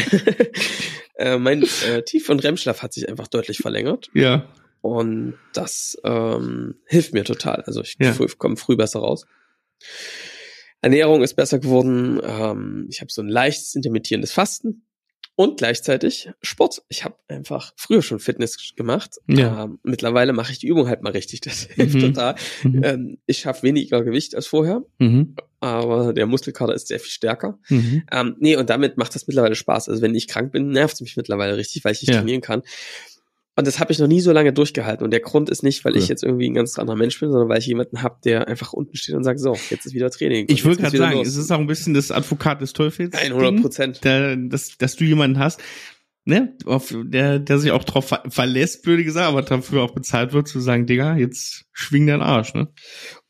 äh, 1.17 1.39
mein 1.39 1.63
äh, 1.63 2.03
Tief- 2.03 2.29
und 2.29 2.43
REM-Schlaf 2.43 2.83
hat 2.83 2.93
sich 2.93 3.09
einfach 3.09 3.29
deutlich 3.29 3.59
verlängert. 3.59 4.11
Ja. 4.15 4.49
Und 4.81 5.35
das 5.55 5.99
ähm, 6.05 6.77
hilft 6.87 7.15
mir 7.15 7.25
total. 7.25 7.63
Also 7.63 7.81
ich 7.81 7.97
ja. 7.99 8.15
komme 8.39 8.57
früh 8.57 8.77
besser 8.77 9.01
raus. 9.01 9.27
Ernährung 10.83 11.23
ist 11.23 11.35
besser 11.35 11.59
geworden. 11.59 12.21
Ähm, 12.23 12.87
ich 12.91 13.01
habe 13.01 13.11
so 13.11 13.23
ein 13.23 13.29
leichtes 13.29 13.75
intermittierendes 13.75 14.33
Fasten 14.33 14.85
und 15.37 15.59
gleichzeitig 15.59 16.31
Sport. 16.43 16.83
Ich 16.89 17.05
habe 17.05 17.17
einfach 17.29 17.73
früher 17.77 18.03
schon 18.03 18.21
Fitness 18.21 18.75
gemacht. 18.77 19.17
Ja. 19.27 19.65
Ähm, 19.65 19.79
mittlerweile 19.83 20.33
mache 20.33 20.53
ich 20.53 20.59
die 20.59 20.69
Übung 20.69 20.89
halt 20.89 21.03
mal 21.03 21.11
richtig. 21.11 21.41
Das 21.41 21.65
hilft 21.65 21.97
mhm. 21.97 22.01
total. 22.01 22.35
Mhm. 22.63 22.85
Ähm, 22.85 23.19
ich 23.27 23.39
schaffe 23.39 23.65
weniger 23.65 24.05
Gewicht 24.05 24.35
als 24.35 24.47
vorher, 24.47 24.83
mhm. 24.99 25.35
aber 25.61 26.13
der 26.13 26.27
Muskelkater 26.27 26.75
ist 26.75 26.89
sehr 26.89 27.01
viel 27.01 27.11
stärker. 27.11 27.59
Mhm. 27.69 28.05
Ähm, 28.13 28.37
nee, 28.39 28.57
und 28.57 28.71
damit 28.71 28.97
macht 28.97 29.15
das 29.15 29.27
mittlerweile 29.27 29.57
Spaß. 29.57 29.89
Also 29.89 30.03
wenn 30.03 30.15
ich 30.15 30.29
krank 30.29 30.53
bin, 30.53 30.69
nervt 30.69 30.95
es 30.95 31.01
mich 31.01 31.17
mittlerweile 31.17 31.57
richtig, 31.57 31.85
weil 31.85 31.93
ich 31.93 32.03
nicht 32.03 32.11
ja. 32.11 32.19
trainieren 32.19 32.41
kann. 32.41 32.63
Und 33.57 33.69
das 33.69 33.79
habe 33.79 33.93
ich 33.93 34.01
noch 34.01 34.09
nie 34.09 34.21
so 34.21 34.33
lange 34.33 34.53
durchgehalten. 34.53 35.05
Und 35.05 35.13
der 35.13 35.21
Grund 35.21 35.49
ist 35.49 35.63
nicht, 35.63 35.85
weil 35.85 35.93
cool. 35.93 35.99
ich 35.99 36.09
jetzt 36.09 36.25
irgendwie 36.25 36.51
ein 36.51 36.55
ganz 36.55 36.79
anderer 36.79 36.97
Mensch 36.97 37.21
bin, 37.21 37.31
sondern 37.31 37.49
weil 37.49 37.59
ich 37.59 37.67
jemanden 37.67 38.03
habe, 38.03 38.17
der 38.25 38.49
einfach 38.49 38.73
unten 38.73 38.97
steht 38.97 39.15
und 39.15 39.23
sagt, 39.23 39.39
so, 39.39 39.57
jetzt 39.71 39.87
ist 39.87 39.95
wieder 39.95 40.11
Training. 40.11 40.47
Ich 40.49 40.65
würde 40.65 40.83
gerade 40.83 40.97
sagen, 40.97 41.19
los. 41.19 41.29
es 41.29 41.37
ist 41.37 41.53
auch 41.53 41.61
ein 41.61 41.69
bisschen 41.69 41.95
das 41.95 42.11
Advokat 42.11 42.61
des 42.61 42.73
Teufels. 42.73 43.15
100 43.15 43.61
Prozent. 43.61 44.01
Dass, 44.05 44.77
dass 44.77 44.97
du 44.97 45.05
jemanden 45.05 45.39
hast. 45.39 45.63
ne, 46.25 46.57
auf 46.65 46.95
der, 46.97 47.39
der 47.39 47.59
sich 47.59 47.71
auch 47.71 47.85
drauf 47.85 48.09
ver 48.09 48.23
verlässt, 48.29 48.83
blöde 48.83 49.05
gesagt, 49.05 49.29
aber 49.29 49.43
dafür 49.43 49.83
auch 49.83 49.95
bezahlt 49.95 50.33
wird, 50.33 50.49
zu 50.49 50.59
sagen, 50.59 50.87
Digga, 50.87 51.17
jetzt 51.17 51.67
schwing 51.73 52.07
deinen 52.07 52.23
Arsch, 52.23 52.55
ne? 52.55 52.69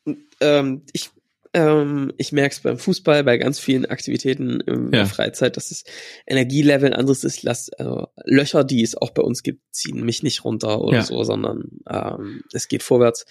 Und, 0.04 0.18
ähm, 0.40 0.82
ich 0.92 1.10
ähm, 1.54 2.12
ich 2.18 2.32
merke 2.32 2.54
es 2.54 2.60
beim 2.60 2.78
Fußball, 2.78 3.22
bei 3.24 3.38
ganz 3.38 3.60
vielen 3.60 3.86
Aktivitäten 3.86 4.60
in 4.60 4.90
der 4.90 5.06
Freizeit, 5.06 5.56
dass 5.56 5.68
das 5.68 5.84
Energielevel 6.26 6.92
ein 6.92 6.98
anderes 6.98 7.22
ist. 7.22 7.44
Lass, 7.44 7.70
also 7.70 8.08
Löcher, 8.24 8.64
die 8.64 8.82
es 8.82 8.96
auch 8.96 9.10
bei 9.10 9.22
uns 9.22 9.42
gibt, 9.42 9.62
ziehen 9.70 10.04
mich 10.04 10.22
nicht 10.22 10.44
runter 10.44 10.80
oder 10.80 10.98
ja. 10.98 11.02
so, 11.02 11.22
sondern 11.22 11.80
ähm, 11.88 12.42
es 12.52 12.68
geht 12.68 12.82
vorwärts. 12.82 13.24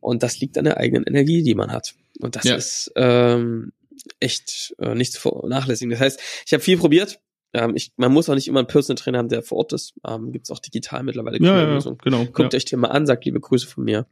Und 0.00 0.22
das 0.22 0.38
liegt 0.40 0.58
an 0.58 0.64
der 0.64 0.76
eigenen 0.76 1.04
Energie, 1.04 1.42
die 1.42 1.54
man 1.54 1.72
hat. 1.72 1.94
Und 2.20 2.36
das 2.36 2.44
ja. 2.44 2.54
ist 2.54 2.92
ähm, 2.96 3.72
echt 4.20 4.74
äh, 4.78 4.94
nicht 4.94 5.14
zu 5.14 5.20
vernachlässigen. 5.20 5.90
Das 5.90 6.00
heißt, 6.00 6.20
ich 6.46 6.52
habe 6.52 6.62
viel 6.62 6.76
probiert, 6.76 7.18
ähm, 7.52 7.74
ich, 7.74 7.92
man 7.96 8.12
muss 8.12 8.28
auch 8.28 8.34
nicht 8.34 8.46
immer 8.46 8.60
einen 8.60 8.68
Personal 8.68 9.02
Trainer 9.02 9.18
haben, 9.18 9.28
der 9.28 9.42
vor 9.42 9.58
Ort 9.58 9.72
ist. 9.72 9.94
Ähm, 10.06 10.32
Gibt 10.32 10.46
es 10.46 10.50
auch 10.50 10.60
digital 10.60 11.02
mittlerweile. 11.02 11.38
Ja, 11.40 11.74
ja, 11.74 11.96
genau. 12.02 12.24
Guckt 12.26 12.54
euch 12.54 12.64
den 12.64 12.80
mal 12.80 12.88
an, 12.88 13.06
sagt 13.06 13.24
liebe 13.24 13.40
Grüße 13.40 13.66
von 13.66 13.84
mir. 13.84 14.06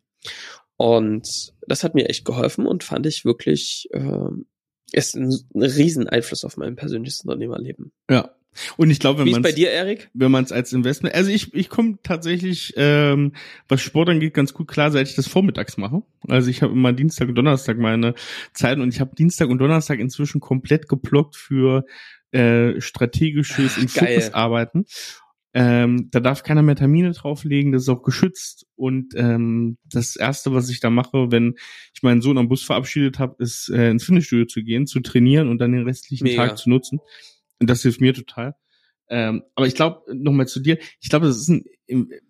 Und 0.79 1.53
das 1.67 1.83
hat 1.83 1.95
mir 1.95 2.09
echt 2.09 2.25
geholfen 2.25 2.65
und 2.65 2.85
fand 2.85 3.05
ich 3.05 3.25
wirklich, 3.25 3.89
ähm, 3.93 4.47
ist 4.93 5.17
ein, 5.17 5.37
ein 5.55 5.63
riesen 5.63 6.09
Einfluss 6.09 6.45
auf 6.45 6.57
mein 6.57 6.77
persönliches 6.77 7.21
Unternehmerleben. 7.21 7.93
Ja. 8.09 8.31
Und 8.77 8.91
ich 8.91 8.99
glaube, 8.99 9.21
wenn 9.21 9.31
man 9.31 9.43
bei 9.43 9.53
dir, 9.53 9.71
Erik? 9.71 10.09
Wenn 10.15 10.31
man 10.31 10.45
es 10.45 10.53
als 10.53 10.73
Investment, 10.73 11.15
also 11.15 11.31
ich 11.31 11.53
ich 11.55 11.69
komme 11.69 11.99
tatsächlich, 12.03 12.75
ähm, 12.77 13.33
was 13.69 13.83
Sport 13.83 14.09
angeht, 14.09 14.35
ganz 14.35 14.55
gut 14.55 14.69
klar, 14.69 14.91
seit 14.91 15.09
ich 15.09 15.15
das 15.15 15.29
vormittags 15.29 15.77
mache. 15.77 16.03
Also 16.29 16.49
ich 16.49 16.63
habe 16.63 16.73
immer 16.73 16.93
Dienstag 16.93 17.29
und 17.29 17.35
Donnerstag 17.35 17.79
meine 17.79 18.15
Zeit 18.55 18.79
und 18.79 18.93
ich 18.93 19.01
habe 19.01 19.15
Dienstag 19.15 19.49
und 19.49 19.59
Donnerstag 19.59 19.99
inzwischen 19.99 20.41
komplett 20.41 20.89
geblockt 20.89 21.37
für 21.37 21.85
äh, 22.33 22.81
strategisches 22.81 23.79
und 23.79 23.91
Fokusarbeiten. 23.91 24.87
Ähm, 25.61 26.09
da 26.13 26.21
darf 26.21 26.45
keiner 26.45 26.63
mehr 26.63 26.77
Termine 26.77 27.11
drauflegen, 27.11 27.73
das 27.73 27.83
ist 27.83 27.89
auch 27.89 28.05
geschützt. 28.05 28.67
Und 28.77 29.15
ähm, 29.17 29.77
das 29.85 30.15
Erste, 30.15 30.53
was 30.53 30.71
ich 30.71 30.79
da 30.79 30.89
mache, 30.89 31.33
wenn 31.33 31.57
ich 31.93 32.05
meinen 32.05 32.23
Sohn 32.23 32.39
am 32.39 32.49
Bus 32.49 32.63
verabschiedet 32.63 33.19
habe, 33.19 33.43
ist 33.43 33.69
äh, 33.69 33.91
ins 33.91 34.05
Fitnessstudio 34.05 34.47
zu 34.47 34.63
gehen, 34.63 34.87
zu 34.87 35.01
trainieren 35.01 35.49
und 35.49 35.59
dann 35.59 35.73
den 35.73 35.83
restlichen 35.83 36.25
Mega. 36.25 36.47
Tag 36.47 36.59
zu 36.59 36.71
nutzen. 36.71 37.01
Und 37.59 37.69
das 37.69 37.83
hilft 37.83 38.01
mir 38.01 38.15
total. 38.15 38.55
Ähm, 39.11 39.43
aber 39.57 39.67
ich 39.67 39.75
glaube, 39.75 40.03
nochmal 40.15 40.47
zu 40.47 40.61
dir, 40.61 40.79
ich 41.01 41.09
glaube, 41.09 41.27
das 41.27 41.39
ist 41.39 41.49
ein, 41.49 41.65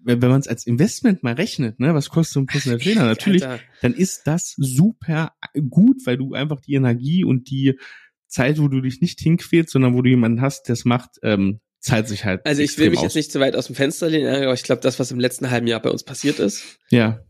wenn 0.03 0.21
man 0.21 0.41
es 0.41 0.49
als 0.49 0.67
Investment 0.67 1.23
mal 1.23 1.35
rechnet, 1.35 1.79
ne, 1.81 1.93
was 1.93 2.09
kostet 2.09 2.33
so 2.33 2.41
ein 2.41 2.47
Personal 2.47 2.79
Trainer? 2.79 3.05
Natürlich, 3.05 3.47
Alter. 3.47 3.62
dann 3.83 3.93
ist 3.93 4.27
das 4.27 4.55
super 4.57 5.33
gut, 5.69 6.07
weil 6.07 6.17
du 6.17 6.33
einfach 6.33 6.61
die 6.61 6.75
Energie 6.75 7.25
und 7.25 7.51
die 7.51 7.79
Zeit, 8.27 8.59
wo 8.59 8.69
du 8.69 8.81
dich 8.81 9.03
nicht 9.03 9.21
hinquälst, 9.21 9.71
sondern 9.71 9.95
wo 9.95 10.01
du 10.01 10.09
jemanden 10.09 10.41
hast, 10.41 10.69
der 10.69 10.75
es 10.75 10.87
macht, 10.87 11.19
ähm, 11.23 11.61
zahlt 11.81 12.09
sich 12.09 12.25
halt. 12.25 12.45
Also 12.45 12.62
ich 12.62 12.77
will 12.79 12.91
mich 12.91 12.99
aus. 12.99 13.05
jetzt 13.05 13.14
nicht 13.17 13.33
zu 13.33 13.41
weit 13.41 13.57
aus 13.57 13.67
dem 13.67 13.75
Fenster 13.75 14.09
lehnen, 14.09 14.43
aber 14.43 14.55
ich 14.55 14.62
glaube, 14.62 14.81
das, 14.81 14.99
was 14.99 15.11
im 15.11 15.21
letzten 15.21 15.51
halben 15.51 15.67
Jahr 15.67 15.81
bei 15.81 15.91
uns 15.91 16.03
passiert 16.03 16.38
ist, 16.38 16.79
ja. 16.91 17.21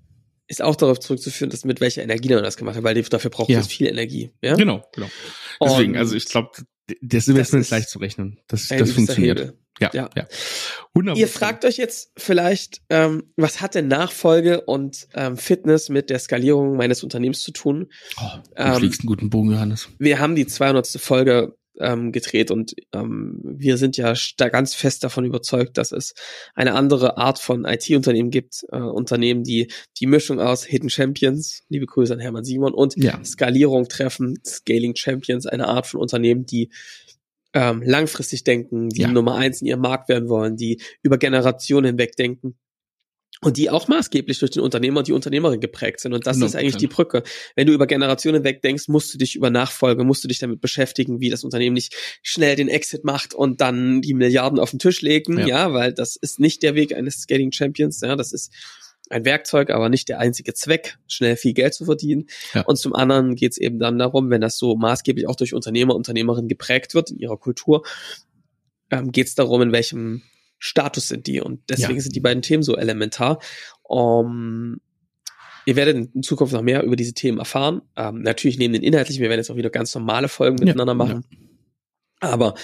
ist 0.47 0.63
auch 0.63 0.77
darauf 0.77 1.01
zurückzuführen, 1.01 1.51
dass 1.51 1.65
mit 1.65 1.81
welcher 1.81 2.03
Energie 2.03 2.29
man 2.31 2.43
das 2.43 2.57
gemacht 2.57 2.77
hat, 2.77 2.85
weil 2.85 3.01
dafür 3.03 3.31
braucht 3.31 3.51
ja. 3.51 3.61
es 3.61 3.67
viel 3.67 3.87
Energie. 3.87 4.33
Ja? 4.43 4.55
Genau, 4.55 4.85
genau. 4.95 5.09
Deswegen, 5.63 5.93
Und 5.93 5.99
also 5.99 6.15
ich 6.15 6.27
glaube, 6.27 6.51
das 7.03 7.29
Investment 7.29 7.65
ist 7.65 7.71
leicht 7.71 7.89
zu 7.89 7.99
rechnen. 7.99 8.41
Das, 8.49 8.69
das 8.69 8.93
funktioniert. 8.93 9.55
Ja, 9.81 9.91
ja. 9.93 10.11
ja. 10.17 10.27
100%. 10.97 11.17
Ihr 11.17 11.29
fragt 11.29 11.65
euch 11.65 11.77
jetzt 11.77 12.13
vielleicht, 12.17 12.83
ähm, 12.91 13.33
was 13.37 13.61
hat 13.61 13.75
denn 13.75 13.87
Nachfolge 13.87 14.63
und 14.63 15.07
ähm, 15.15 15.37
Fitness 15.37 15.89
mit 15.89 16.11
der 16.11 16.19
Skalierung 16.19 16.77
meines 16.77 17.05
Unternehmens 17.05 17.43
zu 17.43 17.53
tun? 17.53 17.89
Oh, 18.21 18.39
du 18.57 18.63
ähm, 18.63 18.75
fliegst 18.75 19.01
einen 19.01 19.07
guten 19.07 19.31
Bogen, 19.31 19.53
Johannes. 19.53 19.89
Wir 19.99 20.19
haben 20.19 20.35
die 20.35 20.47
200. 20.47 20.89
Folge 21.01 21.57
ähm, 21.81 22.13
gedreht 22.13 22.51
und 22.51 22.75
ähm, 22.93 23.41
wir 23.43 23.77
sind 23.77 23.97
ja 23.97 24.15
da 24.37 24.49
ganz 24.49 24.75
fest 24.75 25.05
davon 25.05 25.25
überzeugt, 25.25 25.79
dass 25.79 25.93
es 25.93 26.15
eine 26.55 26.75
andere 26.75 27.17
Art 27.17 27.39
von 27.39 27.65
IT-Unternehmen 27.65 28.31
gibt, 28.31 28.65
äh, 28.71 28.79
Unternehmen, 28.79 29.45
die 29.45 29.71
die 29.99 30.07
Mischung 30.07 30.41
aus 30.41 30.65
Hidden 30.65 30.91
Champions, 30.91 31.65
liebe 31.69 31.87
Grüße 31.87 32.13
an 32.13 32.21
Hermann 32.21 32.45
Simon 32.45 32.75
und 32.75 32.97
ja. 32.97 33.23
Skalierung 33.25 33.89
treffen, 33.89 34.39
Scaling 34.47 34.97
Champions, 34.97 35.47
eine 35.47 35.69
Art 35.69 35.87
von 35.87 36.01
Unternehmen, 36.01 36.47
die 36.47 36.71
ähm, 37.55 37.83
langfristig 37.83 38.45
denken, 38.45 38.91
die 38.91 39.03
ja. 39.03 39.09
Nummer 39.09 39.37
eins 39.37 39.61
in 39.61 39.67
ihrem 39.67 39.81
Markt 39.81 40.09
werden 40.09 40.29
wollen, 40.29 40.57
die 40.57 40.81
über 41.03 41.19
Generationen 41.19 41.87
hinweg 41.87 42.17
denken 42.17 42.57
und 43.41 43.57
die 43.57 43.71
auch 43.71 43.89
maßgeblich 43.89 44.39
durch 44.39 44.51
den 44.51 44.63
Unternehmer 44.63 44.99
und 44.99 45.09
die 45.09 45.13
Unternehmerin 45.13 45.61
geprägt 45.61 46.01
sind. 46.01 46.13
Und 46.13 46.27
das 46.27 46.37
no, 46.39 46.47
ist 46.47 46.57
eigentlich 46.57 46.77
die 46.77 46.87
Brücke. 46.87 47.23
Wenn 47.55 47.67
du 47.67 47.73
über 47.73 47.87
Generationen 47.87 48.45
weg 48.45 48.63
denkst, 48.63 48.89
musst 48.89 49.13
du 49.15 49.19
dich 49.19 49.37
über 49.37 49.51
Nachfolge, 49.51 50.05
musst 50.05 50.25
du 50.25 50.29
dich 50.29 50.39
damit 50.39 50.61
beschäftigen, 50.61 51.21
wie 51.21 51.31
das 51.31 51.45
Unternehmen 51.45 51.75
nicht 51.75 51.95
schnell 52.23 52.57
den 52.57 52.69
Exit 52.69 53.05
macht 53.05 53.35
und 53.35 53.61
dann 53.61 54.03
die 54.03 54.15
Milliarden 54.15 54.59
auf 54.59 54.71
den 54.71 54.79
Tisch 54.79 55.03
legen, 55.03 55.39
ja, 55.39 55.47
ja 55.47 55.73
weil 55.73 55.93
das 55.93 56.17
ist 56.17 56.41
nicht 56.41 56.63
der 56.63 56.75
Weg 56.75 56.95
eines 56.95 57.21
Scaling 57.21 57.53
Champions, 57.53 58.01
ja, 58.01 58.17
das 58.17 58.33
ist 58.33 58.53
ein 59.11 59.25
Werkzeug, 59.25 59.71
aber 59.71 59.89
nicht 59.89 60.09
der 60.09 60.19
einzige 60.19 60.55
Zweck, 60.55 60.99
schnell 61.07 61.37
viel 61.37 61.55
Geld 61.55 61.75
zu 61.75 61.85
verdienen. 61.85 62.27
Ja. 62.53 62.63
Und 62.63 62.77
zum 62.77 62.95
anderen 62.95 63.37
geht 63.37 63.53
es 63.53 63.59
eben 63.59 63.79
dann 63.79 63.99
darum, 63.99 64.31
wenn 64.31 64.41
das 64.41 64.59
so 64.59 64.77
maßgeblich 64.77 65.27
auch 65.27 65.37
durch 65.37 65.55
Unternehmer, 65.55 65.95
Unternehmerinnen 65.95 66.49
geprägt 66.49 66.95
wird 66.95 67.11
in 67.11 67.19
ihrer 67.19 67.39
Kultur, 67.39 67.85
ähm, 68.91 69.13
geht 69.13 69.27
es 69.27 69.35
darum, 69.35 69.63
in 69.63 69.73
welchem 69.73 70.23
Status 70.59 71.09
sind 71.09 71.27
die. 71.27 71.41
Und 71.41 71.61
deswegen 71.69 71.97
ja. 71.97 72.01
sind 72.01 72.15
die 72.15 72.21
beiden 72.21 72.43
Themen 72.43 72.63
so 72.63 72.77
elementar. 72.77 73.41
Um, 73.83 74.81
ihr 75.67 75.77
werdet 75.77 75.97
in 76.15 76.23
Zukunft 76.23 76.53
noch 76.53 76.63
mehr 76.63 76.83
über 76.83 76.97
diese 76.97 77.15
Themen 77.15 77.39
erfahren. 77.39 77.83
Ähm, 77.97 78.23
natürlich 78.23 78.59
neben 78.59 78.73
den 78.73 78.83
inhaltlichen, 78.83 79.23
wir 79.23 79.29
werden 79.29 79.41
jetzt 79.41 79.51
auch 79.51 79.57
wieder 79.57 79.71
ganz 79.71 79.95
normale 79.95 80.29
Folgen 80.29 80.57
miteinander 80.65 80.93
ja, 80.93 80.97
machen. 80.97 81.25
Ja. 81.31 81.39
Aber 82.21 82.55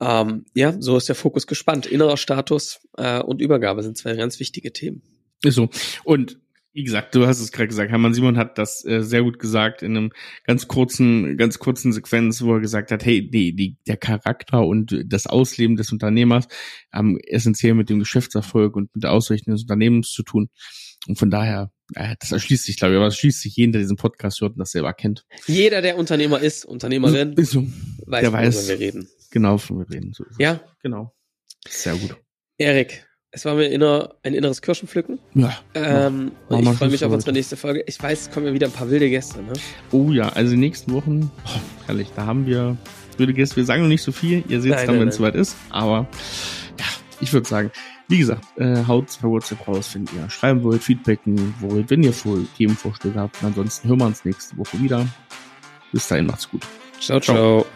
ähm, 0.00 0.46
ja, 0.54 0.74
so 0.78 0.96
ist 0.96 1.08
der 1.08 1.14
Fokus 1.14 1.46
gespannt. 1.46 1.86
Innerer 1.86 2.16
Status 2.16 2.80
äh, 2.96 3.20
und 3.20 3.40
Übergabe 3.40 3.82
sind 3.82 3.96
zwei 3.96 4.14
ganz 4.14 4.40
wichtige 4.40 4.72
Themen. 4.72 5.02
So. 5.44 5.68
Und 6.04 6.38
wie 6.74 6.82
gesagt, 6.82 7.14
du 7.14 7.26
hast 7.26 7.40
es 7.40 7.52
gerade 7.52 7.68
gesagt, 7.68 7.92
Hermann 7.92 8.14
Simon 8.14 8.36
hat 8.36 8.58
das 8.58 8.84
äh, 8.84 9.02
sehr 9.02 9.22
gut 9.22 9.38
gesagt 9.38 9.82
in 9.82 9.96
einem 9.96 10.10
ganz 10.42 10.66
kurzen, 10.66 11.36
ganz 11.36 11.60
kurzen 11.60 11.92
Sequenz, 11.92 12.42
wo 12.42 12.54
er 12.54 12.60
gesagt 12.60 12.90
hat, 12.90 13.04
hey, 13.04 13.30
die, 13.30 13.54
die, 13.54 13.78
der 13.86 13.96
Charakter 13.96 14.66
und 14.66 15.04
das 15.06 15.28
Ausleben 15.28 15.76
des 15.76 15.92
Unternehmers 15.92 16.48
haben 16.92 17.16
essentiell 17.20 17.74
mit 17.74 17.90
dem 17.90 18.00
Geschäftserfolg 18.00 18.74
und 18.74 18.92
mit 18.92 19.04
der 19.04 19.12
Ausrichtung 19.12 19.54
des 19.54 19.62
Unternehmens 19.62 20.10
zu 20.10 20.24
tun. 20.24 20.50
Und 21.06 21.16
von 21.16 21.30
daher, 21.30 21.70
äh, 21.94 22.16
das 22.18 22.32
erschließt 22.32 22.64
sich, 22.64 22.76
glaube 22.76 22.94
ich, 22.94 22.96
aber 22.98 23.06
es 23.06 23.16
schließt 23.18 23.40
sich 23.40 23.54
jeden, 23.54 23.70
der 23.70 23.80
diesen 23.80 23.96
Podcast 23.96 24.40
hört 24.40 24.54
und 24.54 24.58
das 24.58 24.72
selber 24.72 24.92
kennt. 24.94 25.24
Jeder, 25.46 25.80
der 25.80 25.96
Unternehmer 25.96 26.40
ist, 26.40 26.64
Unternehmerin, 26.64 27.34
ist 27.34 27.52
so. 27.52 27.64
weiß, 28.06 28.20
der 28.20 28.32
weiß, 28.32 28.68
wir 28.68 28.80
reden. 28.80 29.08
Genau, 29.30 29.58
von 29.58 29.78
wir 29.78 29.90
reden. 29.90 30.12
So 30.12 30.24
ja? 30.40 30.60
Genau. 30.82 31.14
Sehr 31.68 31.94
gut. 31.94 32.16
Erik, 32.58 33.06
es 33.34 33.44
war 33.44 33.54
mir 33.56 33.66
inner, 33.66 34.10
ein 34.22 34.32
inneres 34.32 34.62
Kirschenpflücken. 34.62 35.18
Ja. 35.34 35.52
Ähm, 35.74 36.32
und 36.48 36.62
ich 36.62 36.68
freue 36.70 36.88
mich 36.88 37.04
auf 37.04 37.12
unsere 37.12 37.32
nächste 37.32 37.56
Folge. 37.56 37.82
Ich 37.86 38.00
weiß, 38.00 38.22
es 38.22 38.30
kommen 38.30 38.46
ja 38.46 38.52
wieder 38.52 38.68
ein 38.68 38.72
paar 38.72 38.88
wilde 38.88 39.10
Gäste. 39.10 39.42
Ne? 39.42 39.52
Oh 39.90 40.12
ja, 40.12 40.28
also 40.28 40.52
die 40.52 40.58
nächsten 40.58 40.92
Wochen, 40.92 41.30
oh, 41.44 41.60
herrlich, 41.86 42.08
da 42.14 42.26
haben 42.26 42.46
wir 42.46 42.76
wilde 43.18 43.34
Gäste. 43.34 43.56
Wir 43.56 43.64
sagen 43.64 43.82
noch 43.82 43.88
nicht 43.88 44.02
so 44.02 44.12
viel. 44.12 44.44
Ihr 44.48 44.60
seht 44.60 44.72
es 44.74 44.86
dann, 44.86 45.00
wenn 45.00 45.08
es 45.08 45.16
soweit 45.16 45.34
ist. 45.34 45.56
Aber 45.70 46.06
ja, 46.78 46.86
ich 47.20 47.32
würde 47.32 47.48
sagen, 47.48 47.72
wie 48.06 48.18
gesagt, 48.18 48.44
äh, 48.56 48.84
haut 48.86 49.06
per 49.20 49.28
WhatsApp 49.28 49.66
raus, 49.66 49.90
wenn 49.94 50.04
ihr 50.16 50.30
schreiben 50.30 50.62
wollt, 50.62 50.82
feedbacken 50.82 51.54
wollt, 51.58 51.90
wenn 51.90 52.04
ihr 52.04 52.14
Themenvorschläge 52.56 53.18
habt. 53.18 53.42
Und 53.42 53.48
ansonsten 53.48 53.88
hören 53.88 53.98
wir 53.98 54.06
uns 54.06 54.24
nächste 54.24 54.56
Woche 54.56 54.80
wieder. 54.80 55.06
Bis 55.90 56.06
dahin, 56.06 56.26
macht's 56.26 56.48
gut. 56.48 56.62
ciao. 57.00 57.18
ciao. 57.18 57.64
ciao. 57.64 57.66